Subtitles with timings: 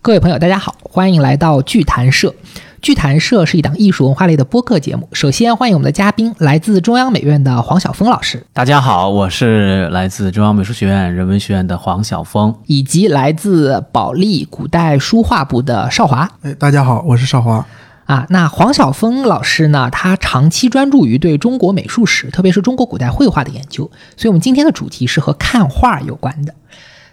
[0.00, 2.34] 各位朋友，大家好，欢迎来到剧谈社。
[2.80, 5.06] 剧谈社是一档艺术文化类的播客节目。
[5.12, 16.26] 首先欢迎我们的嘉宾，来自中央美院的黄晓峰老师，大家好，我是来自中央美术学院人文学院的黄晓峰，以及来自保利古代书画部的邵华。
[16.40, 17.66] 哎，大家好，我是邵华。
[18.08, 19.90] 啊，那黄晓峰老师呢？
[19.90, 23.84] 他长期专注于对中国美术史，特别是中国古代绘画的研究。
[24.16, 26.54] 所以，我们今天的主题是和看画有关的。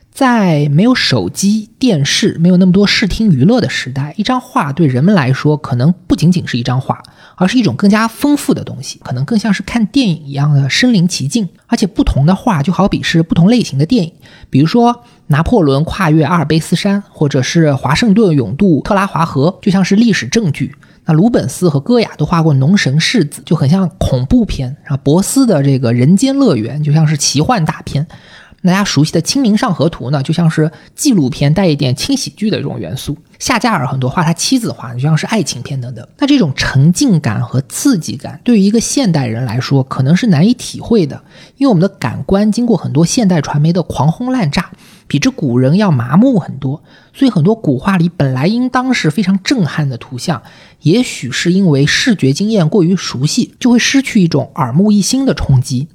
[0.10, 7.04] 在没有手机、电视、没有那么多视听娱乐的时代，一张画对人们来说，可能不仅仅是一张画，
[7.36, 11.50] 而是一种更加丰富的东西，可能更像是看电影一样的身临其境。
[11.68, 14.14] 而且，不同的画就好比是不同类型的电影，
[14.50, 20.74] 比如说拿破仑跨越阿尔卑斯山，或者是华盛顿勇渡特拉华河，就像是历史证据。
[21.06, 24.76] 那鲁本斯和戈雅都画过农神世子，就很像恐怖片。
[24.84, 28.08] 然后博斯的这个人间乐园就像是奇幻大片。
[28.66, 33.18] 大家熟悉的《清明上河图》呢，就像是纪录片带一点轻喜剧的这种元素。
[33.38, 36.08] 夏加尔很多画他妻子画，就像是爱情片等等。
[36.18, 41.22] 那这种沉浸感和刺激感，对于一个现代人来说，可能是难以体会的，
[41.58, 44.72] 因为我们的感官经过很多现代传媒的狂轰滥炸，
[45.06, 46.82] 比之古人要麻木很多。
[47.14, 50.42] 所以很多古画里本来应当是非常震撼的图像，
[50.82, 55.88] 也许是因为视觉经验过于熟悉，就会失去一种耳目一新的冲击。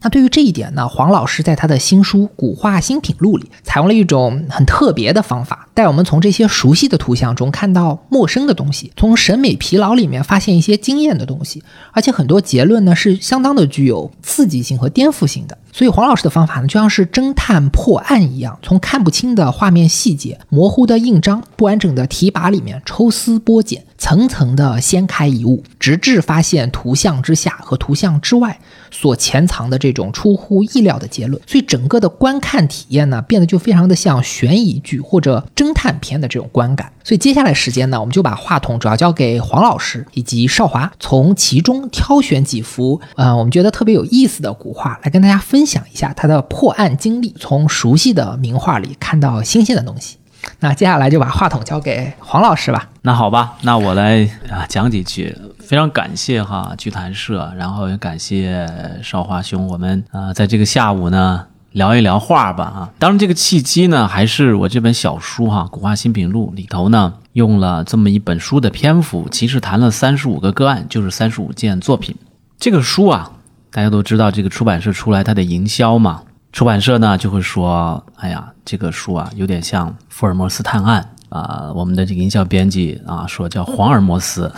[0.00, 15.58] 那对于这一点呢，黄老师在他的新书《古画新品录》里，采用了一种很特别的方法，带我们从这些熟悉的图像中看到陌生的东西，从审美疲劳里面发现一些惊艳的东西，而且很多结论呢是相当的具有刺激性和颠覆性的。
[15.72, 28.58] 所以黄老师的方法呢，就像是侦探破案一样，从看不清的画面细节、模糊的印章、不完整的题跋里面抽丝剥茧，层层的掀开一物，直至发现图像之下和图像之外
[28.90, 31.40] 所潜藏的这种出乎意料的结论。
[31.46, 36.90] 所以整个的观看体验呢，变得就非常的像悬疑剧或者侦探片的这种观感。
[37.04, 45.57] 所以接下来时间呢，我们就把话筒主要交给黄老师以及少华，从其中挑选几幅呃我们觉得特别有意思的古画来跟大家分。
[45.58, 50.16] 分享一下他的破案经历，从熟悉的名画里看到新鲜的东西。
[50.60, 52.88] 那接下来就把话筒交给黄老师吧。
[53.02, 55.36] 那好吧，那我来啊讲几句。
[55.58, 58.70] 非常感谢哈剧谈社，然后也感谢
[59.02, 62.90] 少华兄，我们啊在这个下午呢聊一聊画吧啊。
[63.00, 72.14] 当然这个契机呢，还是我这本小书哈《古画新品录》里头呢用了这么一本书的篇幅，其实谈了三十五个个案，就是三十五件作品。
[72.60, 73.32] 这个书啊。
[73.70, 81.70] 大家都知道这个出版社出来它的营销嘛，出版社呢就会说，哎呀，这个书啊有点像福尔摩斯探案啊。
[81.74, 84.50] 我们的这个营销编辑啊说叫黄尔摩斯，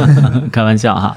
[0.52, 1.16] 开玩笑哈。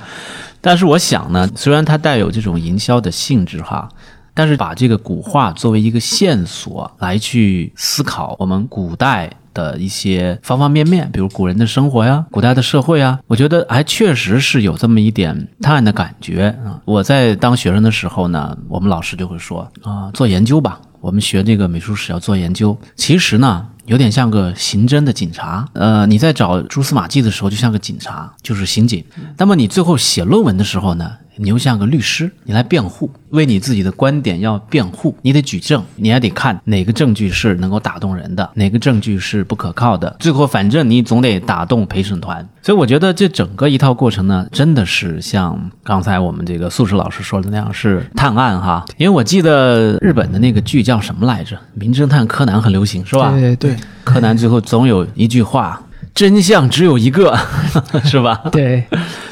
[0.62, 3.90] 但是我想呢，虽然它带有这种营销的性质哈，
[4.34, 9.30] 但是把这个古画作为一个线索来去思考我们古代。
[9.54, 16.80] 的一些方方面面，比如古人的生活呀，古代的社会啊，我觉得还确实是有这么一点探案的感觉啊。
[16.86, 22.78] 我在当学生的时候呢，我们老师就会说啊，做研究吧，我们学这个美术史要做研究。
[22.96, 29.04] 其实呢，有点像个刑侦的警察，呃，你在找蛛丝马迹的时候，就像个警察，就是刑警。
[29.38, 31.12] 那么你最后写论文的时候呢？
[31.38, 40.16] 你又像个律师，你来辩护，为你自己的观点要辩护，你得举证，你还得看哪个证据是能够打动人的，哪个证据是不可靠的。
[40.20, 42.48] 最后，反正你总得打动陪审团。
[42.62, 48.86] 所以，我觉得这整个一套过程呢，真的是像刚才我们这个素食老师说的那样，是探案哈。
[48.98, 53.32] 因为我记得日本的那个剧叫什么来着，《名侦探柯南》很流行，是吧？
[53.32, 55.82] 对对，柯南最后总有一句话。
[56.14, 57.38] 真相只有一个，
[58.04, 58.42] 是吧？
[58.52, 58.84] 对，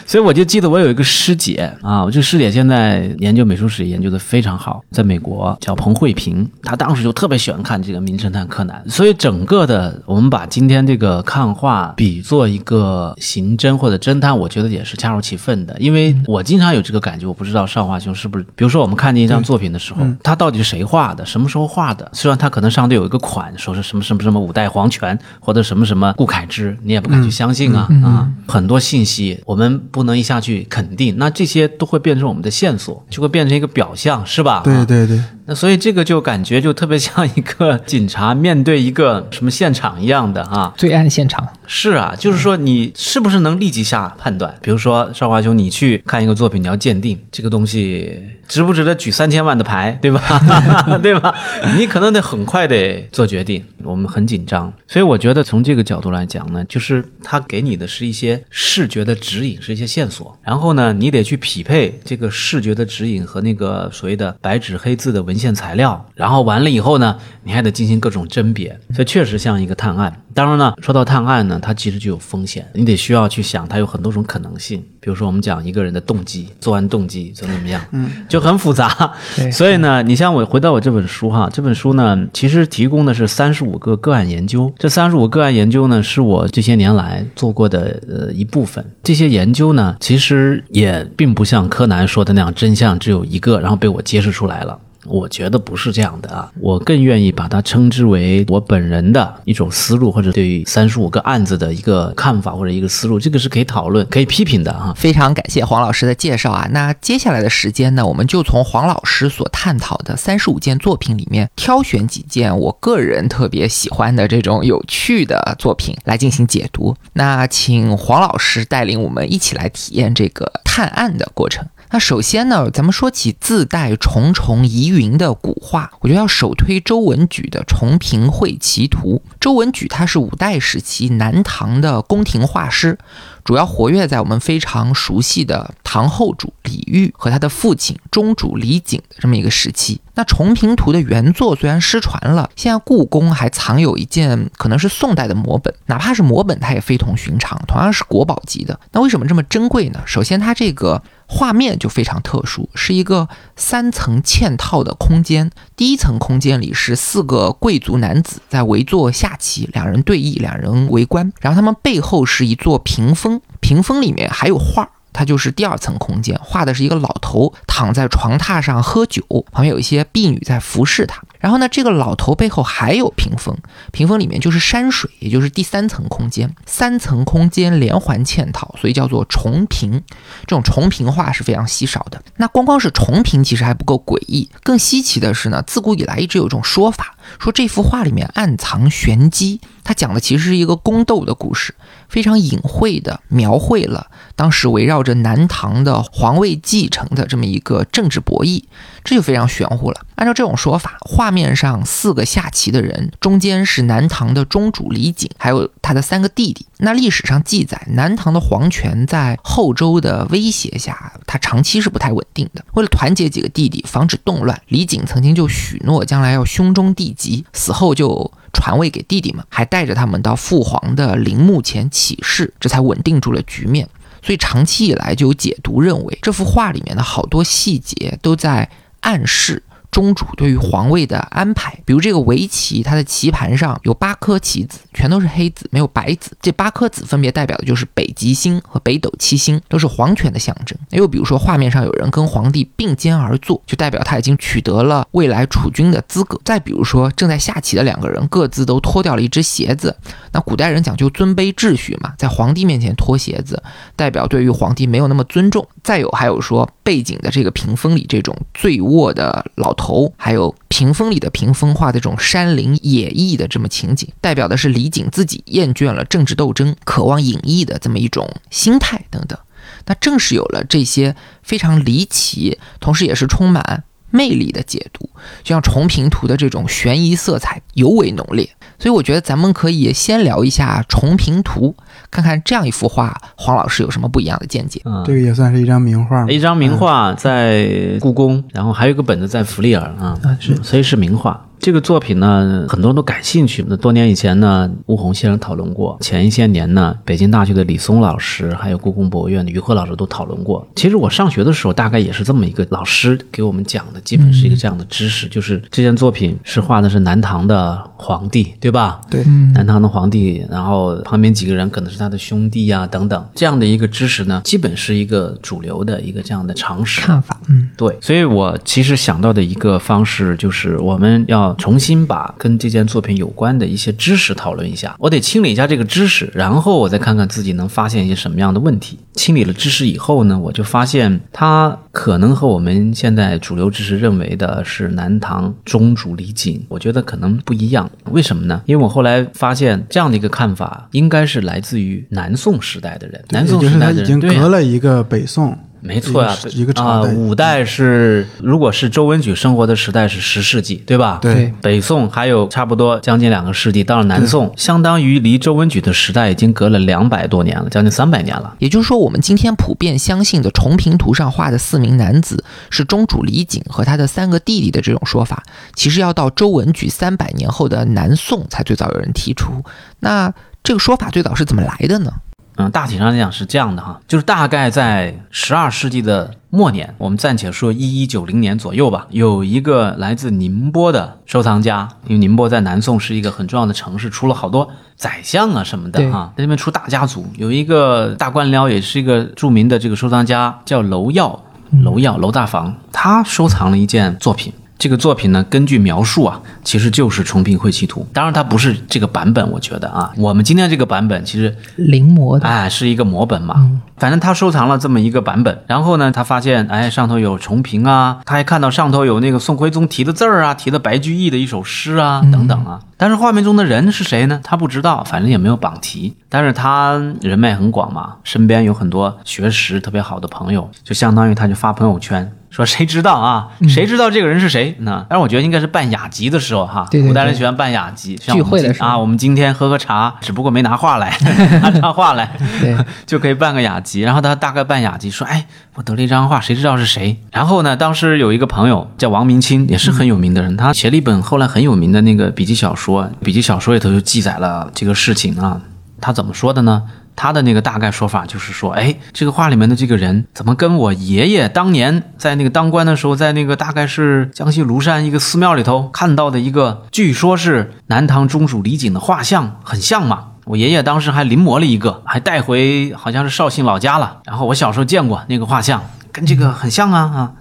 [0.10, 22.10] 所以我就记得我有一个师姐啊，我这师姐现在研究美术史研究的非常好，在美国叫彭慧萍，她当时就特别喜欢看这个《名侦探柯南》，所以整个的我们把今天这个看画比作一个刑侦或者侦探，我觉得也是恰如其分的，因为我经常有这个感觉，我不知道少华兄是不是，比如说我们看见一张作品的时候，他到底是谁画的，什么时候画的？
[22.14, 26.76] 虽然他可能上头有一个款，说是什么什么什么五代皇权或者什么什么顾恺之。
[26.82, 28.28] 你也不敢去相信啊啊！
[28.48, 34.62] 很多信息我们不不能一下去肯定，那这些都会变成我们的线索，就会变成一个表象，是吧？
[34.64, 35.22] 对对对。
[35.50, 40.72] 那所以这个就感觉就特别像一个 警察面对一个什么现场一样的啊。
[40.78, 44.56] 罪案现场，是啊，就是说你是不是能立即下判断？
[44.62, 50.22] 比如说少华兄，你去看一个作品，你要鉴定这个东西值不值得举三千万的牌，对吧？
[51.02, 51.34] 对吧？
[51.76, 53.66] 你可能得很快得做决定。
[53.84, 70.22] 我们很紧张，所以我觉得从这个角度来讲呢，就是他给你的是一些视觉的指引，是一些线索，然后呢，你得去匹配这个视觉的指引和那个所谓的白纸黑字的文献材料，然后完了以后呢，你还得进行各种甄别，所以确实像一个探案。
[70.34, 74.84] 当然呢，说到探案呢，它其实就有风险，你得需要去想它有很多种可能性。
[75.02, 79.14] 比如说我们讲一个人的动机，作案动机怎么怎么样，嗯，就很复杂。
[79.52, 84.72] 所以呢，你像我回到我这本书哈，这本书呢，其实提供的是三十五个个案研究。
[84.78, 88.86] 这三十五个案研究呢，是我这些年来做过的呃一部分。
[89.04, 94.78] 这些研究呢，其实也并不像柯南说的那样，真相只有一个，然后被我揭示出来了。
[95.06, 104.94] 我觉得不是这样的啊，我更愿意把它称之为我本人的一种思路，或者对于三十五个案子的一个看法或者一个思路，这个是可以讨论、可以批评的啊。
[104.96, 106.68] 非常感谢黄老师的介绍啊！
[106.72, 116.96] 那接下来的时间呢，我们就从黄老师所探讨的三十五件作品里面挑选几件我个人特别喜欢的这种有趣的作品来进行解读。
[117.14, 121.66] 那请黄老师带领我们一起来体验这个探案的过程。
[121.92, 129.24] 那首先呢，咱们说起自带重重疑云的古画，我觉得要首推周文举的《重平会奇图》。
[129.40, 133.00] 周文举他是五代时期南唐的宫廷画师，
[133.44, 140.00] 主要活跃在我们非常熟悉的唐后主李煜和他的父亲中主李璟的这么一个时期。
[140.14, 148.80] 那《重平图》的原作虽然失传了，现在故宫还藏有一件可能是宋代的摹本，哪怕是摹本，它也非同寻常，同样是国宝级的。
[148.92, 150.04] 那为什么这么珍贵呢？
[150.06, 155.52] 首先，它这个画面就非常特殊，是一个三层嵌套的空间。
[155.76, 161.32] 第一层空间里是四个贵族男子在围坐下棋，两人对弈，两人围观。
[161.40, 164.90] 然后他们背后是一座屏风，屏风里面还有画。
[165.12, 171.22] 它就是第二层空间，画的是一个老头躺在床榻上喝酒，旁边有一些婢女在服侍他。
[171.40, 173.58] 然后呢，这个老头背后还有屏风，
[173.92, 176.54] 屏风里面就是山水，也就是第三层空间。
[176.66, 180.04] 三层空间连环嵌套，所以叫做重屏。
[180.42, 182.22] 这种重屏画是非常稀少的。
[182.36, 189.62] 那光光是重屏其实还不够诡异，更稀奇的是呢，自古以来一直有一种说法，说这幅画里面暗藏玄机。
[189.84, 191.74] 它讲的其实是一个宫斗的故事，
[192.10, 198.64] 非常隐晦的描绘了当时围绕着南唐的皇位继承的这么一个政治博弈，
[199.04, 200.02] 这就非常玄乎了。
[200.16, 206.66] 按照这种说法，画面上四个下棋的人，中间是南唐的中主李璟，还有他的三个弟弟。
[206.78, 212.64] 那历史上记载，南唐的皇权在后周的威胁下，它长期是不太稳定的。
[212.74, 223.88] 为了团结几个弟弟，防止动乱，李璟曾经就许诺将来要兄终弟及，死后就传位给弟弟们，还带着他们到父皇的陵墓前起誓，这才稳定住了局面。
[224.22, 228.70] 所以长期以来就有解读认为，这幅画里面的好多细节都在
[229.00, 229.64] 暗示。
[229.92, 236.32] 中主对于皇位的安排，比如这个围棋，它的棋盘上有八颗棋子，全都是黑子，没有白子。
[236.42, 240.78] 这八颗子分别代表的就是北极星和北斗七星，都是皇权的象征。
[240.92, 246.40] 又比如说，画面上有人跟皇帝并肩而坐，就代表他已经取得了未来储君的资格。
[246.46, 249.96] 再比如说，正在下棋的两个人各自都脱掉了一只鞋子，
[250.32, 253.62] 那古代人讲究尊卑秩序嘛，在皇帝面前脱鞋子，
[253.96, 255.68] 代表对于皇帝没有那么尊重。
[255.84, 259.74] 再有还有说，背景的这个屏风里这种醉卧的老。
[259.80, 269.40] 头，还有屏风里的屏风画的这种山林野逸的这么情景，代表的是李璟自己厌倦了政治斗争，渴望隐逸的这么一种心态等等。
[269.86, 275.10] 那正是有了这些非常离奇，同时也是充满魅力的解读，
[275.44, 278.50] 就像重平图的这种悬疑色彩尤为浓烈。
[278.78, 281.76] 所以我觉得咱们可以先聊一下重平图，
[282.10, 284.82] 看看这样一幅画，黄老师有什么不一样的见解？
[284.86, 286.32] 嗯，这个也算是一张名画嘛。
[286.32, 291.46] 一张名画在故宫，然后还有一个本子在弗利尔啊，是所以是名画。
[291.60, 293.64] 这个作品呢，很多人都感兴趣。
[293.68, 300.66] 那多年以前呢，吴红先生讨论过；前一些年呢，北京大学的李松老师，还有故宫博物院的于鹤老师都讨论过。
[300.76, 309.02] 其实我上学的时候，大概也是这么一个老师给我们讲的，基本是一个这样的知识，就是这件作品是画的是南唐的皇帝，对吧？
[309.10, 309.24] 对，
[309.54, 317.02] 南唐的皇帝，然后旁边几个人可能是他的兄弟呀、等等，这样的一个知识呢，基本是一个主流的一个这样的常识。
[317.02, 324.96] 看法，嗯，对，所以我其实想到的一个方式就是，我们要要重新把跟这件作品有关的一些知识讨论一下。
[325.00, 328.98] 我得清理一下这个知识，然后我再看看自己能发现一些什么样的问题。
[329.14, 337.90] 清理了知识以后呢，我就发现它可能和我们现在主流知识认为的是南唐宗主李璟，我觉得可能不一样。
[338.12, 338.62] 为什么呢？
[338.66, 343.24] 因为我后来发现这样的一个看法，应该是来自于南宋时代的人。
[343.30, 347.14] 南宋时代的人，就是他已经隔了一个北宋，没错呀、一个一个啊，朝代。
[347.14, 351.20] 五代是如果是周文举生活的时代是十世纪，对吧？
[351.22, 358.56] 对北宋还有差不多将近两个世纪，到了南宋，相当于离周文举的时代已经隔了两百多年了，将近三百年了。
[358.60, 365.44] 也就是说，我们今天普遍相信的重平图上画的四名男子是中主李璟和他的三个弟弟的这种说法，
[365.76, 369.64] 其实要到周文举三百年后的南宋才最早有人提出。
[370.02, 370.34] 那
[370.64, 372.12] 这个说法最早是怎么来的呢？
[372.60, 394.52] 嗯，大体上来讲是这样的哈，就是大概在十二世纪的末年，我们暂且说一一九零年左右吧，有一个来自宁波的收藏家，因为宁波在南宋是一个很重要的城市，出了好多宰相啊什么的对哈，在那边出大家族，有一个大官僚，也是一个著名的这个收藏家，叫娄耀，娄耀娄大房，他收藏了一件作品。
[394.80, 398.02] 这个作品呢，根据描述啊，其实就是《重平会稽图》。
[398.14, 403.70] 当然，它不是这个版本，我觉得啊，我们今天这个版本其实临摹的，哎，是一个摹本嘛。
[403.98, 412.80] 反正他收藏了这么一个版本，然后呢，他发现哎上头有重平啊，他还看到上头有那个宋徽宗题的字儿啊，提的白居易的一首诗啊等等啊。
[412.96, 414.40] 但是画面中的人是谁呢？
[414.42, 416.16] 他不知道，反正也没有榜题。
[416.30, 422.32] 但是他人脉很广嘛，身边有很多学识特别好的朋友，就相当于他就发朋友圈。
[422.50, 423.50] 说谁知道啊？
[423.68, 424.76] 谁知道这个人是谁？
[424.80, 426.88] 那但是，我觉得应该是办雅集的时候哈。
[426.92, 431.16] 古代人喜欢办雅集，聚会的时候今啊，我们今天喝喝茶，只不过没拿画来，
[431.62, 432.76] 拿张画来，对，
[433.06, 434.02] 就可以办个雅集。
[434.02, 445.62] 然后他大概办雅集，说：“哎，我得了一张画，谁知道是谁？”然后呢，当时有一个朋友叫王明清，也是很有名的人，他写了一本后来很有名的那个笔记小说，笔记小说里头就记载了这个事情啊。
[446.02, 446.84] 他怎么说的呢？
[447.16, 460.28] 他的那个大概说法就是说，哎，这个画里面的这个人怎么跟我爷爷当年在那个当官的时候，在那个大概是江西庐山一个寺庙里头看到的一个，据说是南唐中主李璟的画像，很像嘛。
[460.46, 464.20] 我爷爷当时还临摹了一个，还带回好像是绍兴老家了。
[464.26, 467.34] 然后我小时候见过那个画像，跟这个很像啊啊。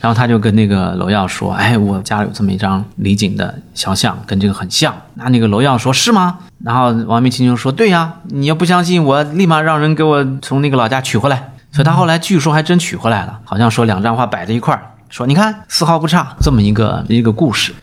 [0.00, 17.74] 然后他就跟那个娄耀说：“哎，我家里有这么一张李景的肖像，跟这个很像。”那那个娄耀说：“是吗？”然后王明清就说：“对呀，你要不相信，我立马让人给我从那个老家取回来。”所以他后来据说还真取回来了，好像说两张画摆在一块儿，说你看丝毫不差，这么一个一个故事。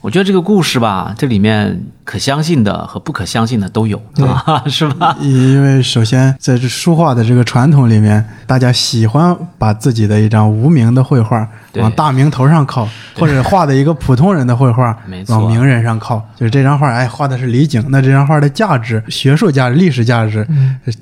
[0.00, 4.00] 我觉得这个故事吧，这里面可相信的和不可相信的都有，
[4.44, 5.14] 啊， 是吧？
[5.20, 14.96] 因为首先在这书画的这个传统里面，大家喜欢把自己的一张无名的绘画往大名头上靠，或者画的一个普通人的绘画
[15.28, 16.20] 往名人上靠。
[16.34, 20.46] 就是这张画，哎，画的是李景，那这张画的价值、学术价值、历史价值、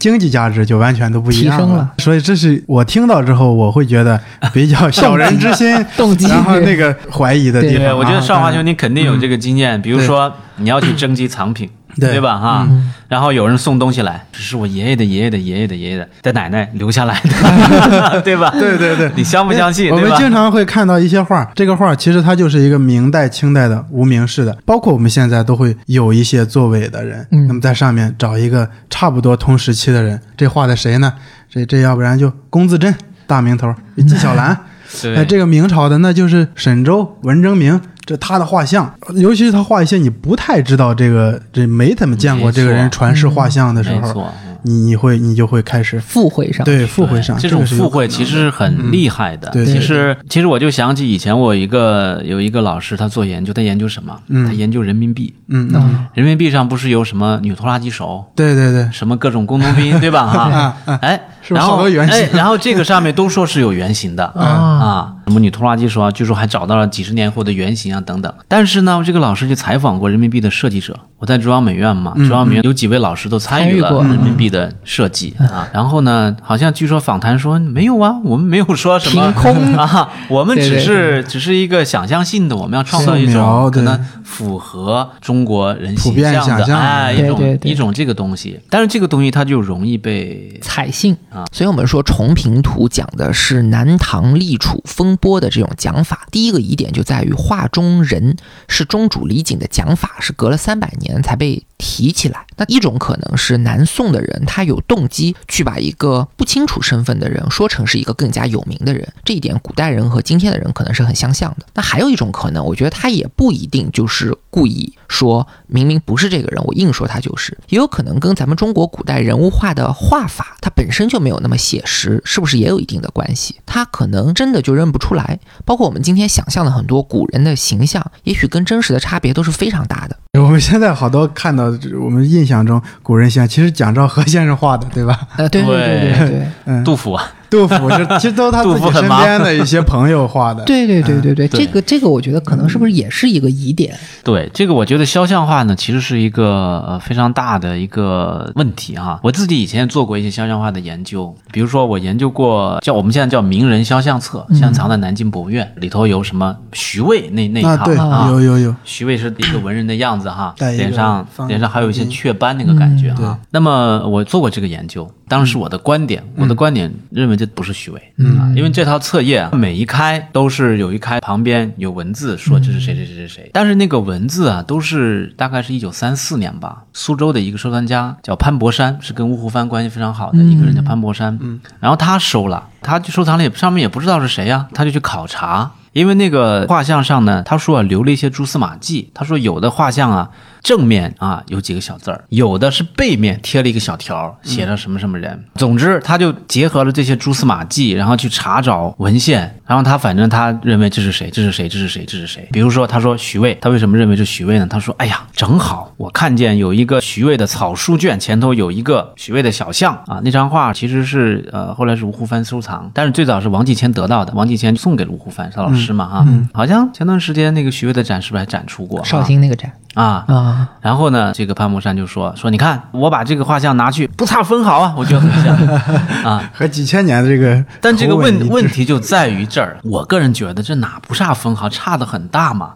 [0.00, 1.88] 经济价值就完全都不一样了。
[1.98, 4.20] 所以这是我听到之后，我会觉得
[4.52, 6.26] 比较 小人之心，动机。
[6.26, 11.68] 然后那个怀疑的地方对我觉得少华兄但你肯定有这个经验，比如说你要去征集藏品，
[11.98, 12.38] 对对吧？
[12.38, 12.68] 哈，
[13.08, 18.50] 然后有人送东西来，这是我爷爷的爷爷的爷爷的爷爷的的奶奶留下来的，对吧？
[18.58, 19.90] 对对对你相不相信？
[19.90, 20.12] 我们？
[20.16, 31.12] 经常会看到一些画，这个画其实它就是一个明代、清代的无名氏的，包括我们现在都会有一些作伪的人，嗯那么在上面找一个差不多同时期的人，这画的谁呢？
[31.50, 32.94] 这这要不然就龚自珍
[33.26, 34.58] 大名头，纪晓岚，哎，
[35.02, 37.80] 对，这个明朝的那就是沈周、文征明。
[38.08, 44.32] 这他的画像，尤其是他画一些你不太知道这个，这没怎么见过这个人传世画像的时候，没错。
[44.62, 49.48] 你你会你就会开始附会上，对附会上这种附会其实很厉害的。
[49.50, 54.18] 对对其实其实我就想起以前我有一个有一个老师，他做研究，他研究什么？
[54.28, 54.46] 嗯。
[54.46, 55.32] 他研究人民币。
[55.46, 60.26] 嗯，嗯人民币上不是有什么女拖拉机手，对对对，什么各种工农兵， 对吧？
[60.26, 64.24] 哈，哎，是不是然后哎，然后这个上面都说是有原型的。
[64.34, 68.32] 啊啊，什么女拖拉机说啊，据说还找到了几十年后的原型啊等等。
[68.48, 75.68] 但是呢，这个老师就采访过人民币的设计者，我在中央美院嘛，中央美院有几位老师都参与过人民币的设计啊。
[75.72, 87.56] 然后呢，好像据说访谈说没有啊，我们没有说什么凭空 啊，我们只对对是只是一个想象性的，我们要创造一种可能符合中国人普遍形象的想象的哎一种对对。
[87.58, 91.16] 对一种这个东西，但是这个东西它就容易被采信。
[91.30, 96.26] 啊所以我们说重平图讲的是南唐立储风播的这种讲法。
[96.32, 98.36] 第一个疑点就在于画中人
[98.68, 102.44] 是中主李景的讲法是隔了三百年才被提起来。
[102.56, 111.66] 那一种可能是南宋的人他有动机去把一个不清楚身份的人说成是一个更加有名的人，这一点古代人和今天的人可能是很相像的。
[111.74, 123.60] 那还有一种可能，我觉得他也不一定就是故意说明明不是这个人，我硬说他就是，也有可能跟咱们中国古代人物画的画法它本身就没有那么写实，是不是也有一定的关系？
[123.64, 125.38] 他可能真的就认不出来。
[125.64, 130.16] 包括我们今天想象的很多古人的形象，也许跟真实的差别都是非常大的。
[130.40, 131.67] 我们现在好多看到
[132.00, 135.18] 我们印象中古人像，其实蒋兆和先生画的，对吧？
[135.36, 136.46] 呃，对对对对对。
[136.66, 140.62] 嗯，杜甫啊，杜甫是 其实都是他自己身边的一些朋友画的。
[140.66, 143.96] 对对对对对，对这个这个，我觉得可能是不是也是一个疑点？
[144.22, 149.18] 对这个，我觉得肖像画呢，其实是一个呃非常大的一个问题哈。
[149.22, 163.38] 我自己以前也做过一些肖像画的研究，比如说我研究过叫我们现在叫名人肖像册，现在藏在南京博物院，里头有什么徐渭那那一啊，套对，啊有有有，徐渭是一个文人的样子哈，脸上脸上还有一些雀斑那个感觉哈。
[163.50, 185.70] 那么我做过这个研究，当然是我的观点，我的观点认为这不是虚伪，嗯，因为这套册页啊每一开都是有一开旁边有文字说这是谁谁谁谁谁，但是那个文字啊都是大概是一九三四年吧，苏州的一个收藏家叫潘伯山，是跟吴湖帆关系非常好的一个人叫潘伯山，嗯，然后他收了，他就收藏了也上面也不知道是谁呀、他就去考察。
[185.94, 189.10] 因为那个画像上呢，他说啊留了一些蛛丝马迹。
[189.14, 190.30] 他说有的画像啊
[190.68, 195.42] 正面啊有几个小字儿，有的是背面贴了一个小条儿，写着什么什么人。
[195.54, 202.46] 总之，他就结合了这些蛛丝马迹，然后去查找文献，然后他反正他认为这是谁，这是谁，这是谁，这是谁。
[202.52, 204.66] 比如说，他说徐渭，他为什么认为是徐渭呢？
[204.68, 219.02] 他说，哎呀，正好我看见有一个徐渭的草书卷，前头有一个徐渭的小像啊，那张画其实是呃后来是吴湖帆收藏，但是最早是王继谦得到的，王继谦送给了吴湖帆他老师嘛哈、好像前段时间那个徐渭的展是不是还展出过？
[219.02, 220.24] 绍兴那个展啊。
[220.26, 225.56] 啊，然后呢，这个潘木山就说说，你看我把这个画像拿去，不差分毫啊，我觉得很像
[226.24, 226.50] 啊。
[226.54, 232.74] 和几千年的这个，但这个问问，题就在于这儿，我个人觉得这哪不差分毫，差的很大嘛。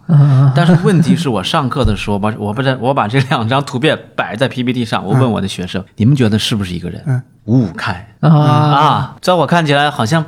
[0.55, 7.03] 但是问题是我上课的时候，把我把这我把这两张图片摆在 PPT 上，我问我的学生，你们觉得是不是一个人？
[7.07, 10.25] 嗯五五开啊啊，在我看起来好像。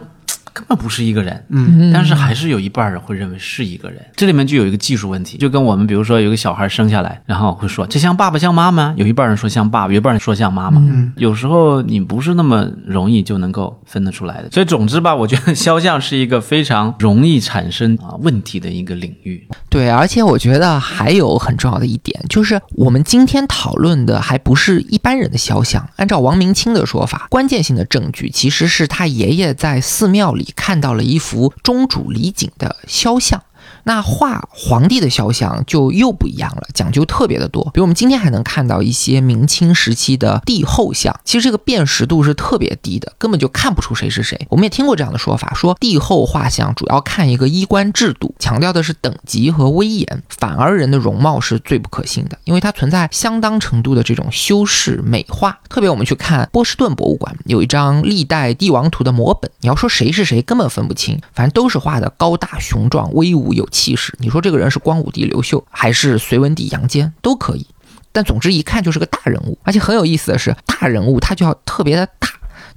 [0.54, 4.00] 根本不是一个人，嗯，但是还是有一半人会认为是一个人。
[4.14, 10.80] 这里面就有一个技术问题，就跟我们比如说有个小孩生下来，然后会说这像爸爸像妈妈，有一半人说像爸爸，有一半人说像妈妈。
[10.80, 14.50] 嗯，有时候你不是那么容易就能够分得出来的。
[14.52, 19.44] 所以总之吧，我觉得肖像是一个非常容易产生啊问题的一个领域。
[19.68, 25.84] 对，而且我觉得还有很重要的一点，就是我们今天讨论的还不是一般人的肖像。
[25.96, 33.42] 按照王明清的说法，关键性的证据其实是他爷爷在寺庙里你看到了一幅中主李璟的肖像。
[33.85, 37.62] 那画皇帝的肖像就又不一样了，讲究特别的多。
[37.73, 44.47] 比如我们今天还能看到一些明清时期的帝后像，其实这个辨识度是特别低的，根本就看不出谁是谁。
[44.51, 55.59] 我们也听过这样的说法，说帝后画像主要看一个衣冠制度，强调的是等级和威严，反而人的容貌是最不可信的，因为它存在相当程度的这种修饰美化。
[55.68, 64.16] 特别我们去看波士顿博物馆有一张历代帝王图的摹本，你要说谁是谁根本分不清，反正都是画的高大雄壮、威武有气势。
[64.20, 67.66] 你说这个人是光武帝刘秀还是隋文帝杨坚都可以，
[68.12, 72.28] 但总之一看就是个大人物，而且很有意思的是，大人物他就要特别的大。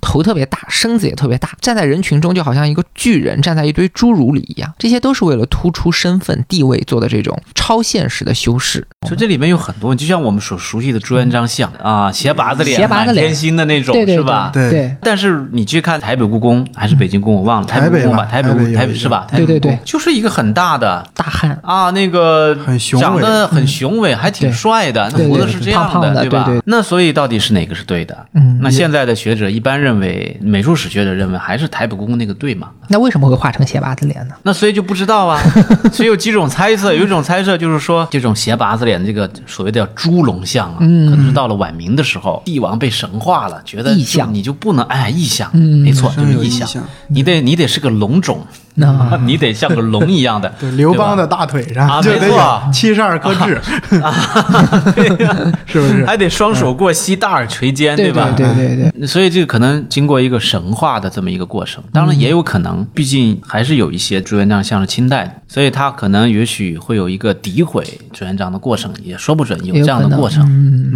[0.01, 4.73] 头特别大，身子也特别大，站在人群中就好像一个巨人站在一堆侏儒里一样。
[4.77, 8.85] 这些都是为了突出身份地位做的这种超现实的修饰。
[9.07, 14.51] 就这里面有很多，就像我们所熟悉的朱元璋像啊，斜拔子脸、斜拔子脸满天星的那种，对对是吧？
[14.53, 19.27] 对对但是你去看台北故宫还是北京故宫，我忘了，台北北故宫吧，台北故台北有一个台北是吧？
[19.31, 26.21] 对对对台北故宫就是一个很大的大汉，啊，那个很雄伟长得很雄伟，还挺帅的，那对对胡子是这样的？
[26.21, 28.17] 对吧那所以到底是哪个是对的？
[28.33, 32.69] 嗯那现在的学者一般认为，美术史学者认为还是台北故宫那个对嘛？
[32.87, 34.35] 那为什么会画成斜拔子脸呢？
[34.43, 35.41] 那所以就不知道啊，
[35.91, 41.09] 所以有几种猜测，有一种猜测就是说，这种斜拔子脸这个所谓的叫猪龙像啊，嗯。
[41.09, 44.33] 可能是到了晚明的时候，帝王被神化了，觉得就异象。
[44.33, 45.83] 你就不能哎异象，嗯。
[45.83, 46.67] 没错，就是异象。
[46.67, 48.45] 象，你得你得是个龙种，
[48.79, 53.59] 那你得像个龙一样的， 对刘邦的大腿上啊没错有七十二颗痣
[54.01, 54.11] 啊，
[55.65, 56.05] 是不是？
[56.05, 58.29] 还得双手过膝，大耳垂肩，对吧？
[58.37, 70.45] 对对对对，所以这个可能经过一个神话的这么一个过程，当然也有可能，毕竟还是有一些朱元璋像是清代的，所以他可能也许会有一个诋毁朱元璋的过程，也说不准有这样的过程，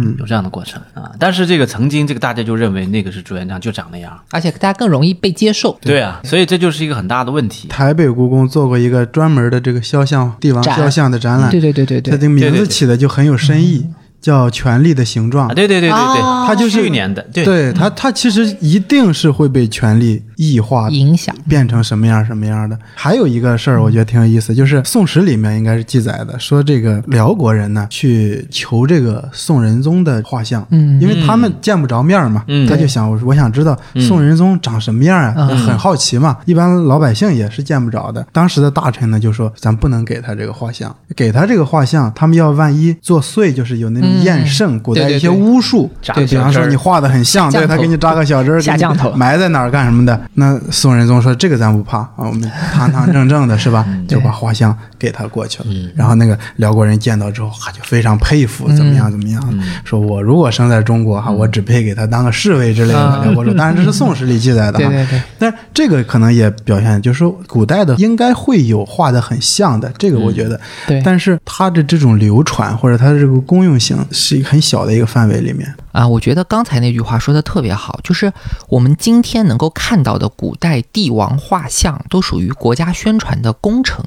[0.02, 1.12] 嗯，有这样的过程啊。
[1.18, 5.78] 但是这个曾经这个大家就认为那个是朱元璋，就长那样，而且大家更容易被接受。
[5.80, 7.68] 对啊，所以这就是一个很大的问题。
[7.68, 13.86] 台北故宫做过一个专门的这个肖像帝王肖像的展览，对对对对对，它这个名字起的就很有深意。
[14.22, 15.48] 叫《权力的形状。
[15.48, 16.44] 啊，》，对对对对对，哦。
[16.46, 17.44] 它就是去年的，对。
[17.44, 21.34] 对它它其实一定是会被权力异化影响。
[21.48, 22.78] 变成什么样什么样的。
[22.94, 31.00] 还有一个事儿，我觉得挺有意思，就是《宋史》里面应该是记载的，说这个辽国人呢去求这个宋仁宗的画像，嗯。
[31.00, 32.66] 因为他们见不着面嘛，嗯。
[32.68, 35.58] 他就想我我想知道宋仁宗长什么样啊，嗯。
[35.58, 36.38] 很好奇嘛。
[36.44, 38.24] 一般老百姓也是见不着的。
[38.32, 50.20] 当时的大臣呢就说，咱不能给他这个画像，给他这个画像，他们要万一作祟，就是有那种嗯验圣，古代一些巫术，对比方说你画的很像，对他给你扎个小针儿，给你下降头埋在哪儿干什么的？
[50.34, 53.86] 那宋仁宗说这个咱不怕啊，我们 堂堂正正的是吧？
[54.08, 55.66] 就把画像给他过去了。
[55.94, 59.42] 然后那个辽国人见到之后，哈就非常佩服，怎么样怎么样？
[59.84, 63.20] 说我如果生在中国哈，我只配给他当个侍卫之类的。
[63.20, 64.88] 嗯辽国说， 当然这是宋史里记载的哈。
[64.88, 70.58] 对对对，但是这个可能也表现，就是说古代的应该会有画的很像的，这个我觉得。
[70.86, 75.74] 对但是它的这种流传或者它的这个公用性是一个很小的一个范围里面。
[75.92, 78.32] 啊，我觉得刚才那句话说的特别好，就是
[78.68, 84.04] 我们今天能够看到的古代帝王画像，都属于国家宣传的工程。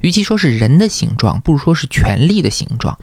[0.00, 2.98] 与其说是人的形状，不如说是权力的形状。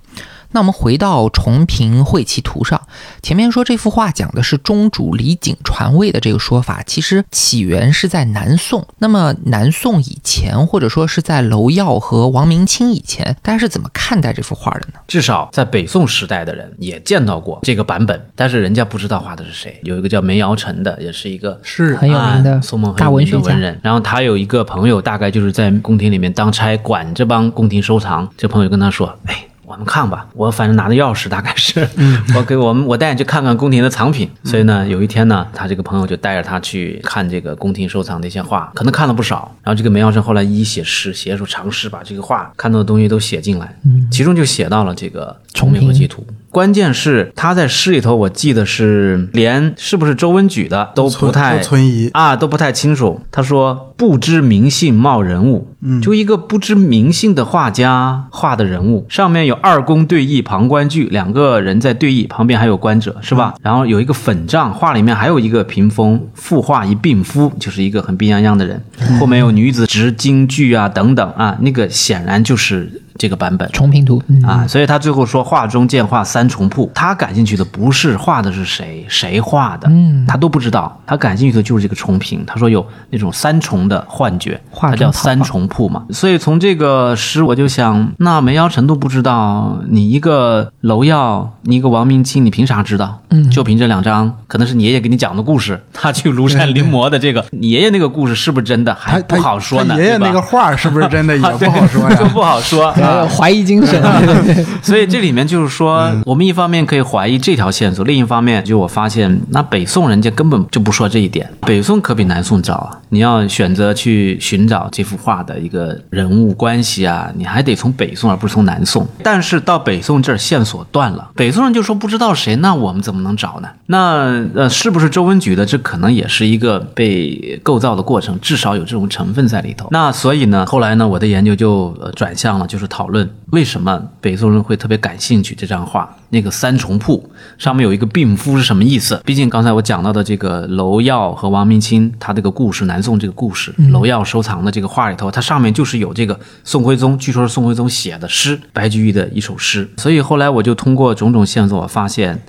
[0.51, 2.81] 那我们回到重平会棋图上，
[3.21, 8.87] 前面说这幅画讲的是中主李璟传位的这个说法，其实起源是在南宋。
[8.99, 14.99] 那么南宋以前，或者说是在娄耀和王明清以前，大家是怎么看待这幅画的呢？
[15.07, 19.79] 至少在北宋时代的人也见到过这个版本，但是人家不知道画的是谁。
[19.83, 23.79] 有一个叫梅尧臣的，也是一个是很有名的啊宋梦很大有名的文学家文人。
[23.83, 28.29] 然后他有一个朋友，大概就是在宫廷里面当差，管这帮宫廷收藏。
[28.37, 31.87] 这朋友跟他说：“哎。”我们看吧，我反正拿着钥匙，大概是，
[32.37, 34.29] 我给我们我带你去看看宫廷的藏品。
[34.43, 39.51] 所以呢，有一天呢，他这个朋友就带着他去看这个宫廷收藏的一些画，可能看了不少。
[39.63, 43.75] 然后这个梅尧臣后来一一写诗，写一首长诗，把这个画看到的东西都写进来，
[44.11, 46.25] 其中就写到了这个重明和棋图。
[46.55, 53.19] 关键是他在诗里头，我记得是连是不是周文举的都不太存疑啊，都不太清楚。
[53.29, 63.55] 他说不知名姓冒人物，嗯，就一个不知名姓的画家画的人物，上面有二公对弈，旁观句，两个人在对弈，旁边还有观者，是吧？
[63.61, 68.81] 然后有一个粉帐，画里面还有一个屏风，附画一病夫，就是一个很病殃殃的人，
[69.19, 73.69] 后面有女子执京剧啊等等啊，那个显然就是这个版本。
[73.71, 82.45] 重平图，嗯啊，所以他最后说画中见画三重铺，他感兴趣的不是画的是谁，谁画的，嗯他都不知道，他感兴趣的就是这个重平。
[82.45, 86.05] 他说有那种三重的幻觉，画它叫三重铺嘛。
[86.11, 93.21] 所以从这个诗我就想，那梅尧臣都不知道，你一个楼耀，你一个王明清，你凭啥知道？
[93.29, 99.95] 嗯就凭这两张，可能是你爷爷给你讲的故事，他去庐山临摹的这个，你爷爷那个故事是不是真的，还不好说呢。
[99.95, 102.25] 他爷爷那个画是不是真的也不好说 就。
[102.29, 102.93] 不好说。
[103.27, 104.01] 怀疑精神，
[104.81, 112.99] 所以这里面就是说，我们一方面可以怀疑这条线索，另一方面就我发现，那北宋人家根本就不说这一点，北宋可比南宋早啊。
[113.09, 119.07] 你要选择去寻找这幅画的一个人物关系啊，你还得从北宋而不是从南宋。
[119.23, 123.69] 但是到北宋这儿线索断了，北宋人就说不知道谁，那我们怎么能找呢？
[123.85, 125.65] 那呃，是不是周文举的？
[125.65, 129.87] 这可能也是一个被构造的过程，至少有这种成分在里头。
[129.91, 136.09] 那所以呢，后来呢，我的研究就呃转向了，就是讨论为什么北宋人会特别感兴趣这张画。
[136.29, 139.21] 那个三重铺上面有一个病夫是什么意思？
[139.25, 149.89] 毕竟刚才我讲到的这个娄耀和王明清，他这个故事，南宋这个故事，娄耀收藏的这个画里头，它上面就是有这个宋徽宗，据说是宋徽宗写的诗，白居易的一首诗。
[149.97, 152.41] 所以后来我就通过种种线索，我发现。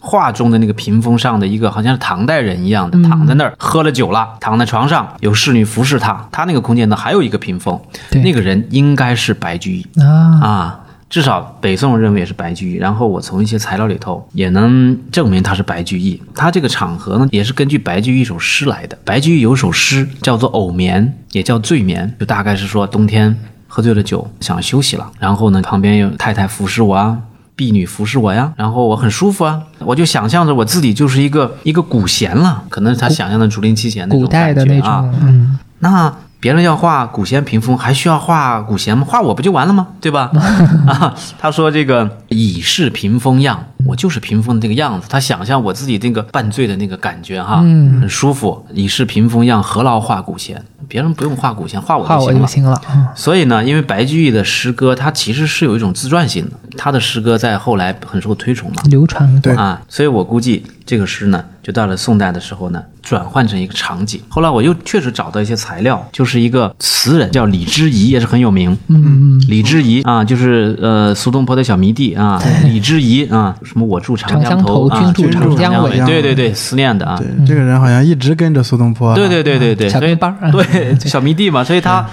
[0.00, 6.26] 画中的那个屏风上的一个好像是唐代人一样的，躺在那儿喝了酒了，躺在床上，有侍女服侍他。
[6.32, 7.78] 他那个空间呢还有一个屏风，
[8.24, 10.00] 那个人应该是白居易。
[10.00, 12.76] 啊，啊，至少北宋认为也是白居易。
[12.76, 16.20] 然后我从一些材料里头也能证明他是白居易。
[16.34, 18.98] 他这个场合呢，也是根据白居易一首诗来的。
[19.04, 23.36] 白居易有首诗叫做《偶眠》，也叫醉眠，就大概是说冬天
[23.68, 27.18] 喝醉了酒想休息了，然后呢旁边有太太服侍我啊。
[27.60, 35.00] 婢女服侍我呀，然后我很舒服啊，我就想象着我自己就是一个一个古贤了，可能是他想象的竹林七贤那种古代的那感觉啊。
[35.02, 39.04] 种，嗯，那别人要画古贤屏风，还需要画古贤吗？
[39.06, 39.88] 画我不就完了吗？
[40.00, 40.30] 对吧？
[40.88, 45.06] 啊，他说这个已是屏风样，我就是屏风的这个样子。
[45.10, 48.64] 他想象我自己那个半醉的那个感觉哈，嗯很舒服。
[48.72, 50.64] 已是屏风样，何劳画古贤？
[50.88, 52.46] 别人不用画古贤，画我画我就行了。
[52.48, 58.82] 行了，嗯所以呢，因为白居易的诗歌，它其实是有一种自传性的，他的诗歌在后来很受推崇嘛。
[58.86, 59.54] 流传很对。
[59.54, 64.20] 啊，所以我估计这个诗呢，就到了宋代的时候呢，转换成一个场景。
[64.28, 68.76] 后来我又确实找到一些材料，就是一个词人叫李之仪，也是很有名。
[68.88, 77.16] 嗯嗯，李之仪啊，就是呃苏东坡的小迷弟啊，李之仪啊，什么我住长长江头，君住长江尾对对对，思念的啊。
[77.16, 79.14] 对，这个人好像一直跟着苏东坡啊。
[79.14, 82.06] 对对对对对，小所以跟班儿对小迷弟嘛，所以他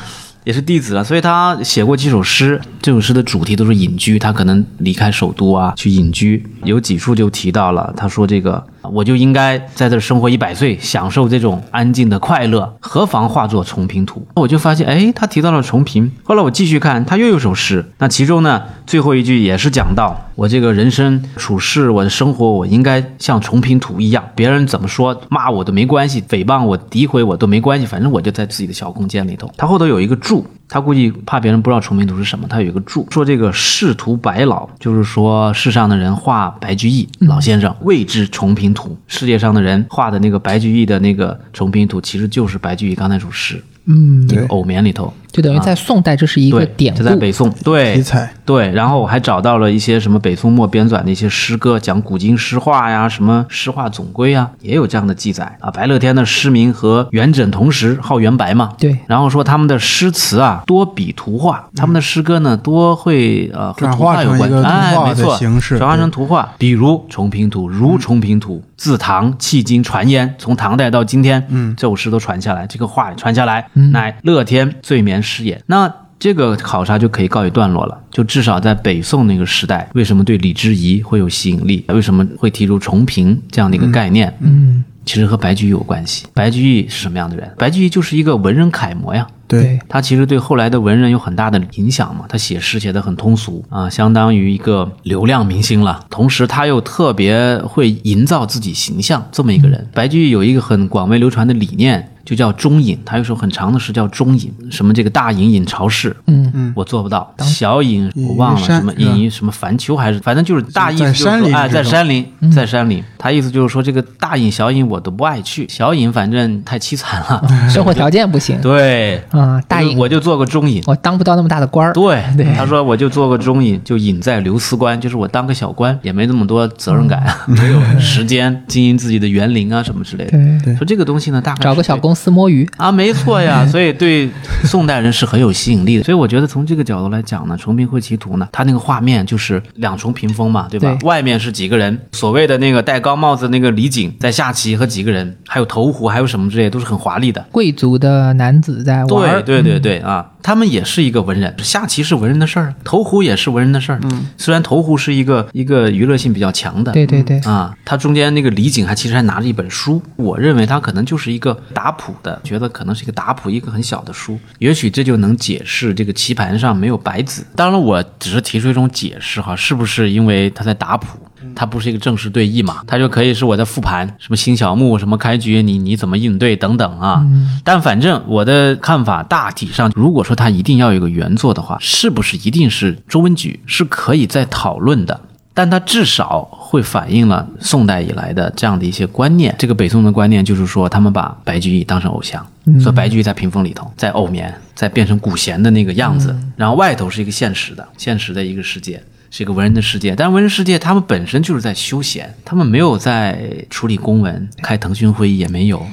[0.47, 14.25] 也是弟子啊，所以他写过几首诗，这首诗的主题都是隐居，他可能离开首都啊去隐居，有几处就提到了，他说这个我就应该在这儿生活一百岁，享受这种安静的快乐，何妨化作重平图？
[14.35, 29.49] 我就发现，哎，他提到了重平，后来我继续看，他又有首诗，那其中呢最后一句也是讲到我这个人生处事，我的生活，我应该像重平图一样，别人怎么说骂我都没关系，诽谤我、诋毁我都没关系，反正我就在自己的小空间里头。
[29.57, 45.11] 他后头有一个注，他估计怕别人不知道重平图是什么，他有一个注说这个仕途白老，就是说世上的人画白居易老先生谓之重平图，世界上的人画的那个白居易的那个重拼图，其实就是白居易刚才那首诗嗯，那个对《偶棉》里头。
[45.37, 47.05] 就等于在宋代这是一个对，典故就。
[47.05, 55.69] 在北宋，对题材对，然后我还找到了一些什么北宋末编纂的一些诗歌，讲古今诗画呀，什么诗画总归啊，也有这样的记载啊。
[55.69, 58.73] 白乐天的诗名和元稹同时，号元白嘛。
[58.79, 75.61] 对然后说他们的诗词啊多比图画，他们的诗歌呢多会呃和图画有关哎，画的没错，形式转化成图画，比如重平图，如重平图，自唐迄今传焉，从唐代到今天，嗯，这首诗都传下来，这个画也传下来，乃乐天醉眠诗言。
[75.65, 81.85] 那这个考察就可以告一段落了，就至少在北宋那个时代，为什么对李之仪会有吸引力？
[81.89, 84.35] 为什么会提出重评这样的一个概念？
[84.39, 86.25] 嗯，其实和白居易有关系。
[86.33, 87.51] 白居易是什么样的人？
[87.57, 89.27] 白居易就是一个文人楷模呀。
[89.47, 92.25] 对，他其实对后来的文人有很大的影响嘛。
[92.27, 96.03] 他写诗写得很通俗啊，相当于一个流量明星了。
[96.09, 99.87] 同时，他又特别会营造自己形象，这么一个人。
[99.93, 102.99] 白居易有一个很广为流传的理念，就叫中隐。
[103.05, 107.33] 他有首很长的诗叫中隐，什么这个大隐隐朝市，嗯嗯我做不到。
[107.39, 113.03] 小隐我忘了什么隐于什么凡丘还是反正就是大意思在就是说哎，山林在山林，在山林。
[113.17, 117.41] 他意思就是说这个大隐小隐我都不爱去，小隐反正太凄惨了。
[117.71, 120.83] 生活条件不行对，啊，大隐我就做个中隐。
[120.85, 121.93] 我当不到那么大的官儿。
[121.93, 130.37] 对，对他说我就做个中隐，就隐在留思官，就是我当个小官，也没那么多责任感，啊 没有时间经营自己的园林啊什么之类的。
[130.63, 132.67] 对，说这个东西呢，大概找个小公司摸鱼。
[132.77, 134.29] 啊，没错呀， 所以对
[134.63, 136.03] 宋代人是很有吸引力的。
[136.03, 140.95] 所以我觉得从这个角度来讲呢，《重平会棋图》呢，它那个画面就是两重屏风嘛，对吧？
[140.99, 147.43] 对外面是几个人，所谓的那个戴高帽子那个李景在下棋和几个人，还有投壶，还有什么之类，都是很华丽的。
[147.51, 153.99] 贵族的男子在玩对儿，对对对啊，他们也是一个文人，下棋是文人的事儿，投壶也是文人的事儿。
[154.03, 167.45] 嗯，虽然投壶是一个一个娱乐性比较强的，对对对，啊，他中间那个李景还其实还拿着一本书，我认为他可能就是一个打谱的，觉得可能是一个打谱，一个很小的书，也许这就能解释这个棋盘上没有白子。
[167.55, 171.17] 当然，我只是提出一种解释哈，是不是因为他在打谱？
[171.55, 177.25] 它不是一个正式对弈嘛，它就可以是我在复盘，什么新小木，什么开局，你你怎么应对等等啊。
[177.63, 185.19] 但反正我的看法大体上，如果说它一定要有一个原作的话，是不是一定是周文举是可以再讨论的。
[185.53, 189.55] 但它至少会反映了宋代以来的这样的一些观念。
[189.57, 192.45] 这个北宋的观念就是说，他们把白居易当成偶像，
[192.79, 199.01] 所以白居易在屏风里头，在偶眠，在变成古贤的那个样子，然后外头是一个现实的、现实的一个世界。
[199.29, 205.85] 是一个文人的世界，但文人世界他们本身就是在休闲，他们没有在处理公文，开腾讯会议也没有，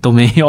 [0.00, 0.48] 都没有，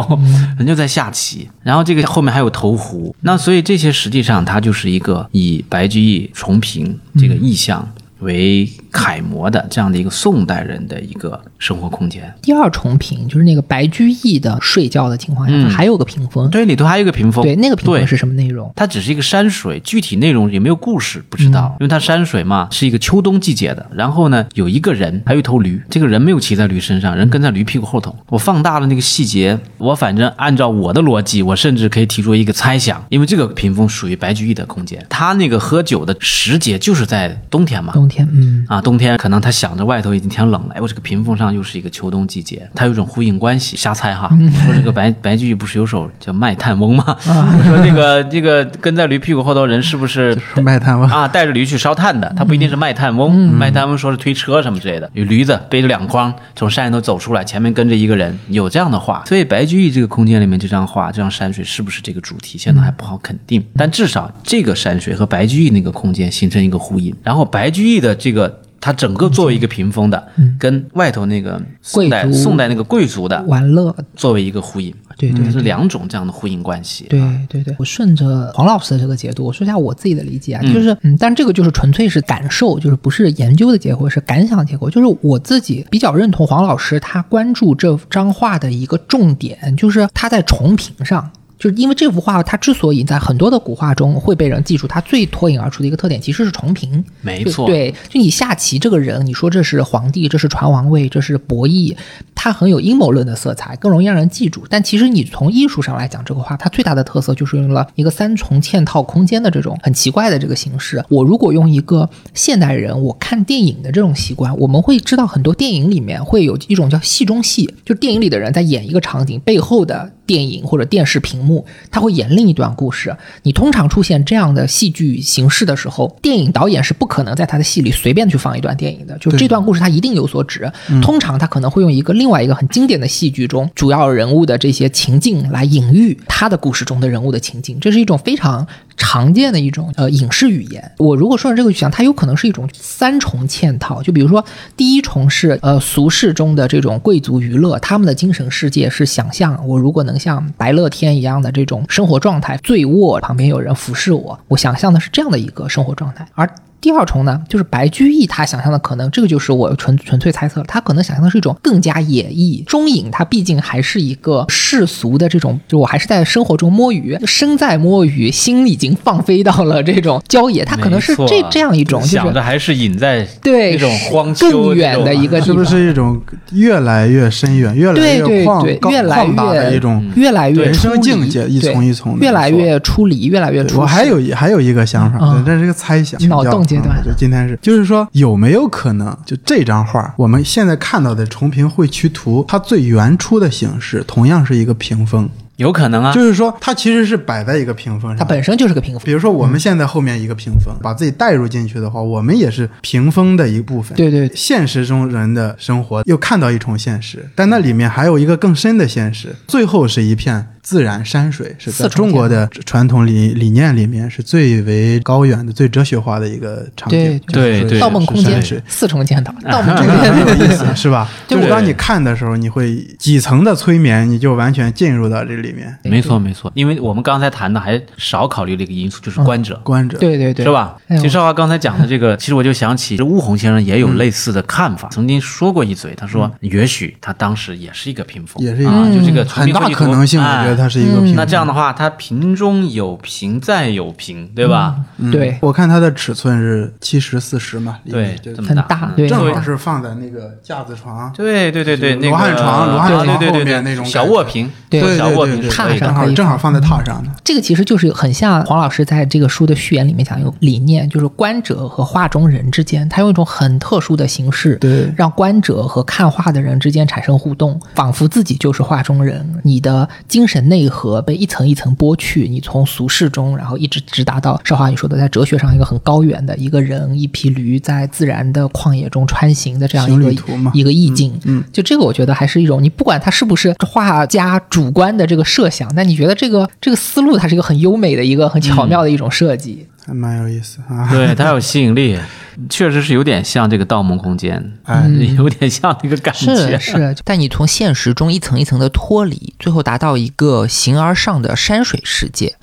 [0.58, 1.50] 人就在下棋。
[1.64, 7.88] 然后这个后面还有投壶，那所以这些实际上它就是一个以白居易重评这个意象
[8.20, 12.34] 为楷模的这样的一个宋代人的一个生活空间。
[12.42, 16.50] 第二重屏就是那个白居易的睡觉的情况下，嗯它还有个屏风。
[16.50, 18.72] 对，里头还有一个屏风，对，那个屏风是什么内容？
[18.76, 23.86] 它只是一个山水，具体内容有没有故事不知道，因为它山水嘛是一个秋冬季节的。
[23.94, 28.16] 然后呢，有一个人，还有一头驴，这个人没有骑在驴身上，人跟在驴屁股后头。
[28.28, 43.78] 我放大了那个细节，我反正按照我的逻辑，我甚至可以提出一个猜想，因为这个屏风属于白居易的空间，他那个喝酒的时节就是在冬天嘛，冬天，嗯，啊，冬天可能他想着外头已经天冷了，哎，我这个屏风上又是一个秋冬季节，它有一种呼应关系。
[43.78, 44.28] 瞎猜哈，
[44.66, 47.16] 说这个白白居易不是有首叫《卖炭翁》吗？
[47.22, 51.28] 说这个这个跟在驴屁股后头人是不是卖炭翁啊？
[51.28, 59.24] 带着驴去烧炭的，他不一定是卖炭翁，卖炭翁说是推车什么之类的，有驴子背着两筐从山里头走出来，前面跟着一个人，有这样的话。
[59.28, 63.64] 所以白居易这个空间里面这张画，这张山水是不是这个主题，现在还不好肯定。
[63.76, 68.62] 但至少这个山水和白居易那个空间形成一个呼应，然后白居易的这个。
[68.82, 70.26] 它整个作为一个屏风的，
[70.58, 77.06] 跟外头那个宋代宋代那个贵族的玩乐作为一个呼应，对对，是两种这样的呼应关系。
[77.10, 84.90] 对对对，我顺着黄老师的这个解读，我说一下我自己的理解啊，就是嗯，但这个就是纯粹是感受，就是不是研究的结果，是感想结果。
[84.90, 91.30] 就是我自己比较认同黄老师他关注这张画的一个重点，就是他在重屏上。
[91.60, 97.04] 就是因为这幅画，它之所以在很多的古画中会被人记住，它最脱颖而出的一个特点其实是重屏。
[97.22, 101.94] 没错，对，就你下棋这个人，你说这是皇帝，这是传王位，这是博弈，
[102.34, 104.64] 它很有阴谋论的色彩，更容易让人记住。
[104.70, 111.04] 但其实你从艺术上来讲，这个画它最大的特色就是用了一个三重嵌套空间的这种很奇怪的这个形式。
[111.10, 120.10] 我如果用一个现代人我看电影的这种习惯，我们会知道很多电影里面会有一种叫戏中戏，就电影里的人在演一个场景背后的。
[120.30, 123.18] 电影或者电视屏幕，它会演另一段故事。
[123.42, 129.18] 你通常出现这样的戏剧形式的时候，电影导演是不可能在他的戏里随便去放一段电影的。
[129.18, 130.72] 就这段故事，他一定有所指。
[131.02, 137.80] 通常他可能会用一个另外一个很经典的戏剧中主要人物的这些情境来隐喻他的故事中的人物的情境。
[137.80, 140.92] 这是一种非常常见的一种呃影视语言。
[140.98, 144.04] 我如果顺着这个去想，它有可能是一种三重嵌套。
[144.04, 144.46] 就比如说，
[144.78, 149.66] 第一重是呃俗世中的这种贵族娱乐，他们的精神世界是想象。
[149.66, 156.48] 我如果能像白乐天一样的这种生活状态，醉卧旁边有人服侍我，我想象的是这样的一个生活状态，而。
[156.82, 162.64] 第二重呢，就是白居易他想象的可能，这个就是我纯纯粹猜测了，他可能想象的是一种更加野逸。
[162.66, 170.64] 中隐他毕竟还是一个世俗的这种，就我还是在生活中摸鱼，身在摸鱼，心已经放飞到了这种郊野。
[170.64, 176.22] 他可能是这这样一种，想着还是隐在对这种荒丘更远的一个，是不是一种
[176.54, 183.82] 越来越深远、越来越旷越来越一种越来越人生境界，一重一重的，越来越出离，越来越出。
[183.82, 186.66] 我还有一还有一个想法，这是一个猜想，脑洞。
[186.70, 195.28] 阶段，就今天是，就是说有没有可能，就这张画，我们现在看到的重屏绘区图，它最原初的形式，同样是一个屏风。
[195.56, 199.02] 有可能啊，就是说它其实是摆在一个屏风上，它本身就是个屏风。
[199.04, 203.98] 比如说我们现在后面一个屏风，把自己带入进去的话，我们也是屏风的一部分。
[203.98, 209.36] 对对，现实中人的生活又看到一重现实，但那里面还有一个更深的现实。
[209.48, 217.20] 最后是一片自然山水，是在中国的传统理理念里面是最为高远的、最哲学化的一个场景。
[217.34, 221.10] 对对，盗梦空间是四重建造，盗梦空间很有意思，是吧？
[221.28, 225.76] 就是当你看的时候，你会几层的催眠，你就完全进入到这里面。
[225.82, 226.20] 没错。
[226.20, 230.76] 没错，因为我们刚才谈的还少考虑了一个因素，就是观者，观者，对对对，是吧？
[230.90, 241.16] 其实少华刚才讲的这个， 其实我就想起，这巫红先生也有类似的看法，曾经说过一嘴，他说，也许他当时也是一个屏风，也是一个，就这个很大可能性，我觉得他是一个平。
[241.16, 244.76] 那这样的话，它瓶中有瓶，再有瓶，对吧？
[245.12, 256.50] 对，我看它的尺寸是七十四十嘛，对，很大，对，正好是放在那个架子床，对对对对，罗汉床，罗汉床后面那种小卧屏，对小卧屏踏上，正好放。
[256.50, 257.06] 在榻上。
[257.24, 269.24] 这个其实就是很像黄老师在这个书的序言里面讲一个理念，就是观者和画中人之间，他用一种很特殊的形式，对，让观者和看画的人之间产生互动，仿佛自己就是画中人。
[269.44, 281.18] 你的精神内核被一层一层剥去，你从俗世中，然后一直直达到少华你说的，在哲学上一个很高远的一个人，一匹驴在自然的旷野中穿行的这样一个一个意境。
[281.24, 286.80] 嗯，就这个，我觉得还是一种你不管他是不是画家主观的这个设想，但你觉得这个这个。
[286.80, 290.88] 思路它是一个很优美的一个很巧妙的一种设计，还蛮有意思 啊。
[290.92, 292.00] 对，它有吸引力，
[292.50, 294.40] 确实是有点像这个《盗梦空间》，
[294.72, 296.36] 哎， 有点像那个感觉。
[296.36, 302.36] 是是，但你从现实中一层一层的脱离，最后达到一个形而上的山水世界。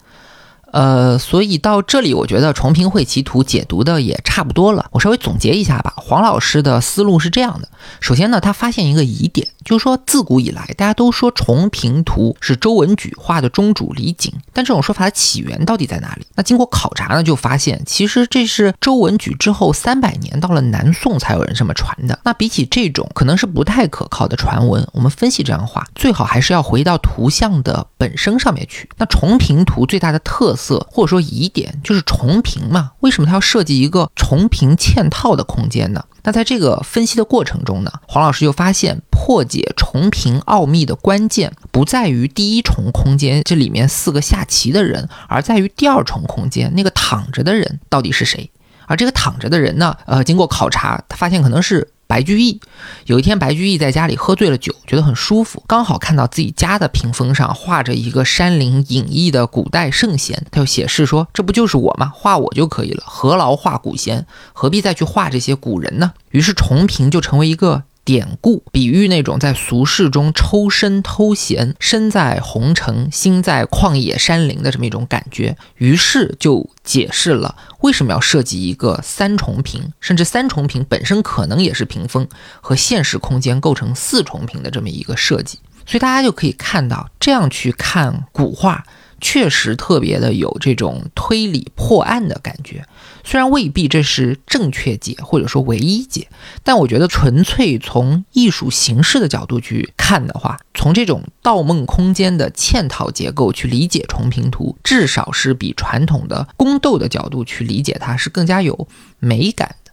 [0.77, 4.85] 呃，所以到这里，我觉得重屏绘其图解读的也差不多了。
[4.91, 5.95] 我稍微总结一下吧。
[5.97, 16.27] 黄老师的思路是这样的：首先呢，他发现一个疑点，就是说自古以来，大家都说重屏图是周文举画的中主李璟，但这种说法的起源到底在哪里？
[16.35, 22.19] 那经过考察呢，就发现其实这是周文举之后三百年到了南宋才有人这么传的。
[22.23, 28.87] 那比起这种可能是不太可靠的传闻，我们分析这张画，最好还是要回到图像的本身上面去。
[28.99, 30.66] 那重屏图最大的特色。
[30.67, 32.91] 色或者说疑点，就是重屏嘛。
[33.01, 36.05] 为什么它要设计一个重屏嵌套的空间呢？
[36.25, 48.51] 那在这个分析的过程中呢，黄老师就发现，破解重屏奥秘的关键不在于第一重空间这里面四个下棋的人，而在于第二重空间那个躺着的人到底是谁。
[48.89, 51.89] 而这个躺着的人呢，呃，经过考察，他发现可能是。
[52.07, 52.61] 白居易
[53.07, 62.13] 有一天，白居易在家里喝醉了酒，觉得很舒服，刚好看到自己家的屏风上画着一个山林隐逸的古代圣贤，他就写诗说：“这不就是我吗？
[62.15, 64.27] 画我就可以了，何劳画古贤？
[64.53, 67.83] 何必再去画这些古人呢？”于是重屏就成为一个。
[68.07, 82.29] 典故比喻那种在俗世中抽身偷闲，身在红尘，心在旷野山林的这么一种感觉，于是就解释了为什么要设计一个三重屏，甚至三重屏本身可能也是屏风
[82.61, 85.59] 和现实空间构成四重屏的这么一个设计。
[85.85, 88.85] 所以大家就可以看到，这样去看古画。
[89.19, 92.85] 确实特别的有这种推理破案的感觉，
[93.29, 96.29] 虽然未必这是正确解或者说唯一解，
[96.63, 108.87] 但我觉得纯粹从艺术形式的角度去看的话，从这种盗梦空间的嵌套结构去理解重平图，至少是比传统的宫斗的角度去理解它是更加有
[109.19, 109.91] 美感的。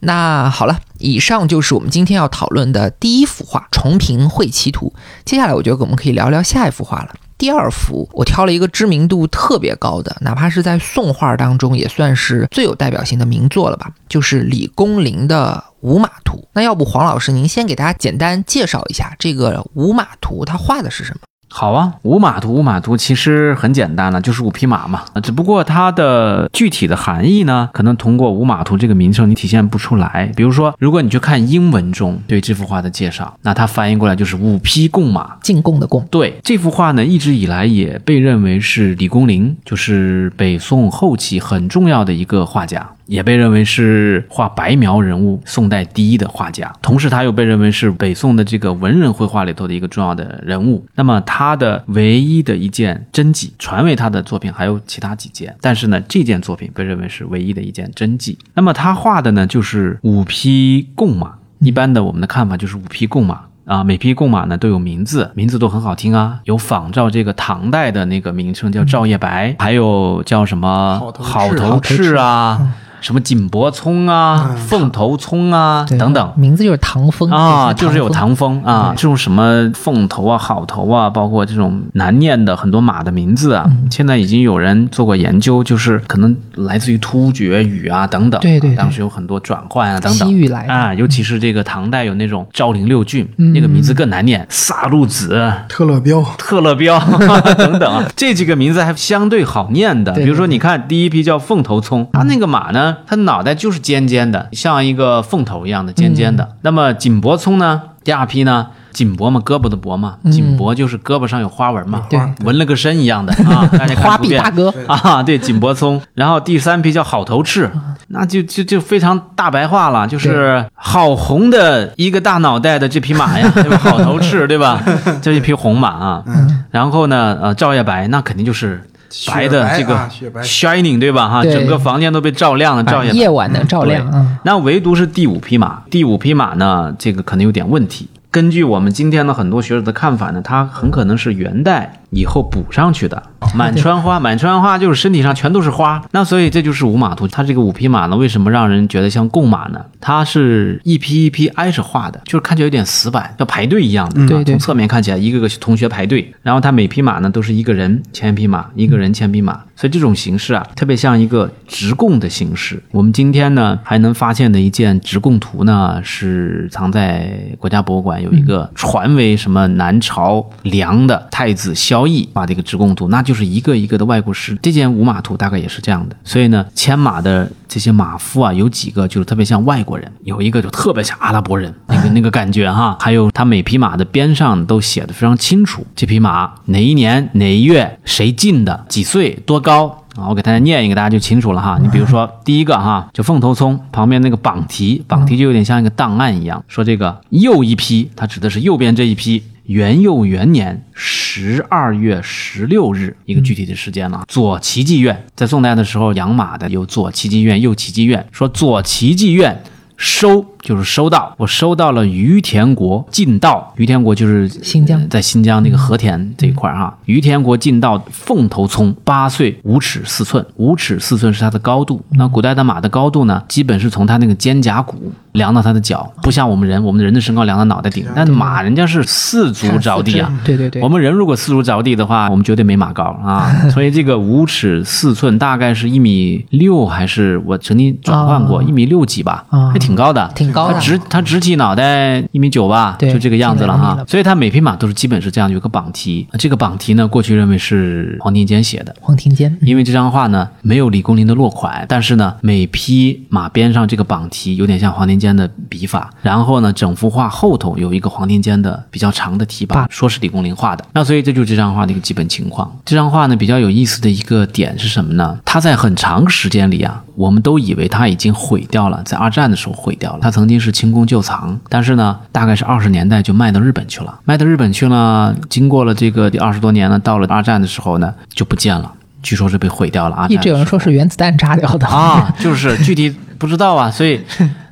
[0.00, 4.92] 那好了，以上就是我们今天要讨论的第一幅画《重平会棋图》，
[5.24, 7.14] 接下来我觉得我们可以聊聊下一幅画了。
[7.38, 16.38] 第二幅，我挑了一个知名度特别高的，哪怕是在宋画当中也算是最有代表性的名作了吧，就是李公麟的《五马图》。
[16.52, 21.20] 那要不黄老师您先给大家简单介绍一下这个《五马图》，它画的是什么？
[21.50, 25.02] 好啊，五马图，五马图其实很简单了，就是五匹马嘛。
[25.22, 30.30] 只不过它的具体的含义呢，可能通过五马图这个名称你体现不出来。
[30.36, 36.06] 比如说，如果你去看英文中对这幅画的介绍，那它翻译过来就是五匹贡马，进贡的贡。
[36.10, 42.86] 对，这幅画呢，一直以来也被认为是李公麟，就是北宋后期很重要的一个画家。
[43.08, 50.86] 也被认为是画白描人物宋代第一的画家，同时他又被认为是北宋的这个文人绘画里头的一个重要的人物。
[50.94, 58.38] 那么他的唯一的一件真迹，传为他的作品还有其他几件，但是呢，这件作品被认为是唯一的一件真迹。
[58.52, 61.32] 那么他画的呢，就是五匹贡马。
[61.60, 72.76] 一般的我们的看法就是五匹贡马啊，每匹贡马呢都有名字，名字都很好听啊，有仿照这个唐代的那个名称叫赵夜白，还有叫什么好头赤啊。
[73.00, 96.98] 什么锦帛葱啊，凤头葱啊，等等，名字就是唐风啊，就是有唐风啊，这种什么凤头啊、好头啊，包括这种难念的很多马的名字啊，现在已经有人做过研究，就是可能来自于突厥语啊等等，对对，当时有很多转换啊等等，西域来啊，尤其是这个唐代有那种昭陵六郡，那个名字更难念，萨路子、特勒彪、特勒彪
[97.56, 102.87] 等等啊，这几个名字还相对好念的，比如说你看第一批叫凤头葱，它那个马呢。
[103.06, 106.48] 它脑袋就是尖尖的，像一个凤头一样的尖尖的。
[106.62, 107.82] 那么锦帛葱呢？
[108.04, 108.68] 第二批呢？
[108.90, 112.02] 锦帛嘛，胳膊的帛嘛，锦帛就是胳膊上有花纹嘛，
[112.42, 113.68] 纹了个身一样的 啊。
[114.02, 116.00] 花臂大哥啊，对，锦帛葱。
[116.14, 117.70] 然后第三批叫好头赤，
[118.08, 123.76] 那就就就非常大白话了，就是好红的一个大脑袋的这匹马呀， 对吧？
[123.78, 124.82] 好头赤，对吧？
[125.22, 126.24] 这一匹红马啊。
[126.70, 128.82] 然后呢，呃，照夜白，那肯定就是。
[129.26, 129.96] 白的这个
[130.42, 131.28] shining 对吧？
[131.28, 134.38] 哈，整个房间都被照亮了，照夜夜晚的照亮。
[134.44, 138.08] 那唯独是第五匹马，第五匹马呢，这个可能有点问题。
[138.30, 142.00] 根据我们今天的很多学者的看法呢，它很可能是元代。
[142.10, 143.22] 以后补上去的
[143.54, 147.28] 满川花， 满川花就是身体上全都是花，那所以这就是五马图。
[147.28, 149.84] 它这个五匹马呢，为什么让人觉得像贡马呢？
[150.00, 154.26] 它是一批一批挨着画的，就是看起来有点死板，像排队一样的。
[154.26, 154.54] 对对。
[154.54, 162.82] 从侧面看起来，一个个同学排队，然后它每匹马呢都是一个人牵一匹马，一个人牵匹马，所以这种形式啊，特别像一个直供的形式。
[162.92, 171.97] 我们今天呢还能发现的一件直供图呢，是藏在国家博物馆，有一个传为什么南朝梁的太子萧。
[171.98, 174.56] 交易画的一个直贡图，那就是一个一个的外国师。
[174.62, 176.14] 这件五马图大概也是这样的。
[176.22, 182.96] 所以呢，牵马的这些马夫啊，有几个就是特别像外国人，有一个就特别像阿拉伯人那个那个感觉哈。
[183.02, 190.28] 还有他每匹马的边上都写的非常清楚，这匹马哪一年哪一月谁进的，几岁多高啊？
[190.28, 191.78] 我给大家念一个，大家就清楚了哈。
[191.82, 199.42] 你比如说第一个哈，就凤头葱旁边那个榜题，榜题就有点像一个档案一样，说这个又一批，它指的是右边这一批。
[199.64, 204.24] 元佑元年十二月十六日，一个具体的时间了。
[204.26, 208.26] 左奇迹院在宋代的时候养马的有左奇迹院、右奇迹院。
[208.32, 209.62] 说左奇迹院
[209.98, 215.00] 收就是收到，我收到了于田国进道，于田国就是新疆。
[215.00, 222.02] 呃在新疆那个和田这一块儿哈，于田国进道凤头葱八岁五尺四寸，五尺四寸是它的高度。
[222.10, 230.30] 那古代的马的高度呢，基本是从它那个肩胛骨量到它的脚，不像我们人，我们人的身高量到脑袋顶，但马人家是四足着地啊。
[230.44, 233.50] 对对对，我们人如果四足着地的话，我们绝对没马高啊。
[233.70, 238.64] 所以这个五尺四寸大概是一米六，还是我曾经转换过啊。
[238.66, 239.70] 一米六几吧，啊。
[239.70, 240.30] 还挺高的。
[240.34, 244.02] 挺高的它直他直体脑袋一米九吧，就这个样子了哈。
[244.06, 248.94] 所以他每匹马都是基本是这样有个榜题，这个榜题呢，过去认为是黄庭坚写的。
[249.00, 260.84] 黄庭坚，因为这张画呢没有李公麟的落款，但是呢每匹马边上这个榜题有点像黄庭坚的笔法，然后呢整幅画后头有一个黄庭坚的比较长的题跋跋，说是李公麟画的。
[260.92, 262.70] 那所以这就是这张画的一个基本情况。
[262.84, 265.38] 这张画呢比较有意思的一个点是什么呢？
[265.44, 270.20] 它在很长时间里啊，我们都以为它已经毁掉了，在二战的时候毁掉了。
[270.22, 278.94] 它曾经是清宫旧藏，但是呢大概是二十年代就卖到日本去了，卖到日本去了，经过了这个二十多年呢，到了二战的时候呢就不见了。
[279.20, 280.26] 据说是被毁掉了啊！
[280.28, 284.20] 一直有人说是原子弹炸掉的，啊，就是具体不知道啊， 所以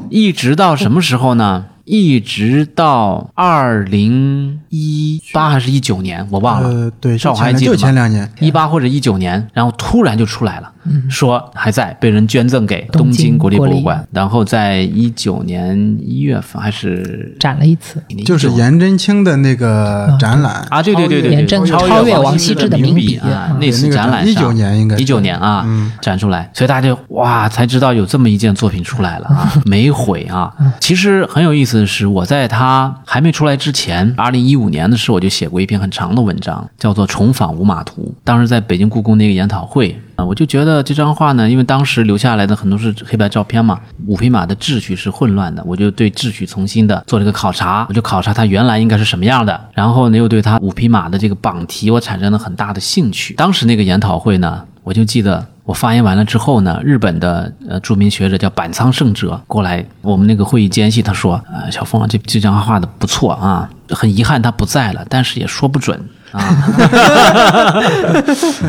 [0.09, 1.64] 一直到什么时候呢？
[1.84, 6.68] 一直到二零一八还是一九年，我忘了。
[6.68, 10.72] 呃，对，少就前就华还记得吗前两年，一八或者一九年，然后突然就出来了，
[11.09, 18.03] 说还在被人捐赠给东京国立博物馆，然后在一九年一月份还是展了一次。
[18.24, 20.66] 就是颜真卿的那个展览。
[20.70, 25.66] 啊，对对对对对，颜真超超越王王羲之的名名笔啊嗯，那次展览一九年应该一九年啊
[26.01, 30.53] 展出来，所以大家就哇才知道有这么一件作品出来了啊，没毁啊。
[30.80, 40.01] 其实很有意思的是，我在它还没出来之前，二零一五年的时候我就写过一篇很长的文章，叫做《重访五马图》，当时在北京故宫那个研讨会。
[40.16, 53.34] 啊，我就觉得这张画呢，因为当时留下来的很多是黑白照片嘛，五匹马的秩序是混乱的，我就对秩序重新的做了一个考察，我就考察它原来应该是什么样的，然后呢又对它五匹马的这个榜题我产生了很大的兴趣。
[53.34, 66.00] 当时那个研讨会呢，我就记得我发言完了之后呢，日本的呃著名学者叫板仓圣哲过来我们那个会议间隙，他说：“呃，小峰啊，这这张画画的不错啊，很遗憾他不在了，但是也说不准。”
[66.37, 67.74] 啊，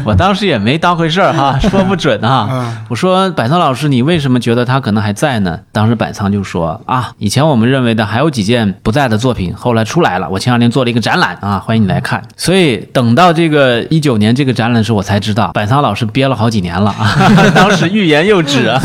[0.05, 2.85] 我当时也没当回事儿哈， 说不准啊。
[2.89, 5.59] 我说百仓老师，你为什么觉得他可能还在呢？
[5.71, 10.29] 当时百仓就说啊，以前我们认为的还有几件不在的作品，后来出来了。
[10.29, 12.23] 我前两天做了一个展览啊，欢迎你来看。
[12.35, 17.15] 所以等到这个一九年这个展览的时候，我才知道百仓老师憋了好几年了啊，
[17.53, 18.81] 当时欲言又止啊，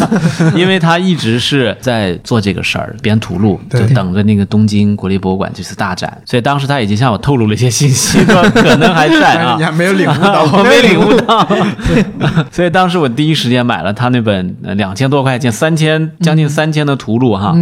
[0.54, 6.16] 因为他一直是在做这个事儿，编图录，就等着那个东京国立博物馆这次大展。
[6.24, 8.42] 所以当时他已经向我透露了一些信息，说
[8.72, 9.64] 可能还在啊你。
[9.64, 11.46] 还没有领悟到， 我没领悟到，
[12.50, 17.54] 所以当时我第一时间买了他那本呃两千多块钱、三千将近三千的图录哈。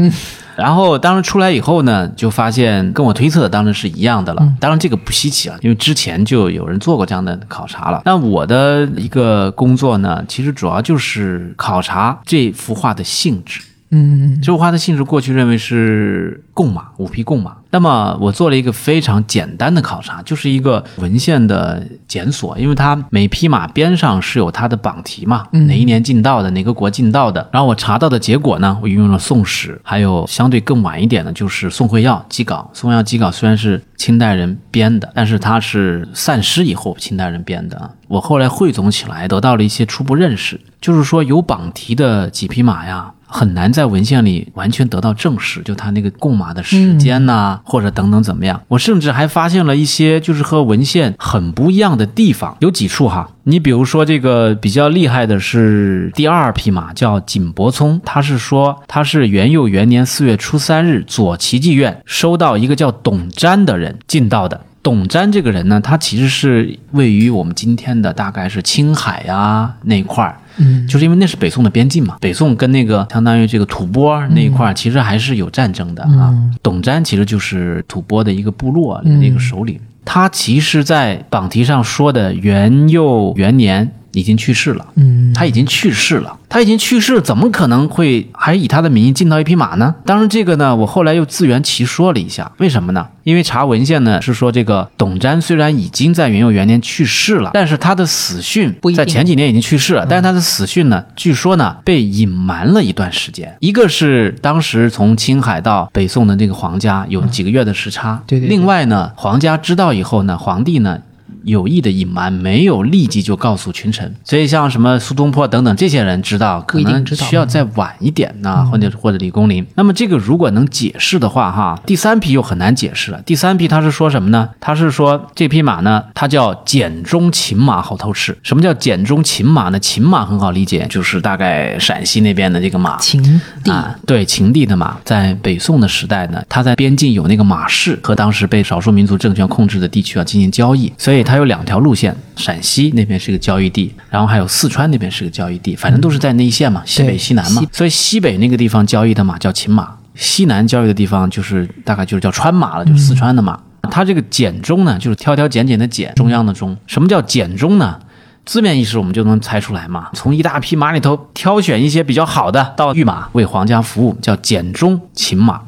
[0.56, 4.46] 然后当时出来以后呢，就发现跟我推测的当然是一样的了。
[4.60, 8.02] 当然这个不稀奇啊，因为之前就有人做过这样的考察了。
[8.04, 13.60] 那我的一个工作呢，其实主要就是考察这幅画的性质。
[13.92, 17.56] 嗯，这幅画的性质过去认为是贡马，五匹贡马。
[17.72, 27.48] 那么我做了一个非常简单的考察，就是一个文献的检索，因为它每匹马边上是有它的榜题嘛，哪一年进道的，哪个国进道的。
[27.52, 32.70] 然后我查到的结果呢，我运用了《宋史》，还有相对更晚一点的，就是宋会耀辑稿。
[32.72, 37.90] 宋会耀辑稿虽然是清代人编的，但是它是散失以后清代人编的啊。
[38.06, 43.12] 我后来汇总起来，得到了一些初步认识，就是说有榜题的几匹马呀。
[43.30, 48.60] 很难在文献里完全得到证实，就他那个供马的时间呐、或者等等怎么样。
[48.68, 53.30] 我甚至还发现了一些就是和文献很不一样的地方，有几处哈。
[53.44, 64.60] 你比如说这个比较厉害的是第二匹马，叫锦伯聪，他是说他是元佑元年四月初三日左奇迹院收到一个叫董瞻的人进到的。
[64.82, 76.34] 董瞻这个人呢，他其实是位于我们今天的大概是青海呀、那一块儿，嗯，就是因为那是北宋的边境嘛，北宋跟那个相当于这个吐蕃那一块儿其实还是有战争的啊。
[76.62, 89.94] 董瞻其实就是吐蕃的一个部落里的一个首领，他其实，在榜题上说的元佑元年已经去世了，嗯，他已经去世了，他已经去世，怎么可能会还以他的名义进到一匹马呢？
[90.04, 93.06] 当然，这个呢，我后来又自圆其说了一下，为什么呢？
[93.22, 103.54] 因为查文献呢是说，这个董瞻虽然已经在元佑元年去世了，但是他的死讯在前几年已经去世了，但是他的死讯呢，据说呢被隐瞒了一段时间。
[103.60, 110.98] 一个是当时从青海到北宋的这个皇家有几个月的时差，对对对另外呢，皇家知道以后呢，皇帝呢。
[111.44, 114.14] 有意的隐瞒，没有立即就告诉群臣。
[114.24, 119.66] 所以像什么苏东坡等等这些人知道，可能需要再晚一点呢，或者或者李公麟。
[119.74, 123.20] 那么这个如果能解释的话，哈，第三匹又很难解释了。
[123.22, 124.48] 第三匹他是说什么呢？
[124.60, 128.36] 他是说这匹马呢，它叫简中秦马好偷吃。
[128.42, 129.78] 什么叫简中秦马呢？
[129.78, 132.96] 秦马很好理解，就是大概陕西那边的这个马。
[132.98, 133.22] 秦
[133.64, 153.58] 地、啊，对秦地的马，在北宋的时代呢，它在边境有那个马市，和当时被少数民族政权控制的地区啊进行交易，所以它有两条路线，陕西那边是个交易地，然后还有四川那边是个交易地，反正都是在内线嘛，西北西南嘛，所以西北那个地方交易的马叫秦马，西南交易的地方就是大概就是叫川马了，就是四川的马。
[153.90, 156.76] 它这个简中呢，就是挑挑拣拣的拣，中央的中。
[156.86, 157.98] 什么叫简中呢？
[158.44, 160.08] 字面意思我们就能猜出来嘛。
[160.14, 165.60] 从一大批马里头挑选一些比较好的，到御马为皇家服务，叫简中秦马。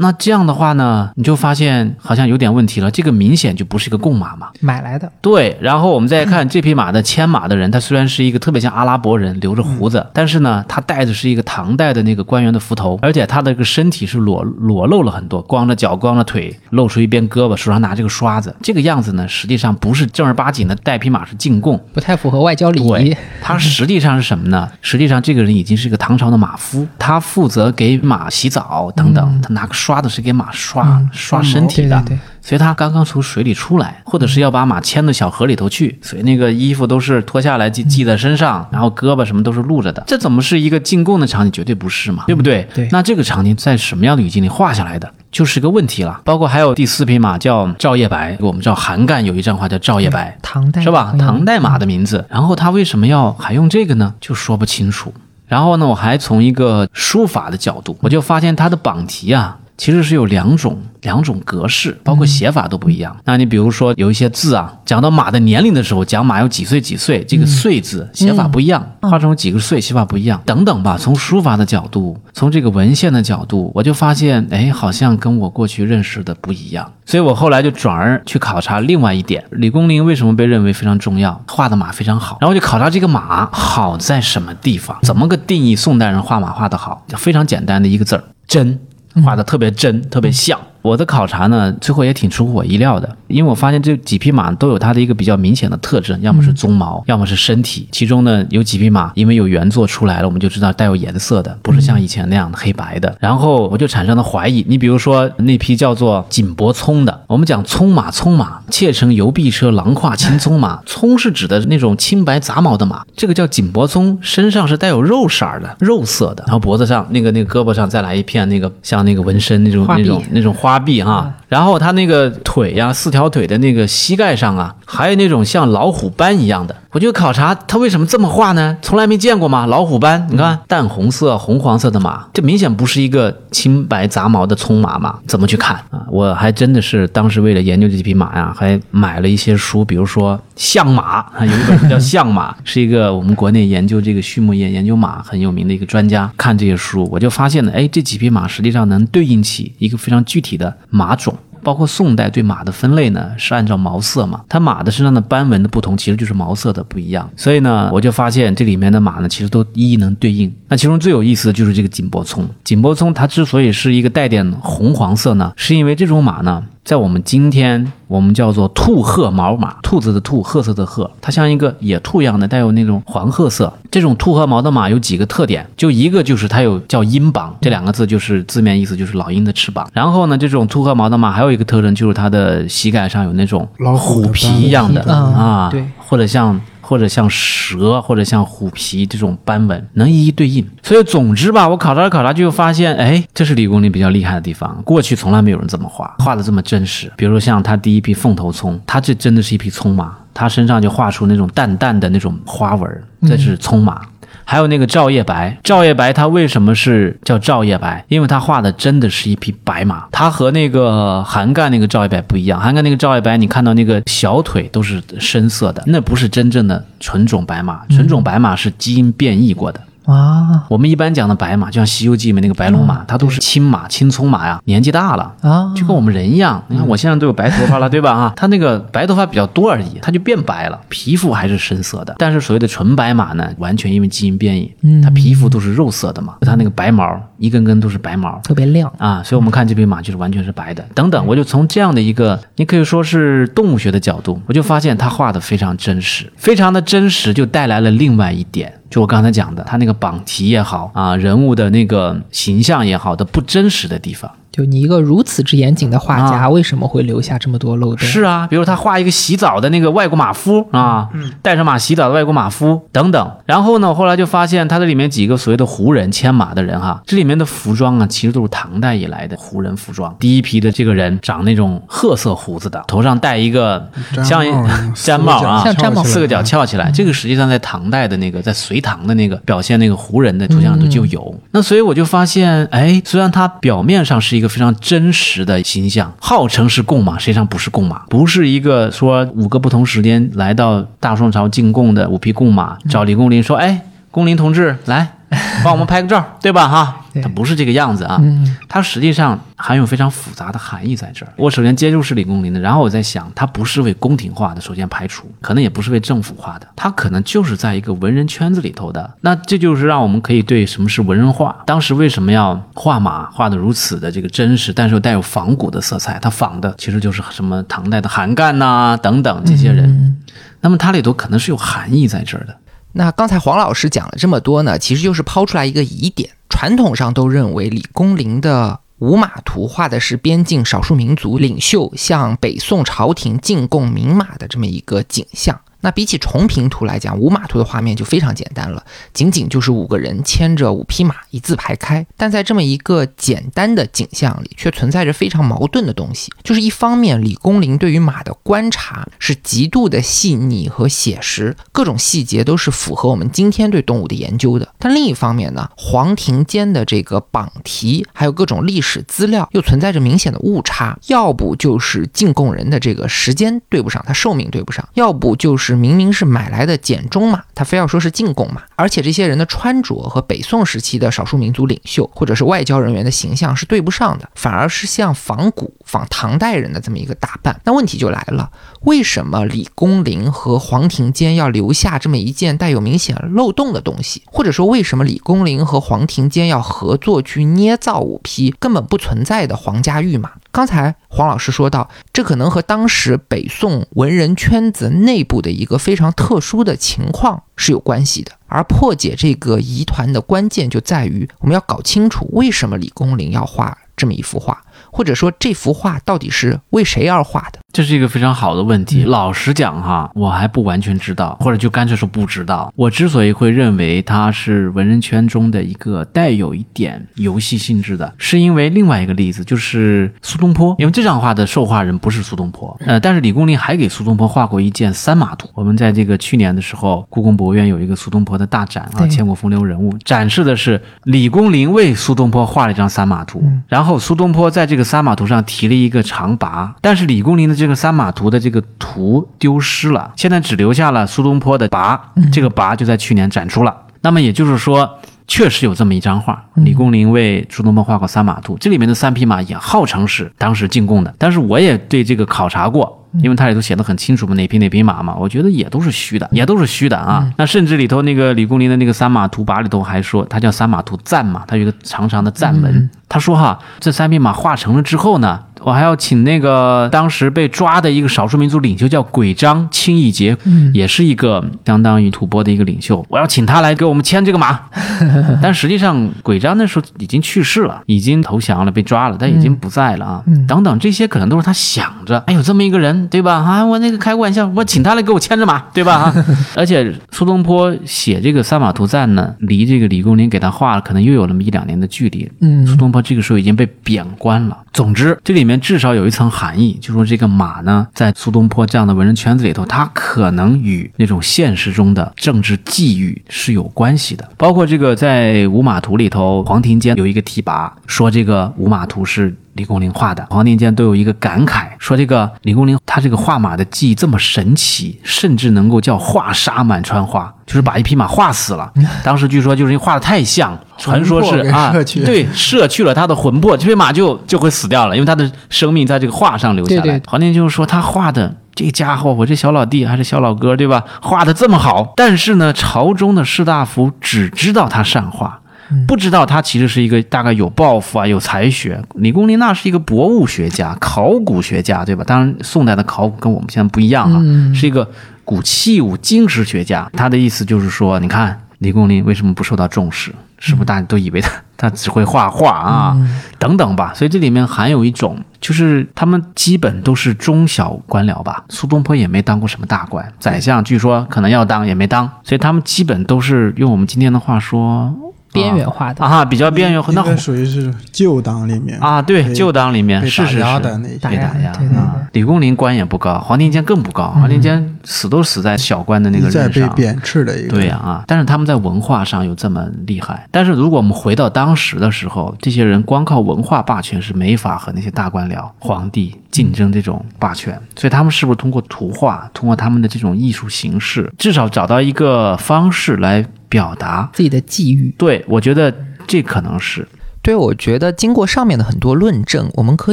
[0.00, 2.90] 那这样的话呢，你就发现好像有点问题了。
[2.90, 4.48] 这个明显就不是一个贡马嘛。
[4.60, 24.66] 买来的，对，然后我们再看这匹马的牵马的人，他虽然是一个特别像阿拉伯人，留着胡子，但是呢，他戴的是一个唐代的那个官员的服头，而且他的这个身体是裸裸露了很多，光着脚，光着腿，露出一边胳膊，手上拿这个刷子，这个样子呢，实际上不是正儿八经的带匹马是进贡，不太符合外交礼仪对。，他实际上是什么呢？
[24.80, 31.98] 实际上这个人已经是一个唐朝的马夫，他负责给马洗澡等等，他拿个刷子是给马刷、刷身体的。
[32.02, 40.02] 对对对所以他刚刚从水里出来，或者是要把马牵到小河里头去，所以那个衣服都是脱下来系系在身上，然后胳膊什么都是露着的。
[40.06, 41.52] 这怎么是一个进贡的场景？
[41.52, 42.66] 绝对不是嘛，对不对？
[42.74, 46.18] 对那这个场景在什么样的语境里画下来的，就是个问题了。
[46.24, 51.14] 包括还有第四匹马叫赵夜白，我们知道韩干有一张画叫赵夜白，唐代是吧？
[51.18, 54.14] 唐代马的名字，然后他为什么要还用这个呢？
[54.18, 55.12] 就说不清楚。
[55.46, 63.16] 然后呢，我还从一个书法的角度，我就发现他的榜题啊，其实是有两种两种格式，包括写法都不一样。
[63.24, 70.98] 那你比如说有一些字啊，讲到马的年龄的时候，讲马有几岁几岁，这个“岁”字写法不一样，画成几个岁写法不一样，等等吧。
[71.00, 76.92] 从书法的角度，从这个文献的角度，我就发现，哎，好像跟我过去认识的不一样。
[77.06, 81.42] 所以我后来就转而去考察另外一点，李公麟为什么被认为非常重要？
[81.48, 84.98] 画的马非常好，然后就考察这个马好在什么地方？
[85.00, 85.74] 怎么个定义？
[85.74, 88.78] 宋代人画马画的好，非常简单的一个字儿，真。
[89.24, 90.60] 画的特别真，特别像。
[90.82, 97.88] 我的考察呢，最后也挺出乎我意料的，因为我发现这几匹马都有它的一个比较明显的特征，要么是鬃毛，要么是身体。
[97.92, 103.14] 其中呢，有几匹马因为有原作出来了，我们就知道带有颜色的，不是像以前那样的黑白的。
[103.20, 110.80] 然后我就产生了怀疑，你比如说那匹叫做锦帛葱的，我们讲葱马，葱马，妾乘游碧车，狼跨青葱马。
[110.86, 126.76] 葱是指的那种青白杂毛的马，这个叫锦帛葱，身上是带有肉色儿的，肉色的，然后脖子上那个那个胳膊上再来一片那个像那个纹身那种那种那种花臂哈，然后它那个腿呀、四条腿的那个膝盖上啊，还有那种像老虎斑一样的。
[126.92, 128.76] 我就考察它为什么这么画呢？
[128.82, 136.04] 从来没见过嘛，老虎斑，你看淡红色、红黄色的马，这明显不是一个青白杂毛的葱马嘛，怎么去看啊？
[136.10, 146.28] 我还真的是当时为了研究这匹马呀，还买了一些书，比如说《象马》啊， 有一本书叫《象马》，是一个我们国内研究这个畜牧业、研究马很有名的一个专家。
[146.36, 151.34] 看这些书，我就发现了，哎，这几匹马实际上能对应起一个非常具体的马种。
[151.62, 157.28] 包括宋代对马的分类呢，是按照毛色嘛，它马的身上的斑纹的不同，其实就是毛色的不一样。
[157.36, 160.50] 所以呢，我就发现这里面的马呢，其实都一一能对应。
[160.68, 162.48] 那其中最有意思的就是这个锦帛葱。
[162.64, 173.72] 锦帛葱它之所以是一个带点红黄色呢，是因为这种马呢，在我们今天我们叫做兔褐毛马，兔子的兔，褐色的褐，它像一个野兔一样的，带有那种黄褐色。
[173.92, 179.88] 这种兔褐毛的马有几个特点，就一个就是它有叫鹰膀，这两个字就是字面意思就是老鹰的翅膀。
[179.92, 186.60] 然后呢，这种兔褐毛的马还有一个特征就是它的膝盖上有那种老虎皮一样的啊，对或者像。
[186.90, 190.68] 或者像蛇，或者像虎皮这种斑纹，能一一对应。
[190.82, 194.82] 所以总之吧，我考察着考察就发现，哎，这是李公麟比较厉害的地方。
[194.84, 197.08] 过去从来没有人这么画，画的这么真实。
[197.16, 204.02] 比如像他第一批凤头葱，他这真的是一匹葱马，他身上就画出那种淡淡的那种花纹儿，这是葱马。
[204.50, 208.04] 还有那个赵叶白，赵叶白他为什么是叫赵叶白？
[208.08, 212.60] 因为他画的真的是一匹白马，他和那个韩干那个赵叶白不一样。
[212.60, 219.80] 韩干那个赵叶白，你看到那个小腿都是深色的，那不是真正的纯种白马，纯种白马是基因变异过的。
[220.06, 225.34] 啊我们一般讲的白马，就像《西游记》里面那个白龙马，它都是青马、青葱马呀，年纪大了。
[225.42, 228.10] 啊，就跟我们人一样，你看我现在都有白头发了，对吧？
[228.14, 232.14] 啊，它那个白头发比较多而已，它就变白了，皮肤还是深色的。
[232.18, 234.72] 但是所谓的纯白马呢，完全因为基因变异，
[235.02, 238.40] 它皮肤都是肉色的嘛，它那个白毛一根根都是白毛。
[238.42, 238.90] 特别亮。
[238.98, 240.84] 啊，所以我们看这匹马就是完全是白的。
[240.94, 254.30] 等等，我就从这样的一个，你可以说是动物学的角度，我就发现它画的非常真实，非常的真实，就带来了另外一点，就我刚才讲的，他那个榜题也好啊，人物的那个形象也好的不真实的地方。
[254.52, 257.98] 就你一个如此之严谨的画家，啊为什么会留下这么多漏洞？
[257.98, 261.08] 是啊，比如他画一个洗澡的那个外国马夫啊，
[261.42, 263.30] 带着马洗澡的外国马夫等等。
[263.46, 270.14] 然后呢，我后来就发现他这里面几个所谓的胡人牵马的人哈，这里面的服装啊，其实都是唐代以来的胡人服装。
[270.18, 273.88] 第一批的这个人长那种褐色胡子的，头上戴一个
[274.24, 274.50] 像一
[274.94, 276.90] 毡帽啊，像毡帽四个角翘起来。
[276.90, 281.34] 这个实际上在唐代的那个，在隋唐的那个表现那个胡人的图像上就有。
[281.52, 295.19] 那所以我就发现，哎，虽然他表面上是一个非常真实的形象，号称是贡马，实际上不是贡马，不是一个说五个不同时间来到大宋朝进贡的五匹贡马，找李公麟说，哎，公麟同志来。
[295.62, 296.66] 帮我们拍个照，对吧？
[296.66, 301.32] 哈，它不是这个样子啊，嗯它实际上含有非常复杂的含义在这儿。
[301.36, 309.08] 我首先接触是李公麟的，然后我在想，它不是为宫廷画的，首先排除，可能也不是为政府画的，它可能就是在一个文人圈子里头的。
[309.20, 319.88] 那这就是让我们可以对什么是文人画，当时为什么要画马画的如此的这个真实，但是又带有仿古的色彩，它仿的其实就是什么唐代的韩干呐、等等这些人。
[319.88, 320.16] 嗯
[320.62, 322.54] 那么它里头可能是有含义在这儿的。
[322.92, 326.30] 那刚才黄老师讲了这么多呢，其实就是抛出来一个疑点。
[326.48, 335.60] 传统上都认为李公麟的五马图画的是边境少数民族领袖向北宋朝廷进贡名马的这么一个景象。
[335.80, 342.06] 那比起重平图来讲，五马图的画面就非常简单了，仅仅就是五个人牵着五匹马一字排开。
[342.16, 346.30] 但在这么一个简单的景象里，却存在着非常矛盾的东西。
[346.42, 354.68] 就是一方面，李公麟对于马的观察是极度的细腻和写实，各种细节都是符合我们今天对动物的研究的。
[354.78, 377.60] 但另一方面呢，黄庭坚的这个榜题还有各种历史资料又存在着明显的误差，要不就是进贡人的这个时间对不上，他寿命对不上；要不就是明明是买来的简中嘛，他非要说是进贡嘛，而且这些人的穿着和北宋时期的少数民族领袖或者是外交人员的形象是对不上的，反而是像仿古、仿唐代人的这么一个打扮。
[377.64, 378.50] 那问题就来了，
[378.84, 384.22] 为什么李公麟和黄庭坚要留下这么一件带有明显漏洞的东西？
[384.24, 390.32] 或者说，为什么李公麟和黄庭坚要合作去捏造五批根本不存在的皇家御马？
[390.50, 398.32] 刚才黄老师说到，这可能和当时北宋文人圈子内部的一个非常特殊的情况是有关系的。
[398.46, 407.60] 而破解这个疑团的关键就在于，我们要搞清楚为什么李公麟要画这么一幅画，或者说这幅画到底是为谁而画的。
[407.72, 409.04] 这是一个非常好的问题。
[409.04, 412.72] 老实讲哈，我还不完全知道，或者就干脆说不知道。
[412.76, 425.48] 我之所以会认为它是文人圈中的一个带有一点游戏性质的，是因为另外一个例子就是苏东坡，因为这张画的受画人不是苏东坡，呃，但是李公麟还给苏东坡画过一件三马图。
[425.54, 442.00] 我们在这个去年的时候，故宫博物院有一个苏东坡的大展啊，千古风流人物，展示的是李公麟为苏东坡画了一张三马图，然后苏东坡在这个三马图上提了一个长跋，但是李公麟的这个三马图的这个图丢失了，现在只留下了苏东坡的跋，
[442.32, 443.76] 这个跋就在去年展出了。
[444.00, 444.98] 那么也就是说，
[445.28, 452.96] 确实有这么一张画，李公麟为苏东坡画过三马图，这里面的三匹马也号称是当时进贡的，但是我也对这个考察过。
[453.24, 457.28] 因为它里头写的很清楚嘛，哪匹哪匹马嘛，我觉得也都是虚的，也都是虚的啊。
[457.38, 462.88] 那甚至里头那个李公麟的那个三马图跋里头还说，它叫三马图赞嘛，它有一个长长的赞文。
[463.08, 470.36] 他说哈，这三匹马画成了之后呢，我还要请那个当时被抓的一个少数民族领袖叫鬼章清义节，
[470.72, 474.58] 也是一个相当于吐蕃的一个领袖，我要请他来给我们牵这个马。
[475.42, 480.24] 但实际上，鬼章那时候已经去世了，已经投降了，被抓了，但已经不在了啊。
[480.46, 483.34] 等等，这些可能都是他想着，哎，有这么一个人，对吧？
[483.34, 485.94] 啊，我那个开个玩笑，我请他来给我牵着马，对吧？
[485.94, 486.14] 啊，
[486.56, 492.30] 而且苏东坡写这个三马图赞呢，离这个李公麟给他画了，可能又有那么一两年的距离。
[492.40, 494.56] 嗯苏东坡这个时候已经被贬官了。
[494.72, 504.28] 总之，这里面至少有一层含义，就说这个马呢，在苏东坡这样的文人圈子里头，它可能与那种现实中的政治际遇是有关系的。
[504.36, 510.26] 包括这个在五马图里头，黄庭坚有一个提拔，说这个五马图是李公麟画的。
[510.30, 518.72] 黄庭坚都有一个感慨，说这个李公麟他这个画马的技艺这么神奇，甚至能够叫画杀满川花，就是把一匹马画死了。
[519.02, 521.72] 当时据说就是因为画的太像，传说是啊
[522.04, 526.82] 对，摄去了他的魂魄，这匹马就就会死掉了，因为他的生命在这个画上留下来。
[526.82, 528.36] 对对黄庭坚就说他画的。
[528.52, 530.84] 这家伙，我这小老弟还是小老哥，对吧？
[531.00, 535.40] 画的这么好，但是呢，朝中的士大夫只知道他善画，
[535.86, 538.82] 不知道他其实是一个大概有抱负啊、有才学。
[538.94, 542.04] 李公麟那是一个博物学家、考古学家，对吧？
[542.04, 544.20] 当然，宋代的考古跟我们现在不一样啊，
[544.54, 544.88] 是一个
[545.24, 546.90] 古器物金石学家。
[546.94, 550.14] 他的意思就是说，你看李公麟为什么不受到重视？
[550.42, 552.96] 是不是大家都以为他他只会画画啊，
[553.38, 553.92] 等等吧？
[553.94, 558.42] 所以这里面含有一种，就是他们基本都是中小官僚吧。
[558.48, 564.90] 苏东坡也没当过什么大官，宰相据说可能要当也没当，所以他们基本都是用我们今天的话说，
[565.32, 566.04] 边缘化的。
[566.04, 566.82] 啊，比较边缘。
[566.92, 571.96] 那属于是旧党里面啊，对，旧党里面被打是是是压的那些打压被打压对对啊。
[572.12, 576.68] 李公麟官也不高，黄庭坚更不高，黄庭坚死都死在小官的那个任上。
[576.68, 580.26] 被贬斥的一个对呀啊，但是他们在文化上有这么厉害。
[580.30, 587.60] 但是如果我们回到当时的时候，这些人光靠文化霸权是没法和那些大官僚、皇帝竞争这种霸权。
[587.76, 594.08] 所以他们是不是通过图画，通过他们的这种艺术形式，至少找到一个方式来表达？
[594.12, 595.74] 自己的际遇，对我觉得
[596.06, 596.86] 这可能是
[597.22, 599.92] 对，我觉得经过上面的很多论证，我们可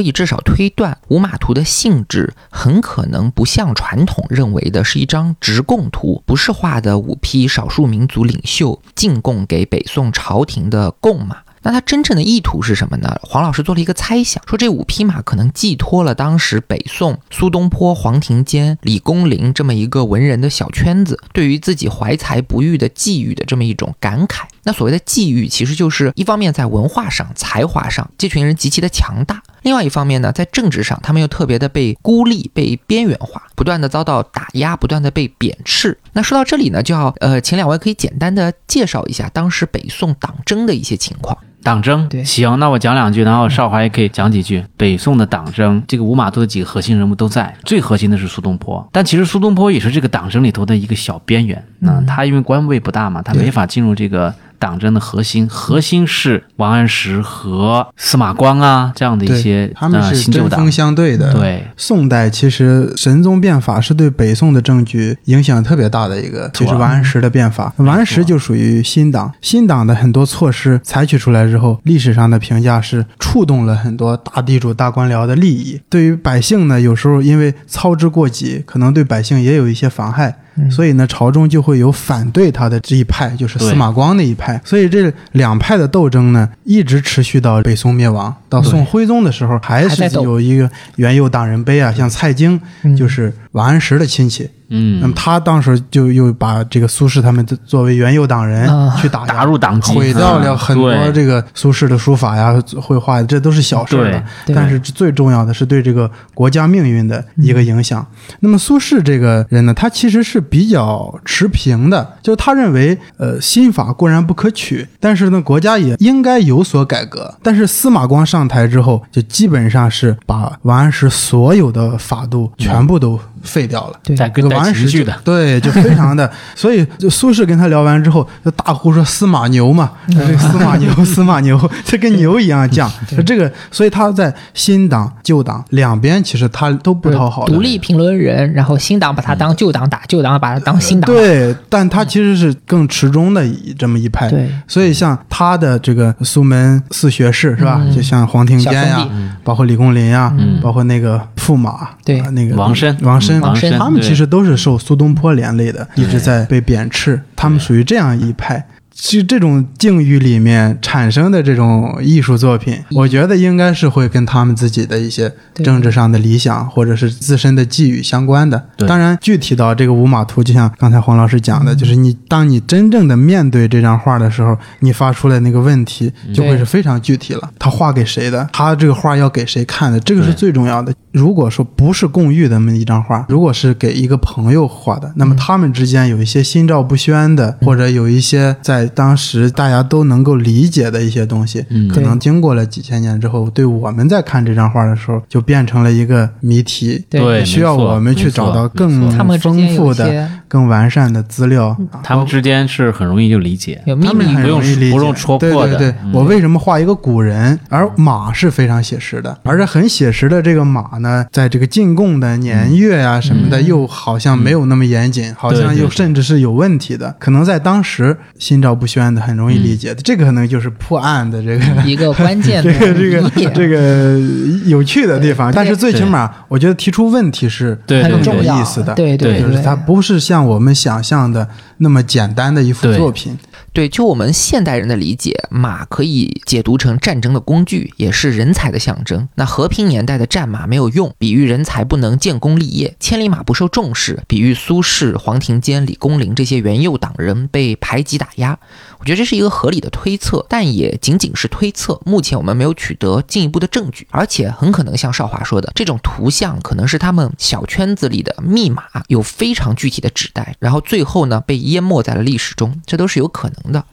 [0.00, 11.36] 以至少推断，五马图的性质很可能不像传统认为的是一张直贡图，不是画的五批少数民族领袖进贡给北宋朝廷的贡马。
[11.62, 13.18] 那他真正的意图是什么呢？
[13.22, 24.42] 黄老师做了一个猜想，说这五匹马可能寄托了当时北宋苏东坡、黄庭坚、李公麟这么一个文人的小圈子对于自己怀才不遇的际遇的这么一种感慨。
[24.64, 35.96] 那所谓的际遇，其实就是一方面在文化上、才华上，这群人极其的强大；另外一方面呢，在政治上，他们又特别的被孤立、被边缘化，不断的遭到打压，不断的被贬斥。
[36.12, 41.38] 那说到这里呢，就要呃，请两位可以简单的介绍一下当时北宋党争的一些情况。
[41.62, 42.08] 党争。
[42.08, 44.64] 对行，那我讲两句，然后少华也可以讲几句。
[44.76, 51.62] 北宋的党争，这个五马图的几个核心人物都在，最核心的是苏东坡，但其实苏东坡也是这个党争里头的一个小边缘。
[51.80, 54.34] 那他因为官位不大嘛，他没法进入这个。
[54.58, 60.70] 党争的核心，核心是王安石和司马光啊这样的一些他们是针锋。
[60.70, 61.32] 相对的。
[61.32, 67.72] 对，宋代其实神宗变法是对北宋的政局影响特别大的一个，就是王安石的变法。
[67.78, 75.80] 王安石就属于新党，新党的很多措施采取出来之后，历史上的评价是触动了很多大地主、大官僚的利益。
[75.88, 80.38] 对于百姓呢，有时候因为操之过急，可能对百姓也有一些妨害。
[80.70, 84.60] 所以呢，朝中就会有反对他的这一派，就是司马光那一派。
[84.64, 92.60] 所以这两派的斗争呢，一直持续到北宋灭亡，到宋徽宗的时候，还是有一个元佑党人碑啊，像蔡京，
[92.96, 94.48] 就是王安石的亲戚。
[94.70, 104.22] 嗯，那么他当时就又把这个苏轼他们作为元佑党人啊去打压打入党籍毁掉了嗯很多这个苏轼的书法呀、绘画，这都是小事儿了。
[104.44, 108.06] 对对但是最重要的是对这个国家命运的一个影响。
[108.40, 117.34] 那么苏轼这个人呢，他其实是比较持平的，就是他认为，呃，新法固然不可取，但是呢，国家也应该有所改革。
[117.42, 123.18] 但是司马光上台之后，就基本上是把王安石所有的法度全部都
[123.48, 123.98] 废掉了。
[124.04, 124.16] 对。
[124.16, 129.92] 带跟带这个王安石就情绪的，对，就非常的， 所以就苏轼跟他聊完之后，就大呼说司马牛嘛，
[130.38, 132.88] 司马牛， 司马牛，这跟牛一样犟。
[133.24, 137.46] 这个，所以他在新党、旧党两边，其实他都不讨好。
[137.46, 141.20] 独立评论人，然后新党把他当旧党打，旧党把他当新党打。
[141.20, 144.28] 对，但他其实是更持中的一这么一派。
[144.28, 144.50] 对。
[144.66, 147.80] 所以像他的这个苏门四学士是吧？
[147.84, 147.94] 嗯。
[147.94, 149.08] 就像黄庭坚呀
[149.42, 152.20] 包括李公麟呀，包括那个驸马，对。
[152.20, 158.66] 啊那个王申王申，王申他们其实都是受苏东坡连累的，一直在被贬斥，他们属于这样一派。
[159.00, 168.68] 其实这种境遇里面产生的这种艺术作品，我觉得应该是会跟他们自己的一些政治上的理想或者是自身的寄予相关的。
[168.86, 177.50] 当然，具体到这个五马图，就像刚才黄老师讲的，就是你当你真正的面对这张画的时候，你发出来那个问题就会是非常具体了。
[177.58, 178.48] 他画给谁的？
[178.52, 180.00] 他这个画要给谁看的？
[180.00, 180.92] 这个是最重要的。
[181.12, 191.88] 如果说不是共寓的那么一张画，如果是给一个朋友画的，那么他们之间有一些心照不宣的，或者有一些在当时大家都能够理解的一些东西，嗯。
[191.88, 197.44] 可能经过了几千年之后，对我们在看这张画的时候，就变成了一个谜题，对。
[197.44, 201.68] 需要我们去找到更丰富的、更完善的资料。
[201.90, 203.82] 啊他们之间是很容易就理解。
[203.86, 205.76] 他们很不用容易理解，不用戳破的。
[205.76, 206.12] 对对对，嗯。
[206.12, 213.66] 我为什么画一个古人，而马是非常写实的，而且很写实的这个马呢，在这个进贡的年月啊什么的，嗯。
[213.68, 220.02] 又好像没有那么严谨，好像又甚至是有问题的，可能在当时心照不宣的，很容易理解的。
[220.02, 221.64] 这个可能就是破案的这个。
[221.86, 224.20] 一个关键的 这个这个这个
[224.66, 228.94] 有趣的地方，但是最起码，我觉得提出问题是很有很重要意思的。
[228.94, 231.48] 对对就是它不是像我们想象的
[231.78, 233.38] 那么简单的一幅作品。
[233.72, 239.28] 对，就我们现代人的理解，马可以解读成战争的工具，也是人才的象征。
[239.36, 248.57] 那和平年代的战马没有用，比喻人才不能建功立业；千里马不受重视，比喻苏轼、黄庭坚、李公麟这些元佑党人被排挤打压。
[248.98, 252.00] 我觉得这是一个合理的推测，但也仅仅是推测。
[252.04, 263.84] 目前我们没有取得进一步的证据，而且很可能像少华说的，这种图像可能是他们小圈子里的密码，有非常具体的指代，然后最后呢被淹没在了历史中，这都是有可能的。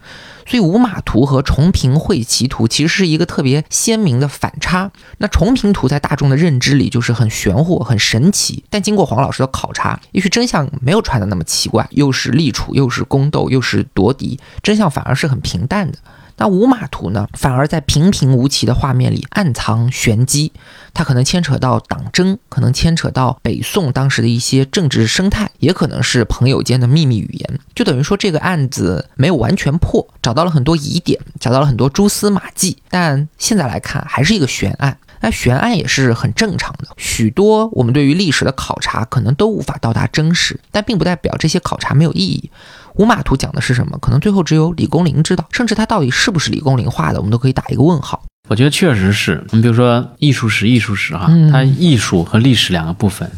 [0.46, 4.92] 所以五马图和重平会齐图其实是一个特别鲜明的反差。
[5.18, 15.98] 那重平图在大众的认知里就是很玄乎、很神奇，但经过黄老师的考察，也许真相没有传的那么奇怪，又是立储，又是宫斗，又是夺嫡，真相反而是很平淡的。
[16.38, 20.52] 那五马图呢，反而在平平无奇的画面里暗藏玄机，
[20.94, 27.60] 它可能牵扯到党争，可能牵扯到北宋当时的一些政治生态，也可能是朋友间的秘密语言。
[27.74, 34.98] 就等于说这个案子没有完全破，找到了很多疑点，找到了很多蛛丝马迹，但现在来看还是一个悬案。
[35.22, 42.52] 那悬案也是很正常的，许多我们对于历史的考察可能都无法到达真实，但并不代表这些考察没有意义。
[42.98, 43.98] 五马图讲的是什么？
[44.00, 48.24] 可能最后只有李公麟知道，甚至他到底是不是李公麟画的，我们都可以打一个问号。
[48.48, 53.30] 我觉得确实是，你比如说艺术史，艺术史哈，嗯它艺术和历史两个部分。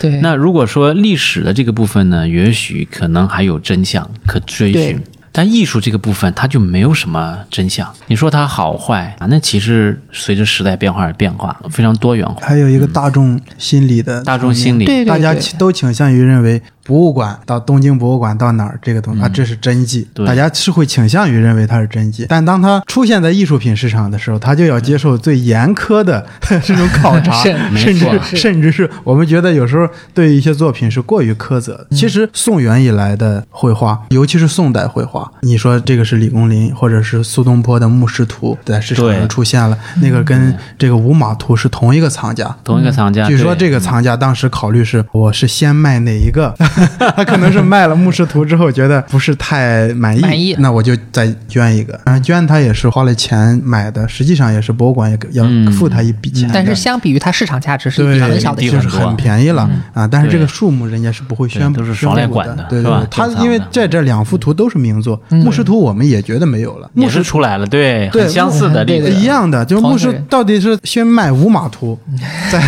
[0.00, 5.00] 对，那如果说历史的这个部分呢，也许可能还有真相可追寻。
[5.30, 7.86] 但艺术这个部分，它就没有什么真相。
[8.06, 12.36] 你说它好坏啊，那其实随着时代变化而变化，非常多元化。
[12.40, 22.26] 还有一个大众心理的大众心理，对对大家都倾向于认为博物馆到东京博物馆到哪儿这个东西，啊，这是真迹，大家是会倾向于认为它是真迹。
[22.28, 26.24] 但当它出现在艺术品市场的时候，它就要接受最严苛的
[26.62, 27.42] 这种考察，
[27.76, 31.96] 甚至甚至是我们觉得有时候对一些作品是过于苛责的。
[31.96, 42.56] 其实宋元以来的绘画，尤其是宋代绘画，你说这个是李公麟，或者是苏东坡的《牧师图》在市场上出现了，那个跟这个五马图是同一个藏家。
[42.62, 43.26] 同一个藏家。
[43.26, 46.54] 据说这个藏家当时考虑是，我是先卖哪一个？
[47.16, 50.54] 他可能是卖了《牧师图》之后，觉得不是太满意，满意。
[50.58, 51.98] 那我就再捐一个。
[52.04, 55.70] 然后捐他也是花了钱买的，实际上也是博物馆也要嗯。
[55.72, 56.54] 付他一笔钱的。
[56.54, 59.68] 但是相比于它市场价值是一对笔很小的一就是很便宜了。
[59.92, 60.06] 啊！
[60.10, 65.38] 但是这个数目人家是不会宣布，是双来馆的对对对，他因为在这两幅图都是名作，嗯。
[65.40, 69.06] 牧师图我们也觉得没有了，牧也师出来了，对，对很相似的例子。
[69.06, 69.20] 对对。
[69.20, 71.98] 一样的，就是牧师到底是先卖五马图，
[72.50, 72.60] 再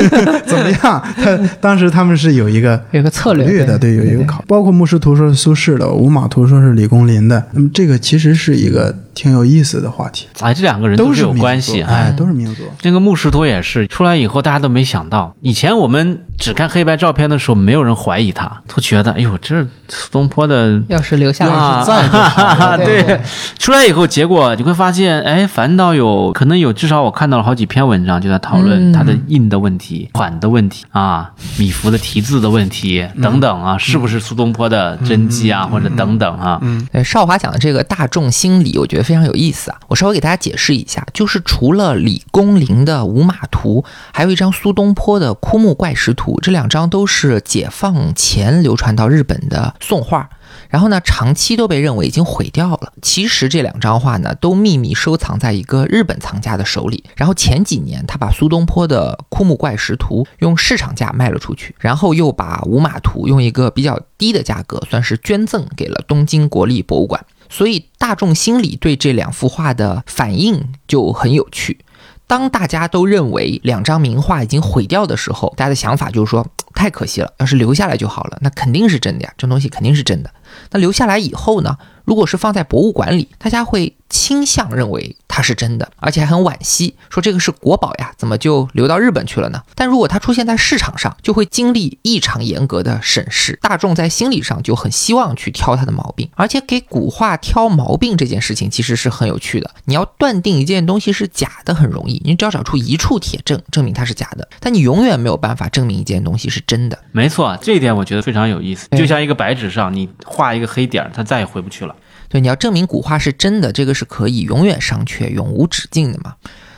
[0.46, 1.02] 怎么样？
[1.16, 4.44] 他当时他们是有一个有一个策略考虑的，对对，有一个考。
[4.46, 12.64] 包括牧师图说是苏轼的，五马图说是李公麟的，那么这个其实是一个挺有意思的话题，哎，这两个人都是有关系哎，都是名作。
[12.78, 15.34] 这个牧师图也是出来以后，大家都没想到。
[15.40, 23.02] 以前我们只看黑白照片的时候，没有人怀疑他，都觉得哎呦，这是苏东坡的要是留下来啊，在就好了对。
[23.02, 23.20] 对，
[23.58, 39.80] 出来以后，结果你会发现，哎，反倒有可能有，至少我看到了好几篇文章，就在讨论他的印的问题、款的问题啊，米芾的题字的问题等等啊，是不是苏东坡的真迹啊，或者等等啊，嗯，少华讲的这个大众心理，我觉得非常有意思啊。
[39.88, 43.82] 我稍微给大家解释一下，就是除了李公麟的《五马图》，
[44.12, 50.28] 还有一张苏东坡的《枯木怪石图》，这两张都是解放前流传到日本的宋画。
[50.68, 52.92] 然后呢，长期都被认为已经毁掉了。
[53.02, 57.04] 其实这两张画呢，都秘密收藏在一个日本藏家的手里。
[57.16, 67.24] 然后前几年，他把苏东坡的《枯木怪石图》用市场价卖了出去，然后又把《五马图》用一个比较低的价格，算是捐赠给了东京国立博物馆。
[67.50, 71.84] 所以大众心里对这两幅画的反应就很有趣。
[72.26, 80.32] 当大家都认为两张名画已经毁掉的时候，大家的想法就是说太可惜了，要是留下来就好了，那肯定是真的呀，这东西肯定是真的。
[80.70, 81.76] 那留下来以后呢，
[82.10, 89.62] 如果是放在博物馆里，大家会倾向认为它是真的，而且还很惋惜，说这个是国宝呀，怎么就流到日本去了呢？
[89.76, 99.70] 但如果它出现在市场上，就会经历异常严格的审视，大众在心理上就很希望去挑它的毛病，而且给古画挑毛病这件事情其实是很有趣的。
[99.84, 106.98] 你要断定一件东西是假的很容易，你只要找出一处铁证证明它是假的，但你永远没有办法证明一件东西是真的。
[107.12, 108.88] 没错，这一点我觉得非常有意思。
[108.96, 111.94] 就像一个白纸上，你画一个黑点，它再也回不去了。
[112.30, 116.36] 对，你要证明古画是真的，这个是可以永远商榷、永无止境的嘛。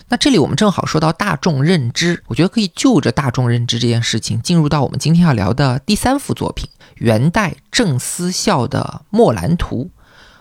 [0.08, 9.84] 那这里我们正好说到大众认知，我觉得可以就着大众认知这件事情，进入到我们今天要聊的第三幅作品——元代郑思孝的《墨兰图》。《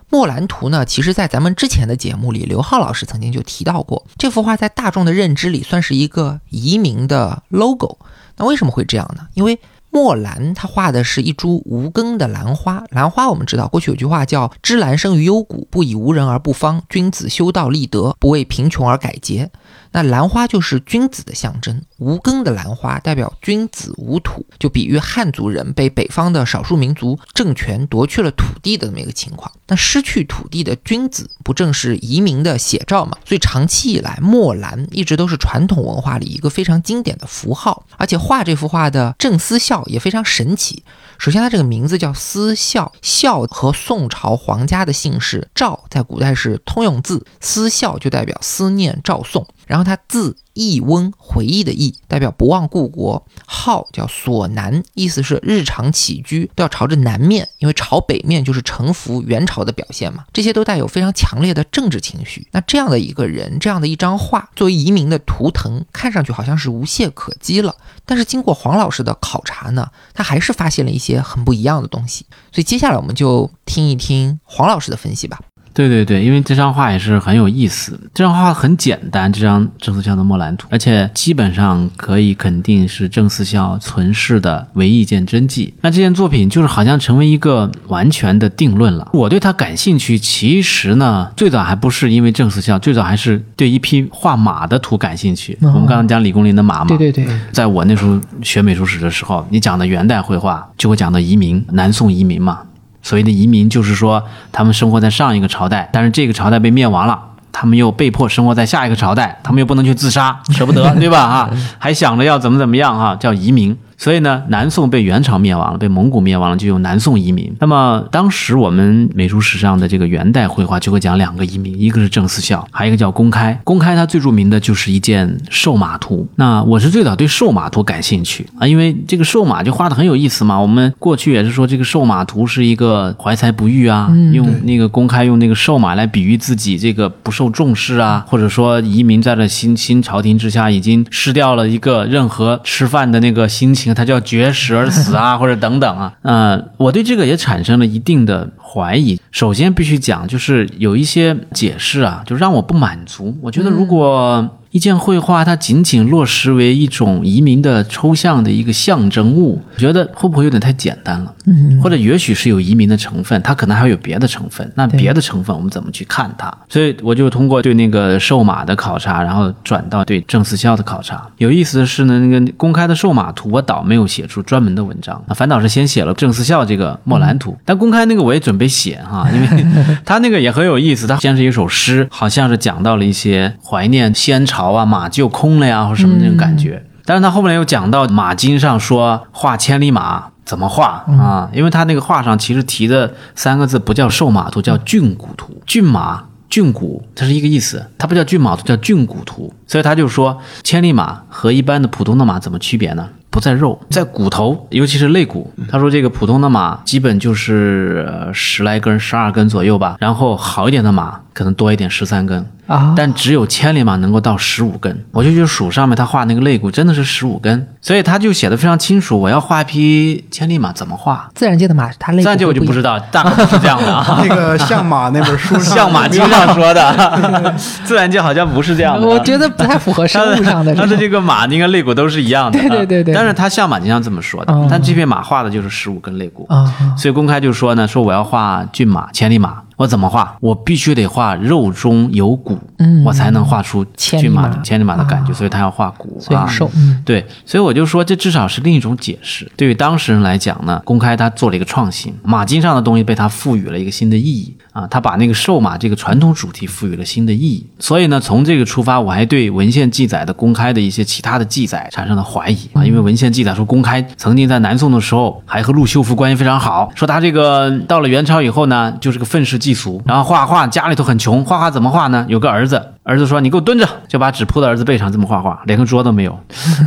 [0.10, 7.98] 墨兰图》呢，其实在咱们之前的节目里，刘浩老师曾经就提到过，这幅画在大众的认知里算是一个移民的 logo。
[8.36, 9.28] 那为什么会这样呢？
[9.36, 9.58] 因为
[9.92, 19.52] 墨兰他画的是一株无根的兰花，兰花我们知道，过去有句话叫“芝兰生于幽谷，不以无人而不芳；君子修道立德，不为贫穷而改节。”
[19.92, 29.52] 那兰花就是君子的象征，无根的兰花代表君子无土，就比喻汉族人被北方的少数民族政权夺去了土地的这么一个情况。
[29.68, 33.16] 那失去土地的君子，不正是移民的写照吗？
[33.24, 37.86] 所以长期以来，墨兰一直都是传统文化里一个非常经典的符号。
[37.98, 40.84] 而且画这幅画的郑思孝也非常神奇。
[41.20, 49.46] 首先，他这个名字叫思孝，孝和宋朝皇家的姓氏赵在古代是通用字，思孝就代表思念赵宋。
[49.68, 53.26] 然后他字忆翁，回忆的忆，代表不忘故国。
[53.46, 60.26] 号叫所南，意思是日常起居都要朝着南面，因为朝北面就是臣服元朝的表现嘛。
[60.34, 62.48] 这些都带有非常强烈的政治情绪。
[62.52, 67.76] 那这样的一个人，这样的一张画，作为移民的图腾，看上去好像是无懈可击了。
[68.06, 72.26] 但是经过黄老师的考察呢，他还是发现了一些很不一样的东西。
[72.52, 75.40] 所以接下来我们就听一听黄老师的分析吧。
[75.74, 78.00] 对对对，因为这张画也是很有意思。
[78.14, 85.74] 这张画很简单，这张郑思孝的《墨兰图》，而且基本上可以肯定是郑思孝存世的唯一一件真迹。
[85.82, 89.10] 那这件作品就是好像成为一个完全的定论了。
[89.14, 95.58] 我对它感兴趣，其实呢，最早还不是因为郑思孝，最早还是对一批画马的图感兴趣。
[95.62, 102.60] 我们刚刚讲李公麟的马嘛，对对对，在我那时候学美术史的时候，你讲的元代绘画就会讲到移民，南宋移民嘛。
[103.02, 107.20] 所谓的移民，就是说他们生活在上一个朝代，但是这个朝代被灭亡了，
[107.52, 111.20] 他们又被迫生活在下一个朝代，他们又不能去自杀，舍不得， 对吧？
[111.20, 113.78] 啊，还想着要怎么怎么样啊，叫移民。
[114.02, 117.56] 所以呢，南宋被元朝灭亡了，被蒙古灭亡了，就有南宋移民。
[117.60, 123.54] 那么当时我们美术史上的这个元代绘画就会讲两个移民，一个是郑思孝，还有一个叫公开。
[123.64, 126.28] 公开它最著名的就是一件瘦马图。
[126.38, 130.60] 那我是最早对瘦马图感兴趣啊，因为这个瘦马就画的很有意思嘛。
[130.60, 146.14] 我们过去也是说这个瘦马图是一个怀才不遇啊，用那个公开用那个瘦马来比喻自己这个不受重视啊，或者说移民在了新新朝廷之下已经失掉了一个任何吃饭的那个心情，他叫绝食而死啊， 或者等等啊。
[146.22, 149.20] 呃，我对这个也产生了一定的怀疑。
[149.32, 153.38] 首先必须讲，就是有一些解释啊，就让我不满足。
[153.42, 161.34] 我觉得如果一件绘画它仅仅落实为一种移民的抽象的一个象征物，觉得会不会有点太简单了？
[161.46, 164.72] 嗯，或者也许是有移民的成分，它可能还有别的成分。
[164.76, 166.52] 那别的成分我们怎么去看它？
[166.70, 171.28] 所以我就通过对那个瘦马的考察，然后转到对郑思肖的考察。
[171.38, 177.58] 有意思的是呢，那个公开的瘦马图，我倒没有写出专门的文章，反倒是先写了郑思肖这个墨兰图。
[177.66, 179.66] 但公开那个我也准备写哈，因为
[180.06, 181.06] 他那个也很有意思。
[181.08, 186.84] 他先是一首诗，好像是讲到了一些怀念先朝啊，马就空了呀，或什么那种感觉。
[187.06, 191.50] 但是他后面又讲到马经上说画千里马怎么画啊？
[191.52, 195.62] 因为他那个画上其实提的三个字不叫瘦马图，叫骏骨图。
[195.66, 199.52] 骏马、骏骨，它是一个意思，它不叫骏马图，叫骏骨图。
[199.66, 203.10] 所以他就说，千里马和一般的普通的马怎么区别呢？
[203.30, 205.50] 不在肉，在骨头，尤其是肋骨。
[205.70, 212.46] 他说这个普通的马基本就是呃十来根、十二根左右吧，然后好一点的马可能多一点，十三根。
[212.72, 219.20] 啊，但只有千里马能够到十五根，我就去数上面他画那个肋骨真的是十五根，所以他就写的非常清楚。
[219.20, 221.30] 我要画一匹千里马怎么画？
[221.36, 224.24] 自然界的马，它类自然界我就不知道，大概不是这样的啊。
[224.26, 227.54] 那个相马那本书上，像马经上说的，
[227.84, 229.06] 自然界好像不是这样的。
[229.06, 232.58] 我觉得不太符合生物上的它的这个马那个肋骨都是一样的。
[232.58, 236.46] 对对对对啊但是它相马经上这么说的哦，但这匹马画的就是十五根肋骨。
[236.50, 239.62] 啊，所以公开就说呢，说我要画骏马、千里马。
[239.82, 240.38] 我怎么画？
[240.40, 245.32] 我必须得画肉中有骨，嗯我才能画出千里骏马的千里马的感觉。
[245.32, 246.22] 啊所以他要画骨啊。
[246.22, 249.50] 所以瘦，嗯对，所以我就说，这至少是另一种解释。
[249.58, 257.66] 对于当事人来讲呢，公开他做了一个创新，马经上的东西被他赋予了一个新的意义啊，他把那个瘦马这个传统主题赋予了新的意义。
[257.80, 272.26] 所以呢，从这个出发，我还对文献记载的公开的一些其他的记载产生了怀疑啊，因为文献记载说公开曾经在南宋的时候还和陆秀夫关系非常好，说他这个到了元朝以后呢，就是个愤世嫉俗，然后画画家里头很穷，画画怎么画呢？
[272.30, 276.40] 有个儿子，儿子说你给我蹲着，就把纸铺到儿子背上这么画画，连个桌都没有。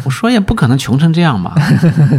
[0.04, 1.54] 我说也不可能穷成这样吧？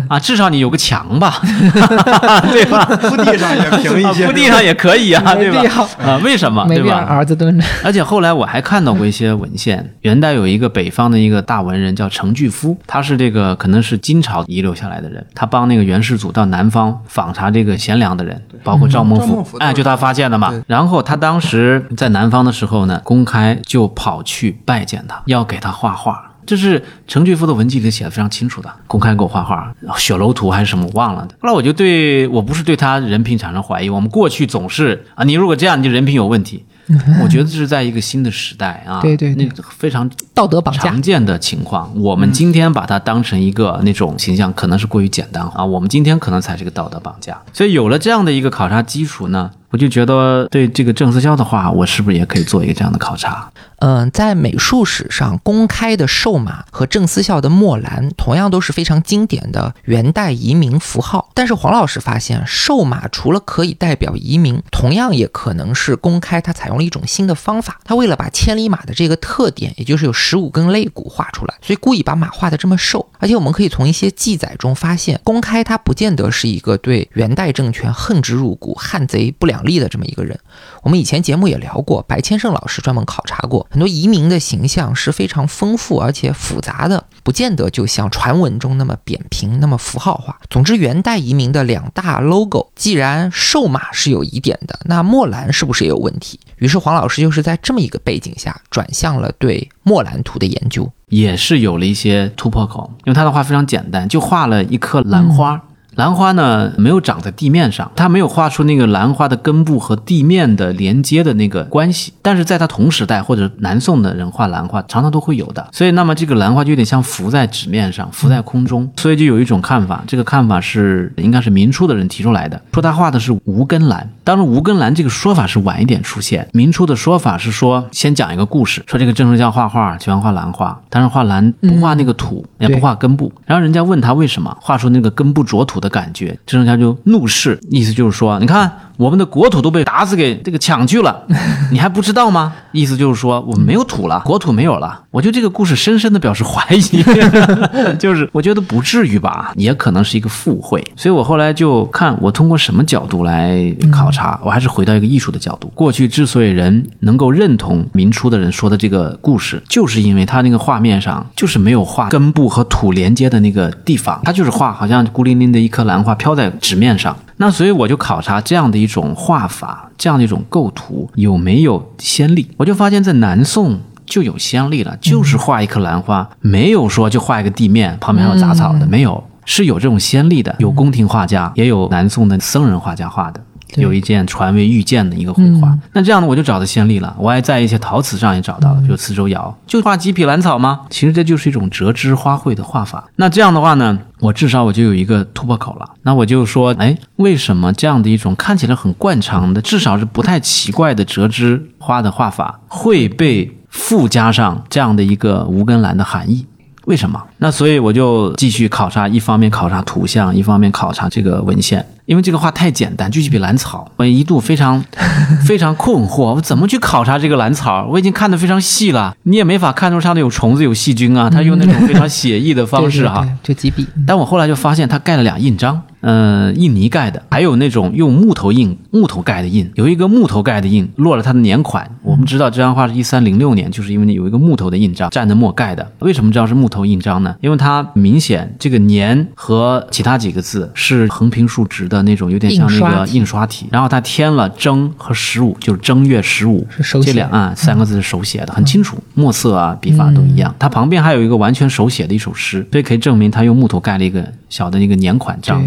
[0.09, 1.39] 啊，至少你有个墙吧，
[2.51, 2.86] 对吧？
[2.86, 5.88] 铺地上也平一啊些，铺地上也可以啊，对没必要吧？
[6.03, 6.66] 啊，为什么？
[6.68, 7.03] 对没必要吧？
[7.03, 7.66] 儿子蹲着。
[7.84, 20.53] 而且后来我还看到过一些文献，元代有一个北方的一个大文人叫程巨夫，他是这个可能是金朝遗留下来的人，他帮那个元世祖到南方访查这个贤良的人，包括赵孟頫赵孟頫，哎，就他发现的嘛。
[20.68, 26.32] 然后他当时在南方的时候呢，公开就跑去拜见他，要给他画画。
[26.46, 31.28] 这是程俊夫的文集里写的非常清楚的，公开给我画画，雪楼图还是什么我忘了。
[31.39, 36.64] 后来我就对我不是对他人品产生怀疑，我们过去总是啊，你如果这样，你就人品有问题。
[37.20, 41.91] 我觉得这是在一个新的时代啊，对对对那个非常道德绑架常见的情况。
[42.00, 45.66] 我们今天把它当成一个那种形象，可能是过于简单啊。
[45.66, 47.41] 我们今天可能才是个道德绑架。
[47.52, 53.51] 所以有了这样的一个考察基础呢，我就觉得对这个郑思肖的话，我是不是也可以做一个这样的考察？
[53.80, 61.30] 嗯，在美术史上公开的瘦马和郑思肖的墨兰，同样都是非常经典的元代移民符号。
[61.34, 67.77] 但是黄老师发现，瘦马除了可以代表移民，同样也可能是公开它采用了一种新的方法。
[67.84, 73.06] 它为了把千里马的这个特点，也就是有十五根肋骨画出来，所以故意把马画的这么瘦。
[73.19, 80.40] 而且我们可以从一些记载中发现，公开他不见得是一个对元代政权恨之入骨、汉贼不良立的这么一个人。
[80.84, 90.38] 我们以前节目也聊过，白千胜老师专门考察过很多移民的形象是非常丰富而且复杂的，不见得就像传闻中那么扁平、那么符号化。
[90.50, 96.40] 总之，元代移民的两大 logo，既然瘦马是有疑点的，那墨兰是不是也有问题？
[96.58, 100.92] 于是黄老师就是在这么一个背景下，转向了对墨兰图的研究。
[101.10, 105.62] 也是有了一些突破口，因为他的画非常简单，就画了一颗兰花。
[105.95, 112.13] 兰花呢没有长在地面上，它没有画出那个兰花的根部和地面的连接的那个关系。
[112.22, 115.67] 但是在它同时代或者南宋的人画兰花，常常都会有的。
[115.72, 118.89] 所以，那么这个兰花就有点像浮在纸面上，浮在空中。
[118.97, 124.09] 所以就有一种看法，这个看法是应该是明初的人提出来的，说他画的是无根兰。
[124.23, 133.31] 当然，无根兰这个说法是晚一点出现，明初的说法是说先讲一个故事，说这个郑成教画画喜欢画兰花，但是画兰不画那个土，也不画根部。
[133.45, 141.23] 然后人家问他为什么画出那个根部着土的的感觉，郑成教就怒视，意思就是说，你看我们的国土都被打死给这个抢去了，
[141.72, 142.53] 你还不知道吗？
[142.72, 145.01] 意思就是说我们没有土了，国土没有了。
[145.11, 147.03] 我就这个故事深深的表示怀疑，
[147.97, 150.84] 就是我觉得不至于吧，也可能是一个附会。
[150.95, 155.72] 所以我后来就看我通过什么角度来考察，我还是回到一个艺术的角度。
[155.73, 167.15] 过去之所以人能够认同明初的人说的这个故事，就是因为他那个画面上就是没有画根部和土连接的那个地方，他就是画好像孤零零的一颗兰花飘在纸面上。
[167.38, 173.80] 那所以我就考察这样的一种画法，这样的一种构图有没有先例，我就发现，在南宋。
[174.07, 180.56] 就有先例了，就是画一棵兰花，没有说就画一个地面，旁边还有杂草的，没有，是有这种先例的。
[180.60, 183.41] 有宫廷画家，也有南宋的僧人画家画的。
[183.74, 187.16] 对有一件传为玉剑的一个绘画，那这样呢，我就找到先例了。
[187.20, 190.82] 我还在一些陶瓷上也找到了，比如磁州窑，就画几匹兰草吗？
[190.90, 193.04] 其实这就是一种折枝花卉的画法。
[193.16, 195.90] 那这样的话呢，我至少我就有一个突破口了。
[196.04, 206.46] 那我就说，哎，为什么这样的一种看起来很惯常的，至少是不太奇怪的折枝花的画法，会被附加上这样的一个无根兰的含义？
[206.86, 207.22] 为什么？
[207.40, 211.84] 那所以我就继续考察，一方面考察图像，一方面考察这个文献。
[212.06, 214.84] 因为这个画太简单，就几笔兰草，我一度非常
[215.45, 217.88] 非常困惑，我怎么去考察这个兰草？
[217.90, 221.30] 我已经看得非常细了，你也没法看出上面有虫子、有细菌啊。
[221.30, 231.90] 他用那种非常写意的方式 哈、对对对就几笔，但我后来就发现他盖了俩印章，嗯、印泥盖的，还有那种用木头印、木头盖的印，有一个木头盖的印落了他的年款。
[232.03, 235.91] 我们知道这张画是一三零六年，就是因为有一个木头的印章蘸着墨盖的。
[235.99, 237.36] 为什么知道是木头印章呢？
[237.41, 243.67] 因为它明显这个年和其他几个字是横平竖直的那种，有点像那个印刷体。
[243.72, 250.53] 然后他添了正和十五，就是正月十五是手写这两岸三个字是手写的，很清楚，墨色啊笔法都一样。
[250.59, 255.63] 他旁边还有一个完全手写的一首诗，所以可以证明他用木头盖了一个小的那个年款章。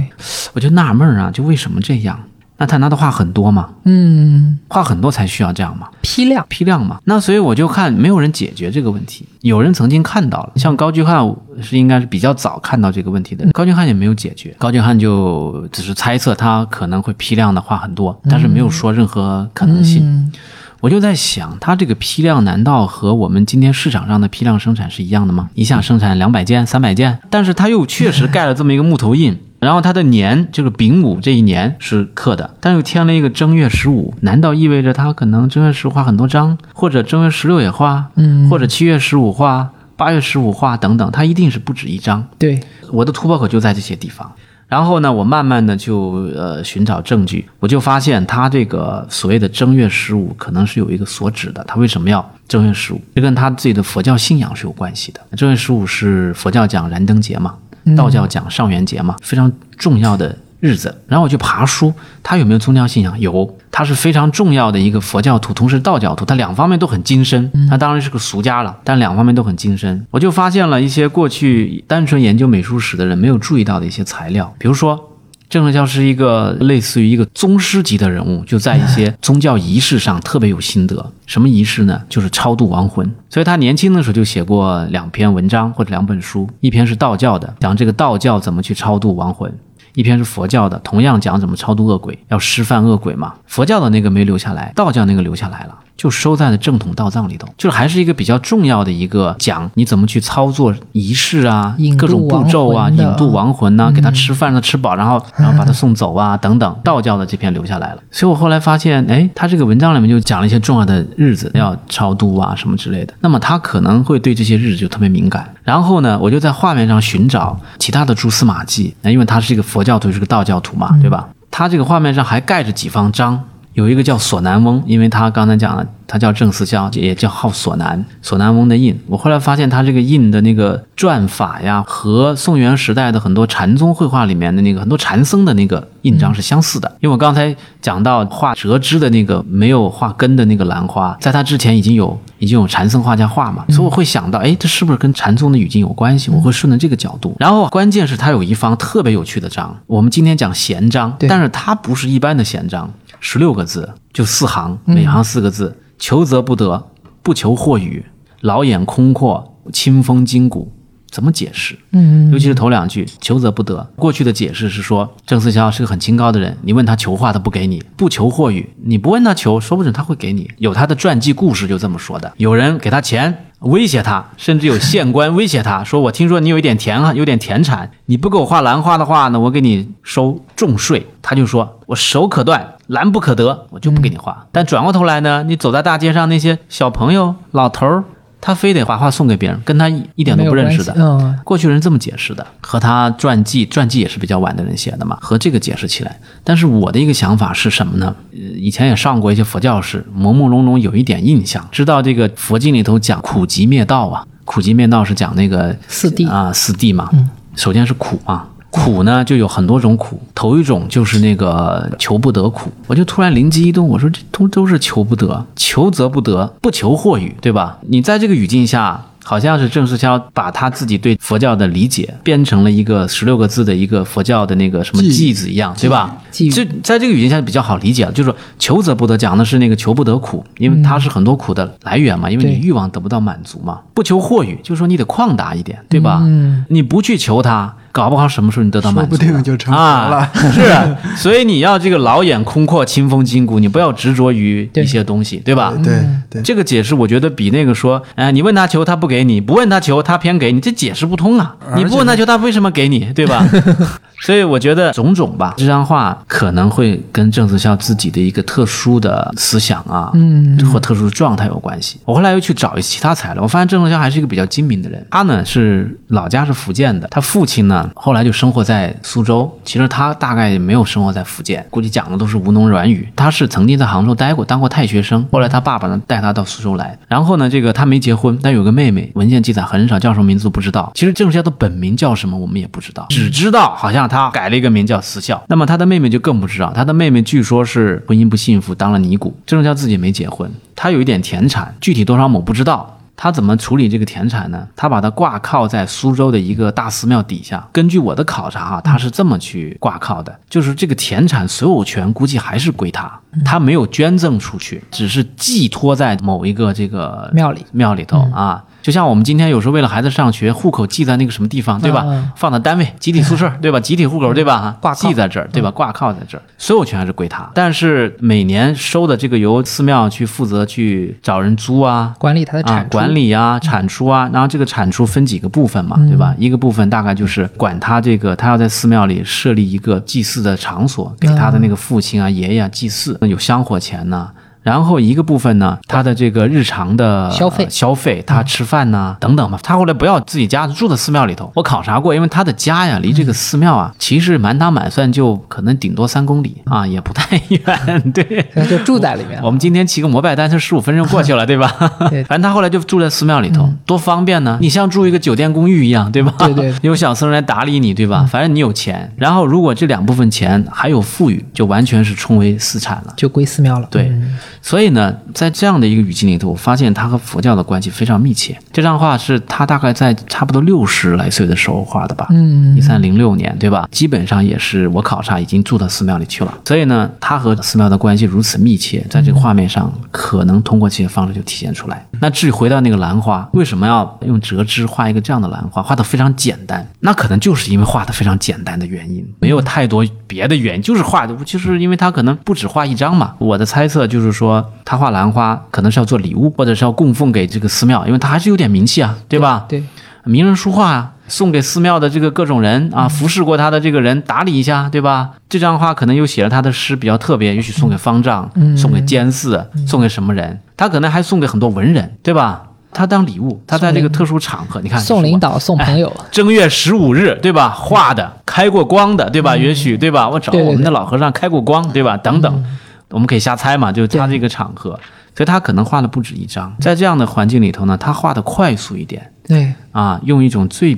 [0.52, 2.18] 我就纳闷儿啊，就为什么这样？
[2.58, 3.70] 那他拿的画很多吗？
[3.84, 5.88] 嗯，画很多才需要这样嘛？
[6.02, 6.98] 批量，批量嘛。
[7.04, 9.26] 那所以我就看没有人解决这个问题。
[9.42, 11.24] 有人曾经看到了，像高居翰
[11.62, 14.54] 是应该是比较早看到这个问题的人，高居翰也没有解决。
[14.58, 20.02] 高居翰就只是猜测他可能会批量的画很多，但是没有说任何可能性。
[20.04, 20.32] 嗯
[20.80, 25.50] 我就在想，他这个批量难道和我们今天市场上的批量生产是一样的吗？
[25.54, 42.24] 一下生产两百件、三百件，但是他又确实 盖了这么一个木头印，然后它的年就是丙午这一年是刻的，但又添了一个正月十五，难道意味着他可能正月十五画很多张，或者正月十六也画，嗯，或者七月十五画、八月十五画等等，它一定是不止一张。
[42.38, 42.60] 对，
[42.92, 44.30] 我的突破口就在这些地方。
[44.68, 53.00] 然后呢，我慢慢的就呃寻找证据，我就发现他这个所谓的正月十五可能是有一个所指的，他为什么要正月十五？
[53.14, 55.20] 这跟他自己的佛教信仰是有关系的。
[55.34, 57.54] 正月十五是佛教讲燃灯节嘛，
[57.96, 60.94] 道教讲上元节嘛，非常重要的日子。
[61.06, 61.92] 然后我去爬书，
[62.22, 63.18] 他有没有宗教信仰？
[63.18, 67.50] 有，他是非常重要的一个佛教徒，同时道教徒，他两方面都很精深。
[67.68, 70.06] 他当然是个俗家了，但两方面都很精深。
[70.10, 75.07] 我就发现了一些过去单纯研究美术史的人没有注意到的一些材料，比如说。
[75.48, 81.12] 郑成孝是一个类似于一个宗师级的人物，就在一些宗教仪式上特别有心得。
[81.26, 82.02] 什么仪式呢？
[82.08, 83.10] 就是超度亡魂。
[83.30, 89.50] 所以他年轻的时候就写过两篇文章或者两本书，一篇是道教的，讲这个道教怎么去超度亡魂。
[89.94, 93.34] 一篇是佛教的，同样讲怎么超度恶鬼，要施犯恶鬼嘛。
[93.46, 106.74] 佛教的那个没留下来，道教那个留下来了，就收在了正统道藏里头，就是还是一个比较重要的一个讲你怎么去操作仪式啊各种步骤啊，引渡亡魂呐、给他吃饭让他吃饱，然后然后把他送走啊等等。
[106.84, 113.12] 道教的这篇留下来了，所以我后来发现，哎，他这个文章里面就讲了一些重要的日子要超度啊什么之类的。
[113.20, 115.52] 那么他可能会对这些日子就特别敏感。
[115.64, 121.28] 然后呢，我就在画面上寻找其他的蛛丝马迹，那因为他是一个佛教徒，是个道教徒嘛，对吧？
[121.50, 123.42] 他这个画面上还盖着几方章，
[123.78, 128.98] 有一个叫索南翁，因为他刚才讲了，他叫郑思肖，也叫号索南，索南翁的印。
[129.06, 136.92] 我后来发现他这个印的那个篆法呀，和宋元时代的很多禅宗绘画里面的那个很多禅僧的那个印章是相似的。
[136.98, 146.32] 因为我刚才讲到画折枝的那个没有画根的那个兰花，在他之前已经有已经有禅僧画家画嘛，所以我会想到，哎，这是不是跟禅宗的语境有关系？
[146.32, 147.36] 我会顺着这个角度。
[147.38, 152.90] 然后关键是他有一方特别有趣的章，我们今天讲闲章，但是他不是一般的闲章，
[153.20, 156.90] 十六个字，就四行，每行四个字：求则不得，
[157.22, 158.04] 不求或与，
[158.40, 160.72] 老眼空阔，清风筋骨。
[161.10, 161.74] 怎么解释？
[161.92, 163.82] 嗯，尤其是头两句“求则不得”。
[163.96, 170.50] 过去的解释是说，郑思肖是个很清高的人，你问他求画，他不给你；不求或与，你不问他求，说不准他会给你。
[170.58, 172.30] 有他的传记故事就这么说的。
[172.36, 184.46] 有人给他钱，威胁他，甚至有县官 威胁他说：“我听说你有一点田啊，有点田产，你不给我画兰花的话呢，我给你收重税。”他就说：“我手可断，兰不可得，我就不给你画。
[184.52, 188.04] 但转过头来呢，你走在大街上，那些小朋友、老头儿，
[188.40, 191.34] 他非得把画送给别人，跟他一一点都不认识的。
[191.44, 196.18] 过去人这么解释的，和他传记，传记也是比较晚的人写的嘛，和这个解释起来。
[196.44, 198.14] 但是我的一个想法是什么呢？
[198.32, 207.10] 呃，以前也上过一些佛教史，朦朦胧胧有一点印象，知道这个佛经里头讲苦集灭道啊，苦集灭道是讲那个四谛啊，四谛嘛。
[207.56, 208.46] 首先是苦嘛，
[208.78, 212.70] 苦呢就有很多种苦，头一种就是那个求不得苦。
[212.86, 217.78] 我就突然灵机一动，我说这都都是求不得，求则不得，不求或与，对吧？
[217.88, 219.04] 你在这个语境下。
[219.24, 226.16] 好像是郑世肖把他自己对佛教的理解编成了一个十六个字的一个佛教的那个什么记偈子一样，对吧？
[226.32, 233.80] 偈语这在这个语境下比较好理解了，就是说求则不得讲的是那个求不得苦，因为它是很多苦的来源嘛，因为你欲望得不到满足嘛。
[233.92, 236.22] 不求或与，就是说你得旷达一点，对吧？
[236.22, 240.30] 嗯你不去求它，搞不好什么时候你得到满足，说不定就成佛了啊。
[240.52, 245.72] 是啊，所以你要这个老眼空阔，清风筋骨，你不要执着于一些东西，对吧？
[245.82, 251.56] 对对，这个解释我觉得比那个说，哎、你问他求他不给你，不问他求他偏给你，这解释不通啊！
[251.76, 253.46] 你不问他求他为什么给你，对吧？
[254.20, 262.00] 所以我觉得种种吧，这张画可能会跟郑思肖自己的一个特殊的思想啊，嗯，或特殊的状态有关系。
[262.04, 265.06] 我后来又去找一些其他材料，我发现郑思肖还是一个比较精明的人。
[265.08, 269.50] 他呢是老家是福建的，他父亲呢后来就生活在苏州。
[269.64, 273.08] 其实他大概也没有生活在福建，估计讲的都是吴侬软语。
[273.14, 275.26] 他是曾经在杭州待过，当过太学生。
[275.30, 280.90] 后来他爸爸呢带他到苏州来，然后呢这个他没结婚，但有个妹妹，文献记载很少，叫什么名字都不知道。
[280.94, 285.42] 其实郑孝的本名叫什么我们也不知道，只知道好像他改了一个名叫思孝。
[285.48, 289.34] 那么他的妹妹就更不知道，他的妹妹据说是婚姻不幸福，当了尼姑。
[289.46, 292.97] 郑思肖自己没结婚，他有一点田产，具体多少亩不知道。
[293.20, 294.64] 他怎么处理这个田产呢？
[294.76, 297.68] 他把它挂靠在苏州的一个大寺庙底下。
[297.72, 308.62] 根据我的考察哈，他是这么去挂靠的，就是这个田产所有权估计还是归他，他没有捐赠出去，只是寄托在某一个这个庙里庙里头啊。
[308.82, 312.04] 就像我们今天有时候为了孩子上学，户口记在那个什么地方，对吧？
[312.06, 313.80] 嗯放在单位集体宿舍， 对吧？
[313.80, 314.76] 集体户口，对吧？
[314.80, 315.70] 挂靠记在这儿，对吧？
[315.70, 317.48] 挂靠在这儿，所有权还是归他。
[317.54, 326.34] 但是每年收的这个由寺庙去负责去找人租啊，管理他的产啊，，管理啊，产出啊，然后这个产出分几个部分嘛，嗯对吧？
[326.38, 334.30] 一个部分大概就是管他这个，他要在寺庙里设立一个祭祀的场所，给他的那个父亲啊、爷爷啊祭祀，有香火钱呢。
[334.68, 339.58] 然后一个部分呢，他的这个日常的消费呃消费，他吃饭呐、等等嘛。
[339.62, 348.12] 他后来不要自己家住在寺庙里头，我考察过，因为他的家呀离这个寺庙啊，其实满打满算就可能顶多三公里啊，也不太远。
[348.12, 349.46] 对，他就住在里面了。
[349.46, 351.72] 我们今天骑个摩拜单车十五分钟过去了，对吧？
[352.10, 354.58] 对反正他后来就住在寺庙里头，多方便呢！
[354.60, 356.34] 你像住一个酒店公寓一样，对吧？
[356.38, 358.28] 对对 有小僧人来打理你，对吧？
[358.30, 363.14] 反正你有钱，然后如果这两部分钱还有富裕，就完全是充为私产了。
[363.16, 363.88] 就归寺庙了。
[363.90, 364.36] 对嗯
[364.68, 368.54] 所以呢，在这样的一个语境里头，我发现他和佛教的关系非常密切。
[368.70, 372.26] 这张画是他大概在差不多六十来岁的时候画的吧？
[372.28, 373.88] 嗯一三零六年，对吧？
[373.90, 376.52] 基本上也是我考察已经住到寺庙里去了。
[376.66, 382.06] 所以呢，他和寺庙的关系如此密切，在这个画面上可能通过这些方式就体现出来。
[382.20, 386.86] 那至于回到那个兰花，为什么要用折枝画一个这样的兰花，画的非常简单？
[387.00, 393.32] 那可能就是因为画的非常简单的原因，没有太多别的原因，就是画的，就是因为他可能不止画一张嘛。
[393.38, 399.66] 我的猜测就是说，他画兰花可能是要做礼物，或者是要供奉给这个寺庙，因为他还是有点名气啊，对吧？
[399.68, 399.82] 对，
[400.24, 405.30] 名人书画啊，送给寺庙的这个各种人啊，服侍过他的这个人打理一下，对吧？
[405.48, 410.60] 这张画可能又写了他的诗比较特别，也许送给方丈，送给监寺，送给什么人？
[410.76, 412.64] 他可能还送给很多文人，对吧？
[412.90, 417.68] 他当礼物，他在这个特殊场合，你看送领导、送朋友，正月十五日，对吧？
[417.68, 419.54] 画的开过光的，对吧？
[419.54, 420.26] 也许对吧？
[420.28, 422.16] 我找我们的老和尚开过光，对吧？
[422.16, 422.64] 等等，
[423.10, 424.90] 我们可以瞎猜嘛，就是他这个场合，
[425.34, 426.74] 所以他可能画了不止一张。
[426.80, 429.32] 在这样的环境里头呢，他画的快速一点。
[429.46, 430.96] 对，啊，用一种最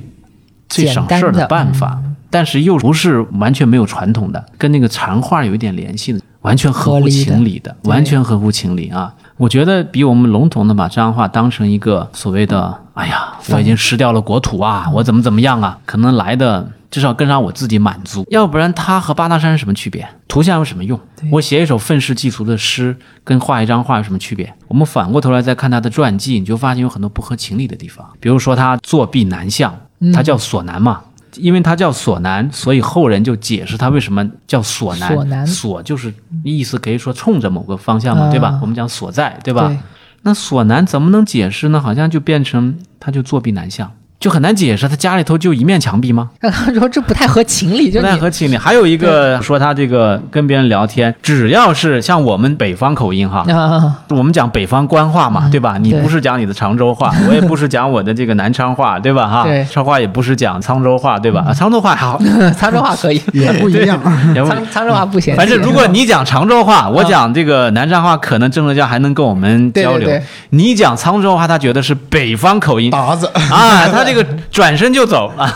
[0.67, 7.89] 最省事儿的办法，但是又不是完全没有传统的，跟那个禅画有一点联系的，完全合乎情理的，对。
[7.89, 9.13] 完全合乎情理啊。
[9.41, 18.23] 我觉得比我们笼统的把这张画当成一个所谓的“哎呀，我已经失掉了国土啊，我怎么怎么样啊”，可能来的至少更让我自己满足。
[18.29, 20.07] 要不然，它和八大山是什么区别？
[20.27, 20.99] 图像有什么用？
[21.31, 24.53] 我写一首愤世嫉俗的诗，跟画一张画有什么区别？
[24.67, 28.07] 我们反过头来再看他的传记，你就发现有很多不合情理的地方。
[28.19, 29.75] 比如说他作弊南向，
[30.13, 31.01] 他叫索南嘛。
[31.35, 35.13] 因为他叫索南，所以后人就解释他为什么叫索南。
[35.13, 36.13] 索南索就是
[36.43, 38.59] 意思可以说冲着某个方向嘛，对吧啊？
[38.61, 39.67] 我们讲所在，对吧？
[39.67, 39.77] 对
[40.23, 41.81] 那索南怎么能解释呢？
[41.81, 43.91] 好像就变成他就作壁南向，
[44.21, 44.87] 就很难解释。
[44.87, 46.29] 他家里头就一面墙壁吗？
[46.39, 48.55] 刚刚说这不太合情理，就不太合情理。
[48.55, 55.77] 还有一个说他这个跟别人聊天，只要是像我们北方口音哈，啊，我们讲北方官话嘛，对吧？
[55.81, 59.27] 你不是讲你的常州话， 我也不是讲我的这个南昌话，对吧？
[59.27, 61.45] 哈对，昌话也不是讲沧州话，对吧？
[61.47, 62.19] 啊沧州话好，
[62.57, 63.99] 沧州话可以，也不一样。
[64.35, 65.35] 也不沧沧州话不行。
[65.35, 69.99] 反正如果你讲常州话，我讲这个南昌话，可能郑州家还能跟我们交流。
[69.99, 75.49] 对对对你讲沧州话，他觉得是北方口音达子，啊，他这个转身就走啊。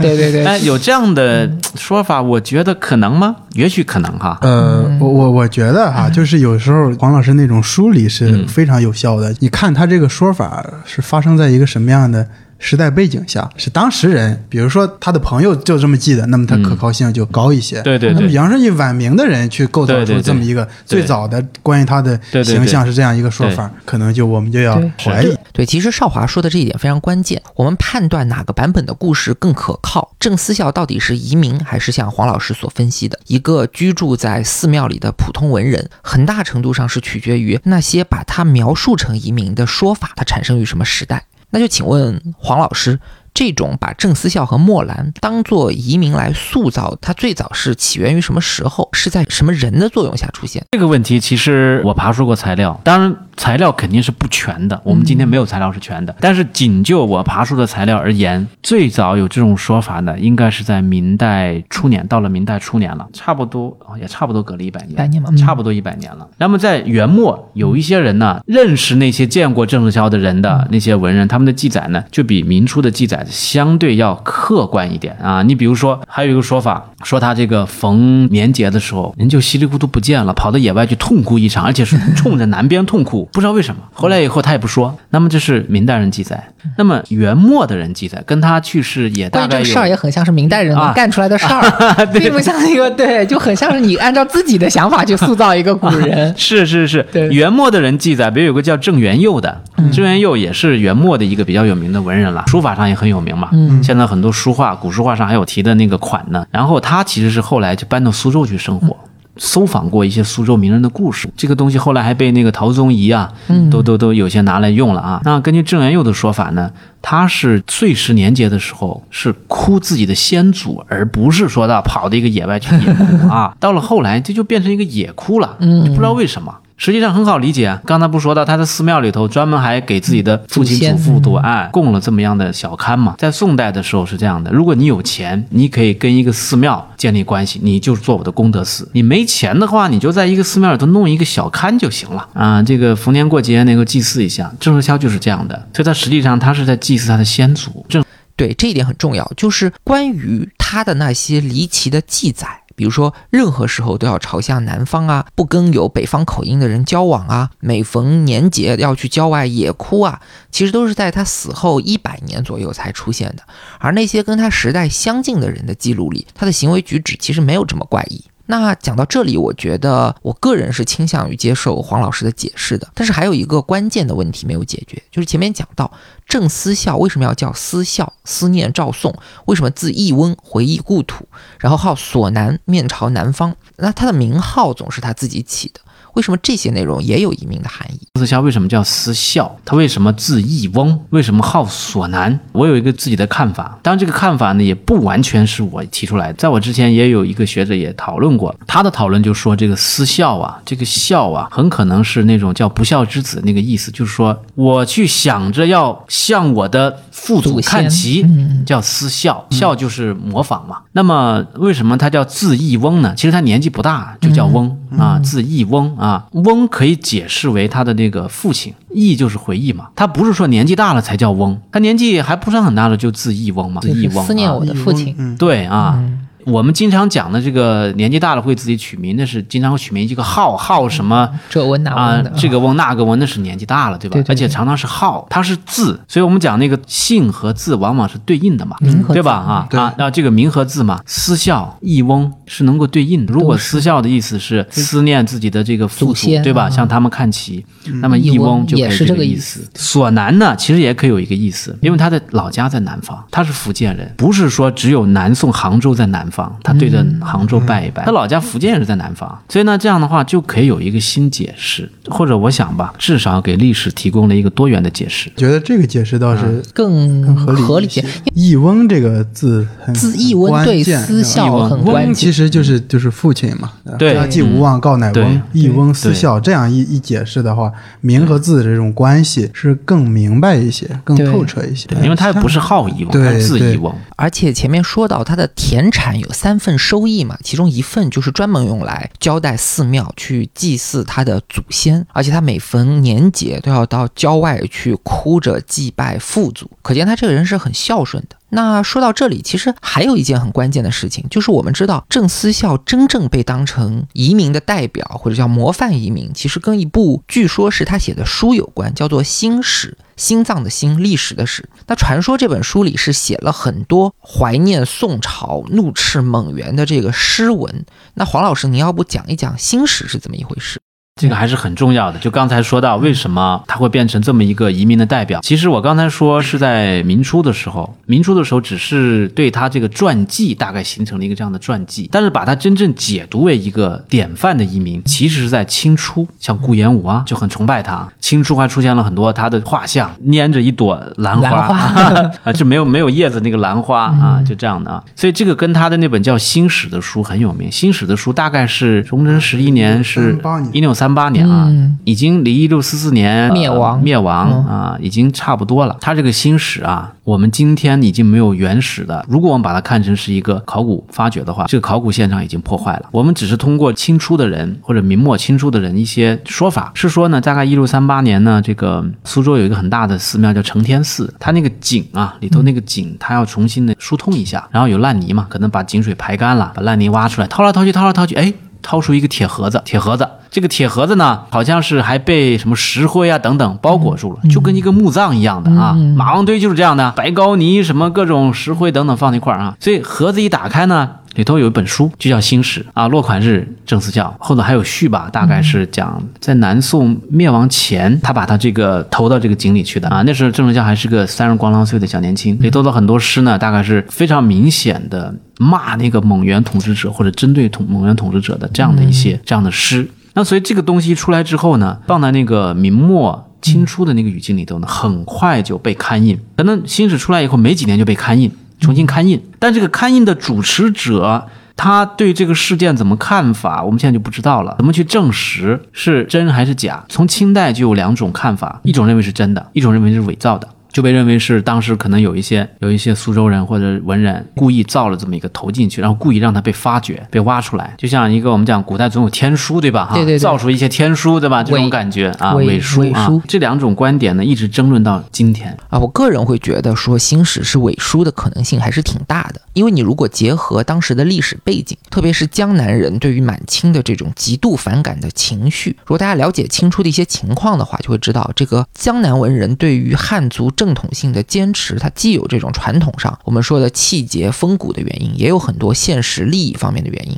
[0.00, 3.36] 对对对，但 有这样的说法，我觉得可能吗？
[3.54, 4.38] 也许可能哈。
[4.42, 9.34] 呃，我我我觉得哈，就是有时候黄老师那种梳理是非常有效的。
[9.40, 12.26] 你看他这个说法是发生在一个什么样的
[12.58, 13.48] 时代背景下？
[13.56, 17.80] 是当事人，比如说他的朋友就这么记得，那么他可靠性就高一些。
[17.82, 25.36] 对对对那么比方说以晚明的人去构造出这么一个对最早的关于他的对对对形象是这样一个说法，可能就我们就要对怀疑。
[25.56, 27.42] 对，其实少华说的这一点非常关键。
[27.54, 41.24] 我们判断哪个版本的故事更可靠，郑思孝到底是移民，还是像黄老师所分析的一个居住在寺庙里的普通文人，很大程度上是取决于那些把他描述成移民的说法，它产生于什么时代。
[41.48, 43.00] 那就请问黄老师，
[43.36, 48.88] 这种把郑思孝和墨兰当做移民来塑造，它最早是起源于什么时候？
[48.94, 50.64] 是在什么人的作用下出现？
[50.70, 56.16] 这个问题其实我爬出过材料，当然材料肯定是不全的，我们今天没有材料是全的。
[56.18, 66.26] 但是仅就我爬出的材料而言，最早有这种说法呢，应该是在明代初年，到了明代初年了，差不多哦也差不多隔了一百年，百年嘛嗯差不多一百年了。
[66.38, 75.42] 那么在元末，有一些人呢，认识那些见过郑思孝的人的那些文人，他们的记载呢，就比明初的记载相对要客观一点啊。
[75.42, 83.28] 你比如说，还有一个说法，说他这个逢年节的时候，人就稀里糊涂不见了，跑到野外去痛哭一场，而且是冲着南边痛哭。
[83.32, 83.80] 不知道为什么。
[83.92, 84.96] 后来以后他也不说。
[85.10, 86.42] 那么这是明代人记载，
[86.76, 96.32] 那么元末的人记载，跟他去世也大概这个事儿也很像是明代人干出来的事儿， 并不像一个对，就很像是你按照自己的想法去塑造一个古人。
[96.36, 99.62] 是是是对，元末的人记载，比如有个叫郑元佑的，
[99.92, 103.50] 郑元佑也是元末的一个比较有名的文人了，书法上也很有名嘛。
[103.52, 106.46] 嗯现在很多书画、古书画上还有提的那个款呢。
[106.50, 108.96] 然后他其实是后来就搬到苏州去生活。
[109.38, 113.30] 搜访过一些苏州名人的故事，这个东西后来还被那个陶宗仪啊，
[113.70, 115.20] 都都都有些拿来用了啊。
[115.24, 116.70] 那根据郑元佑的说法呢，
[117.02, 123.54] 他是岁时年节的时候是哭自己的先祖，而不是说到跑到一个野外去野哭啊。
[123.60, 126.54] 到了后来，这就变成一个野哭了，嗯不知道为什么。
[126.76, 133.14] 实际上很好理解啊，刚才不说到他的寺庙里头专门还给自己的父亲祖父都案供了这么样的小龛嘛。
[133.18, 142.62] 在宋代的时候是这样的，如果你有钱，你可以跟一个寺庙建立关系，你就是做我的功德寺；你没钱的话，你就在一个寺庙里头弄一个小龛就行了啊。
[142.62, 147.84] 这个逢年过节能够祭祀一下，郑和萧就是这样的，所以他实际上他是在祭祀他的先祖。
[147.88, 148.04] 郑
[148.36, 152.46] 对，这一点很重要，就是关于他的那些离奇的记载，
[152.76, 160.20] 比如说任何时候都要朝向南方啊，不跟有北方口音的人交往啊，每逢年节要去郊外野哭啊，
[160.52, 163.42] 其实都是在他死后一百年左右才出现的。
[163.80, 168.24] 而那些跟他时代相近的人的记录里，他的行为举止其实没有这么怪异。
[168.46, 175.90] 那讲到这里，我觉得我个人是倾向于接受黄老师的解释的，但是还有一个关键的问题没有解决，就是前面讲到
[176.26, 179.14] 正思孝为什么要叫思孝，思念赵宋，
[179.46, 181.28] 为什么字义翁，回忆故土，
[181.58, 185.80] 然后号索南，面朝南方，那他的名号总是他自己起的，
[186.16, 188.00] 为什么这些内容也有移民的含义？
[188.18, 189.54] 思孝为什么叫思孝？
[189.66, 190.98] 他为什么字义翁？
[191.10, 192.40] 为什么号索南？
[192.52, 208.26] 我有一个自己的看法，当然这个看法呢也不完全是我提出来的，在我之前也有一个学者也讨论过，他的讨论就说这个思孝啊，这个孝啊，很可能是那种叫不孝之子那个意思，就是说我去想着要向我的父祖看齐，
[208.64, 210.78] 叫思孝，孝就是模仿嘛。
[210.92, 213.12] 那么为什么他叫字义翁呢？
[213.14, 216.05] 其实他年纪不大，就叫翁、啊，字义翁啊。
[216.32, 219.88] 翁可以解释为他的那个父亲，忆就是回忆嘛。
[219.94, 225.14] 他不是说年纪大了才叫翁，他年纪还不算很大的就字忆翁嘛，字就是义翁啊思念我的父亲。
[225.18, 226.02] 嗯，对啊。
[226.46, 234.14] 我们经常讲的这个年纪大了会自己取名，那是经常会取名一个号号什么这翁那这个翁那个翁，那是年纪大了，对吧？
[234.14, 239.32] 对对对而且常常是号，它是字，所以我们讲那个姓和字往往是对应的嘛，名和字对吧？
[239.32, 243.32] 啊啊，那这个名和字嘛，思孝、义翁是能够对应的。
[243.32, 246.64] 如果思孝的意思是思念自己的这个父祖，对吧？
[246.66, 247.64] 啊向他们看齐，
[248.02, 249.64] 那么义义翁就可以是这个意思。
[249.74, 258.04] 索南呢，其实也可以有一个意思，因为他的老家在南方，他是福建人，不是说只有南宋杭州在南方，他对着杭州拜一拜。
[258.04, 265.30] 他老家福建也是在南方，所以呢，这样的话就可以有一个新解释，或者我想吧，至少给历史提供了一个多元的解释。
[265.36, 268.04] 觉得这个解释倒是更更合理合理一些。
[268.34, 272.06] 义翁这个字很字义温关对键思孝很关键。
[272.06, 276.38] 翁其实就是就是父亲嘛，对家祭无忘告乃翁，义翁思孝。
[276.40, 281.88] 这样一一解释的话，名和字的这种关系是更明白一些，更透彻一些。
[282.02, 283.94] 因为他也不是好义翁，是字对义翁。
[284.16, 298.35] 而且前面说到他的田产有有三份收益嘛，其中一份就是专门用来交代寺庙去祭祀他的祖先，而且他每逢年节都要到郊外去哭着祭拜父祖，可见他这个人是很孝顺的。
[298.48, 309.96] 那说到这里，其实还有一件很关键的事情，就是我们知道郑思孝真正被当成移民的代表或者叫模范移民，其实跟一部据说是他写的书有关，叫做《新史》。
[310.16, 311.68] 心脏的心，历史的史。
[311.88, 317.84] 那传说这本书里是写了很多怀念宋朝怒斥蒙元的这个诗文。
[318.14, 320.80] 那黄老师，您要不讲一讲《新史》是怎么一回事？
[321.18, 322.18] 这个还是很重要的。
[322.18, 325.40] 就刚才说到，为什么他会变成这么一个移民的代表？
[325.40, 338.06] 其实我刚才说是在明初的时候，明初的时候只是对他这个传记大概形成了一个这样的传记，但是把他真正解读为一个典范的移民，其实是在清初，像顾炎武啊就很崇拜他。
[338.20, 341.48] 清初还出现了很多他的画像，拈着一朵兰花
[342.44, 345.02] 啊，就没有没有叶子那个兰花啊，就这样的啊。
[345.14, 355.96] 所以这个跟他的那本叫《新史》的书很有名，《新史》的书大概是崇祯十一年是38年一六三八年啊，嗯已经离一六四四年灭亡呃灭亡嗯啊，已经差不多了。
[356.00, 359.24] 它这个新史啊，我们今天已经没有原始的。
[359.28, 363.06] 如果我们把它看成是一个考古发掘的话，这个考古现场已经破坏了。
[363.10, 378.52] 我们只是通过清初的人或者明末清初的人一些说法，是说呢，大概一六三八年呢，这个苏州有一个很大的寺庙叫承天寺，它那个井啊里头那个井，它要重新的疏通一下，然后有烂泥嘛，可能把井水排干了，把烂泥挖出来，掏来掏去，掏来掏去，哎。
[378.82, 385.92] 掏出一个铁盒子，铁盒子这个铁盒子呢，好像是还被什么石灰啊等等包裹住了，就跟一个墓葬一样的啊。
[386.16, 389.76] 马王堆就是这样的，白膏泥什么各种石灰等等放在一块儿啊。
[389.78, 391.10] 所以盒子一打开呢。
[391.34, 400.22] 里头有一本书，就叫《新史》啊，落款是郑思孝，后头还有序吧，大概是讲在南宋灭亡前，他把他这个投到这个井里去的啊。
[400.22, 410.08] 那时候郑思孝还是个三十光啷岁的小年轻，里头的很多诗呢，大概是非常明显的骂那个蒙元统治者或者针对统蒙元统治者的这样的一些这样的诗。
[410.36, 416.38] 那所以这个东西出来之后呢，放在那个明末清初的那个语境里头呢，很快就被刊印。
[416.56, 418.52] 可能《新史》出来以后没几年就被刊印。
[418.78, 424.74] 重新刊印，但这个刊印的主持者，他对这个事件怎么看法，我们现在就不知道了。
[424.76, 427.02] 怎么去证实是真还是假？
[427.08, 430.68] 从清代就有两种看法，一种认为是真的，一种认为是伪造的。
[430.96, 440.06] 就被认为是当时可能有一些有一些苏州人或者文人故意造了这么一个头进去，然后故意让他被发掘、被挖出来，就像一个我们讲古代总有天书对吧？
[440.06, 441.62] 哈，对对对造出一些天书对吧？
[441.62, 445.76] 这种感觉啊，伪伪书啊伪书，这两种观点呢一直争论到今天。
[445.90, 467.36] 啊，我个人会觉得说新史是伪书的可能性还是挺大的，因为你如果结合当时的历史背景，特别是江南人对于满清的这种极度反感的情绪，如果大家了解清初的一些情况的话，就会知道这个江南文人对于汉族正统性的坚持，它既有这种传统上我们说的气节风骨的原因，也有很多现实利益方面的原因，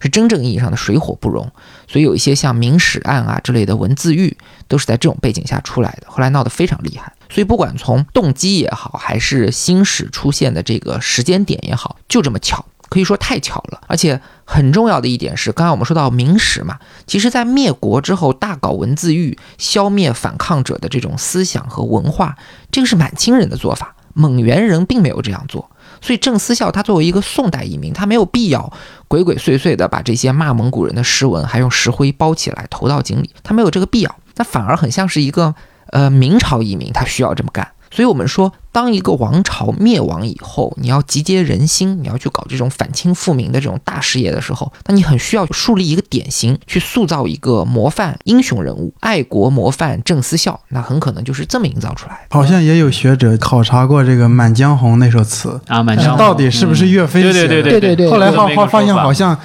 [0.00, 1.48] 是真正意义上的水火不容。
[1.86, 7.12] 所以有一些像明史案啊之类的文字狱，都是在这种背景下出来的，后来闹得非常厉害。
[7.30, 13.80] 所以不管从动机也好，还是新史出现的这个时间点也好，就这么巧，可以说太巧了。
[13.86, 22.36] 而且很重要的一点是，刚刚我们说到明史嘛，其实在灭国之后大搞文字狱，消灭反抗者的这种思想和文化，
[22.70, 25.70] 这个是满清人的做法，蒙元人并没有这样做。
[26.00, 28.72] 所以郑思孝他作为一个宋代移民，他没有必要
[29.08, 34.16] 鬼鬼祟祟的把这些骂蒙古人的诗文还用石灰包起来投到井里，他没有这个必要。
[34.36, 35.52] 那反而很像是一个
[35.88, 37.66] 呃明朝移民，他需要这么干。
[37.90, 52.36] 所以我们说，当一个王朝灭亡以后，你要集结人心，你要去搞这种反清复明的这种大事业的时候，那你很需要树立一个典型，去塑造一个模范英雄人物，爱国模范郑思孝，那很可能就是这么营造出来的。
[52.36, 57.48] 好像也有学者考察过这个《满江红》那首词，啊，满江红到底是不是岳飞写的？
[57.48, 59.38] 对对对对对后来有这么一个发发发现好像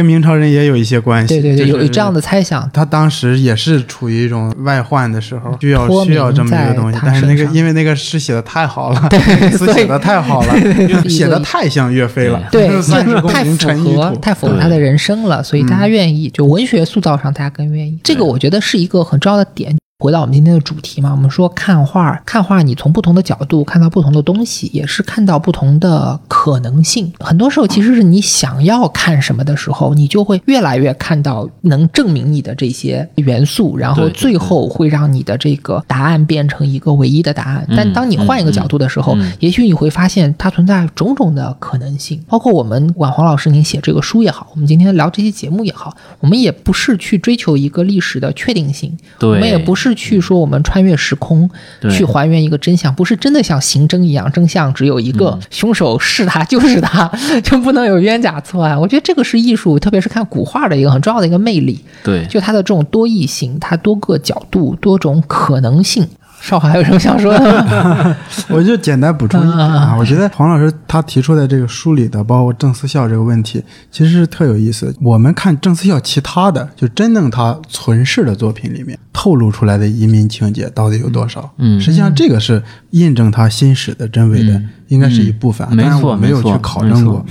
[0.00, 1.34] 跟明朝人也有一些关系。
[1.34, 2.68] 对对对，就是有这样的猜想。
[2.72, 9.08] 他当时也是处于一种外患的时候，需要需要这么一个东西但是那个因为那个诗写的太好了，
[9.52, 10.54] 词写的太好了，
[11.06, 12.68] 写的太像岳飞了，对，
[13.28, 14.10] 太符合。
[14.22, 17.98] 太符合他的人生了，所以大家愿意，就文学塑造上大家更愿意。
[18.02, 19.76] 这个我觉得是一个很重要的点。
[20.00, 27.12] 回到我们今天的主题嘛，我们说看画，看画你从不同的角度看到不同的东西，也是看到不同的可能性。
[27.20, 37.66] 很多时候其实是你想要看什么的时候，你就会越来越看到能证明你的这些元素，然后最后会让你的这个答案变成一个唯一的答案。
[37.76, 51.48] 但当你换一个角度的时候，嗯也许你会发现它存在种种的可能性，包括我们管黄老师您写这个书也好，我们今天聊这期节目也好，我们也不是去追求一个历史的确定性，我们也不是去说我们穿越时空
[51.80, 57.10] 对去还原一个真相，不是真的像刑侦一样，真相只有一个，嗯凶手是他就是他，
[57.42, 58.80] 就不能有冤假错案。
[58.80, 66.06] 我觉得这个是艺术，特别是看古画的一个很重要的一个魅力，对，就它的这种多义性，它多个角度、多种可能性。
[66.40, 68.16] 少华还有什么想说的吗？
[68.48, 74.94] 我就简单补充一点啊，我觉得黄老师他提出的这个书里的，包括郑思孝这个问题，其实是特有意思。
[75.02, 81.52] 我们看郑思孝其他的，就真正他存世的作品里面透露出来的移民情节到底有多少？
[81.58, 85.66] 嗯实际上这个是印证他心史的真伪的，嗯应该是一部分。
[85.70, 87.24] 嗯没当然错我没有去考证过。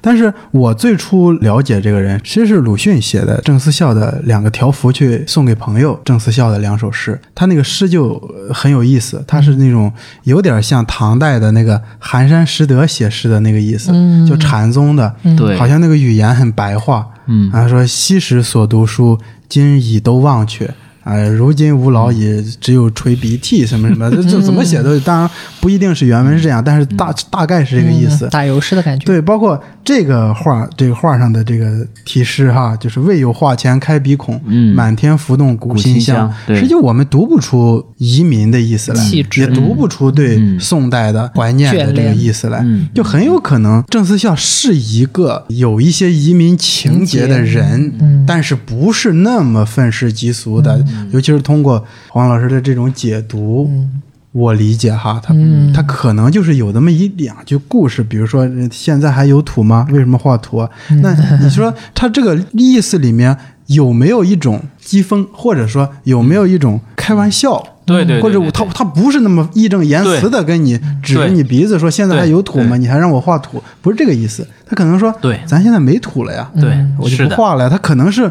[0.00, 7.20] 但是我最初了解这个人，其实是鲁迅写的郑思孝的两个条幅去送给朋友郑思孝的两首诗。
[7.34, 8.10] 他那个诗就
[8.48, 17.08] 呃很有意思，他是那种有点像唐代的那个寒山拾得写诗的那个意思，嗯就禅宗的，对，好像那个语言很白话。
[17.28, 19.18] 嗯啊，说昔时所读书，
[19.48, 20.72] 今已都忘却。
[21.06, 25.30] 哎，如今吾老矣，只有垂鼻涕什么什么，这这怎么写都，当然
[25.60, 28.26] 不一定是原文是这样，但是大大概是这个意思。
[28.26, 29.06] 嗯打油诗的感觉。
[29.06, 40.58] 对，包括这个画，这个画上的这个题诗哈，就是“未有画前开鼻孔，嗯满天浮动古馨古馨香实际我们读不出移民的意思来也读不出对嗯。
[40.58, 48.24] 宋代的怀念的这个意思来，嗯就很有可能郑思孝是一个有一些移民情节的人，嗯。
[48.26, 53.70] 但是不是那么愤世嫉俗的，尤其是通过黄老师的这种解读。
[54.32, 59.86] 我理解哈，他、嗯他可能就是有那么一两句故事，比如说呃现在还有土吗？
[59.90, 60.68] 为什么画土啊？
[61.00, 63.34] 那你说他这个意思里面
[63.68, 67.66] 有没有一种讥讽，或者说有没有一种开玩笑？
[67.86, 72.76] 对对对或者他他不是那么义正言辞的跟你指着你鼻子说现在还有土吗？
[72.76, 74.46] 你还让我画土，不是这个意思。
[74.66, 77.70] 他可能说，对咱现在没土了呀，对，我就不，画了呀。
[77.70, 78.30] 他可能是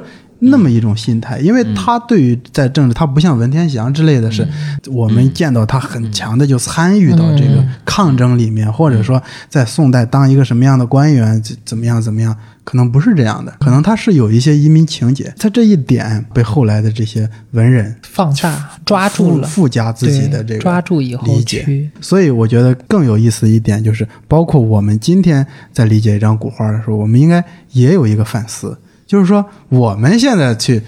[0.49, 4.47] 那么一种心态，因为他对于在政治，他不像文天祥之类的是，
[4.91, 30.81] 我们见到他很强的就参与到这个抗争里面，或者说在宋代当一个什么样的官员，怎怎么样怎么样，可能不是这样的，可能他是有一些移民情节，在这一点被后来的这些文人放大抓住了，附加自己的这个抓住以后理解，所以我觉得更有意思一点就是，包括我们今天在理解一张古画的时候，我们应该也有一个反思，就是说我们现在去，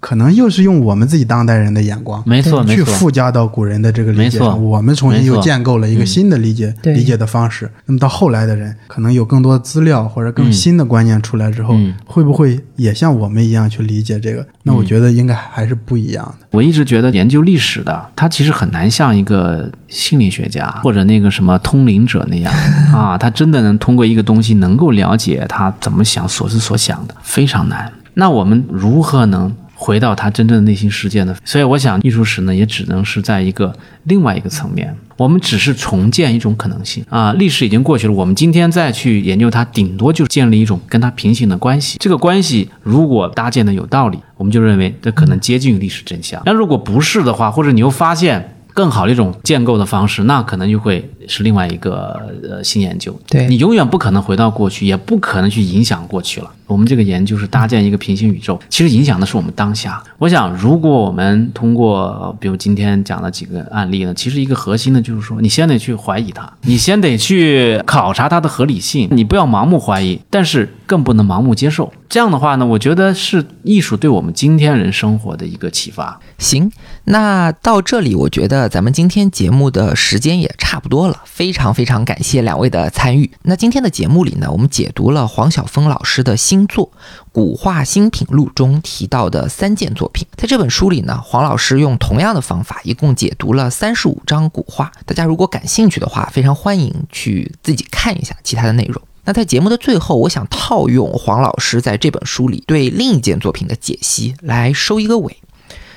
[0.00, 2.22] 可能又是用我们自己当代人的眼光。
[2.26, 7.70] 没错没错，去附加到古人的这个理解没错上，我们重新又建构了一个新的理解、对理解的方式。
[7.86, 14.46] 那么到后来的人，可能有更多资料或者更嗯新的观念出来之后，嗯会不会也像我们一样去理解这个？
[14.62, 16.46] 那我觉得应该还是不一样的。
[16.50, 22.52] 我一直觉得研究历史的，他其实很难像一个心理学家或者那个什么通灵者那样
[22.92, 27.92] 啊，他真的能通过一个东西能够了解他怎么想、所思所想的，非常难。
[28.14, 31.34] 那我们如何能回到他真正的内心世界呢？
[31.42, 33.74] 所以我想，艺术史呢，也只能是在一个
[34.04, 37.32] 另外一个层面，我们只是重建一种可能性啊。
[37.32, 41.96] 历史已经过去了，我们今天再去研究它，顶多就是建立一种跟它平行的关系。
[41.98, 46.42] 这个关系如果搭建的有道理，我们就认为这可能接近于历史真相。
[46.44, 48.56] 那如果不是的话，或者你又发现。
[48.74, 53.18] 更好的一种建构的方式，那可能就会是另外一个呃新研究。
[53.28, 56.50] 对你永远不可能回到过去，也不可能去影响过去了。
[56.66, 60.00] 我们这个研究是搭建一个平行宇宙，其实影响的是我们当下。
[60.18, 71.92] 我想，如果我们通过呃比如今天讲的几个案例呢，其实一个核心呢就是说，你先得去怀疑它，你先得去考察它的合理性，你不要盲目怀疑，但是更不能盲目接受。
[72.10, 76.20] 这样的话呢，我觉得是艺术对我们今天人生活的一个启发。
[76.38, 76.72] 行，
[77.04, 83.30] 那到这里，我觉得咱们今天节目的时间也差不多了，非常非常感谢两位的参与。
[83.42, 86.86] 那今天的节目里呢，我们解读了黄晓峰老师的新作
[87.30, 90.26] 《古画新品录》中提到的三件作品。
[90.34, 94.90] 在这本书里呢，黄老师用同样的方法，一共解读了三十五张古画。
[95.06, 99.00] 大家如果感兴趣的话，非常欢迎去自己看一下其他的内容。
[99.24, 105.36] 那在节目的最后，我想套用黄老师在这本书里对另一件作品的解析来收一个尾。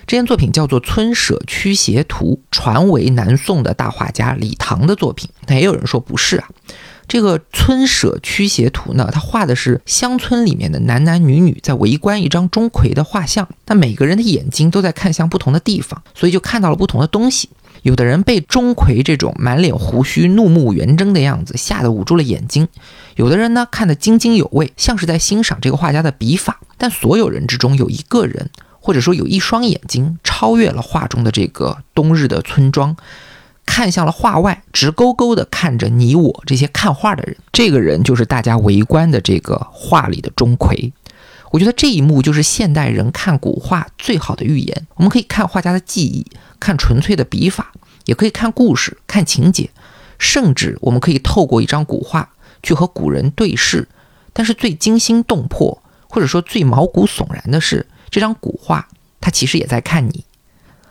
[0.06, 5.30] 这件作品叫做《村舍驱邪图》，传为南宋的大画家李唐的作品。
[5.48, 6.50] 那也有人说不是啊。
[7.08, 17.50] 这个《村舍驱邪图》呢，它画的是乡村里面的男男女女在围观一张钟馗的画像，但每个人的眼睛都在看向不同的地方，所以就看到了不同的东西。
[17.84, 22.68] 有的人被钟馗这种满脸胡须、怒目圆睁的样子吓得捂住了眼睛，
[23.16, 26.60] 有的人呢看得津津有味，像是在欣赏这个画家的笔法。
[26.78, 28.50] 但所有人之中有一个人，
[28.80, 32.96] 或者说有一双眼睛超越了画中的这个冬日的村庄，
[33.66, 37.38] 看向了画外，直勾勾地看着你我这些看画的人。
[37.52, 40.92] 这个人就是大家围观的这个画里的钟馗。
[41.52, 44.88] 我觉得这一幕就是现代人看古画最好的预言。
[44.96, 46.26] 我们可以看画家的技艺，
[46.60, 47.72] 看纯粹的笔法，
[48.06, 49.70] 也可以看故事、看情节，
[50.18, 52.28] 甚至我们可以透过一张古画
[52.64, 53.88] 去和古人对视。
[54.34, 58.88] 但是最惊心动魄，或者说最毛骨悚然的是，这张古画
[59.22, 60.26] 它其实也在看你。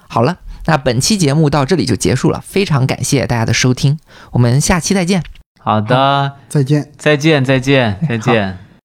[0.07, 3.99] 好了，那本期节目到这里就结束了，非常感谢大家的收听，
[4.31, 5.25] 我们下期再见。
[5.59, 6.93] 好的，再见。
[6.97, 8.62] 再见，再见，再见。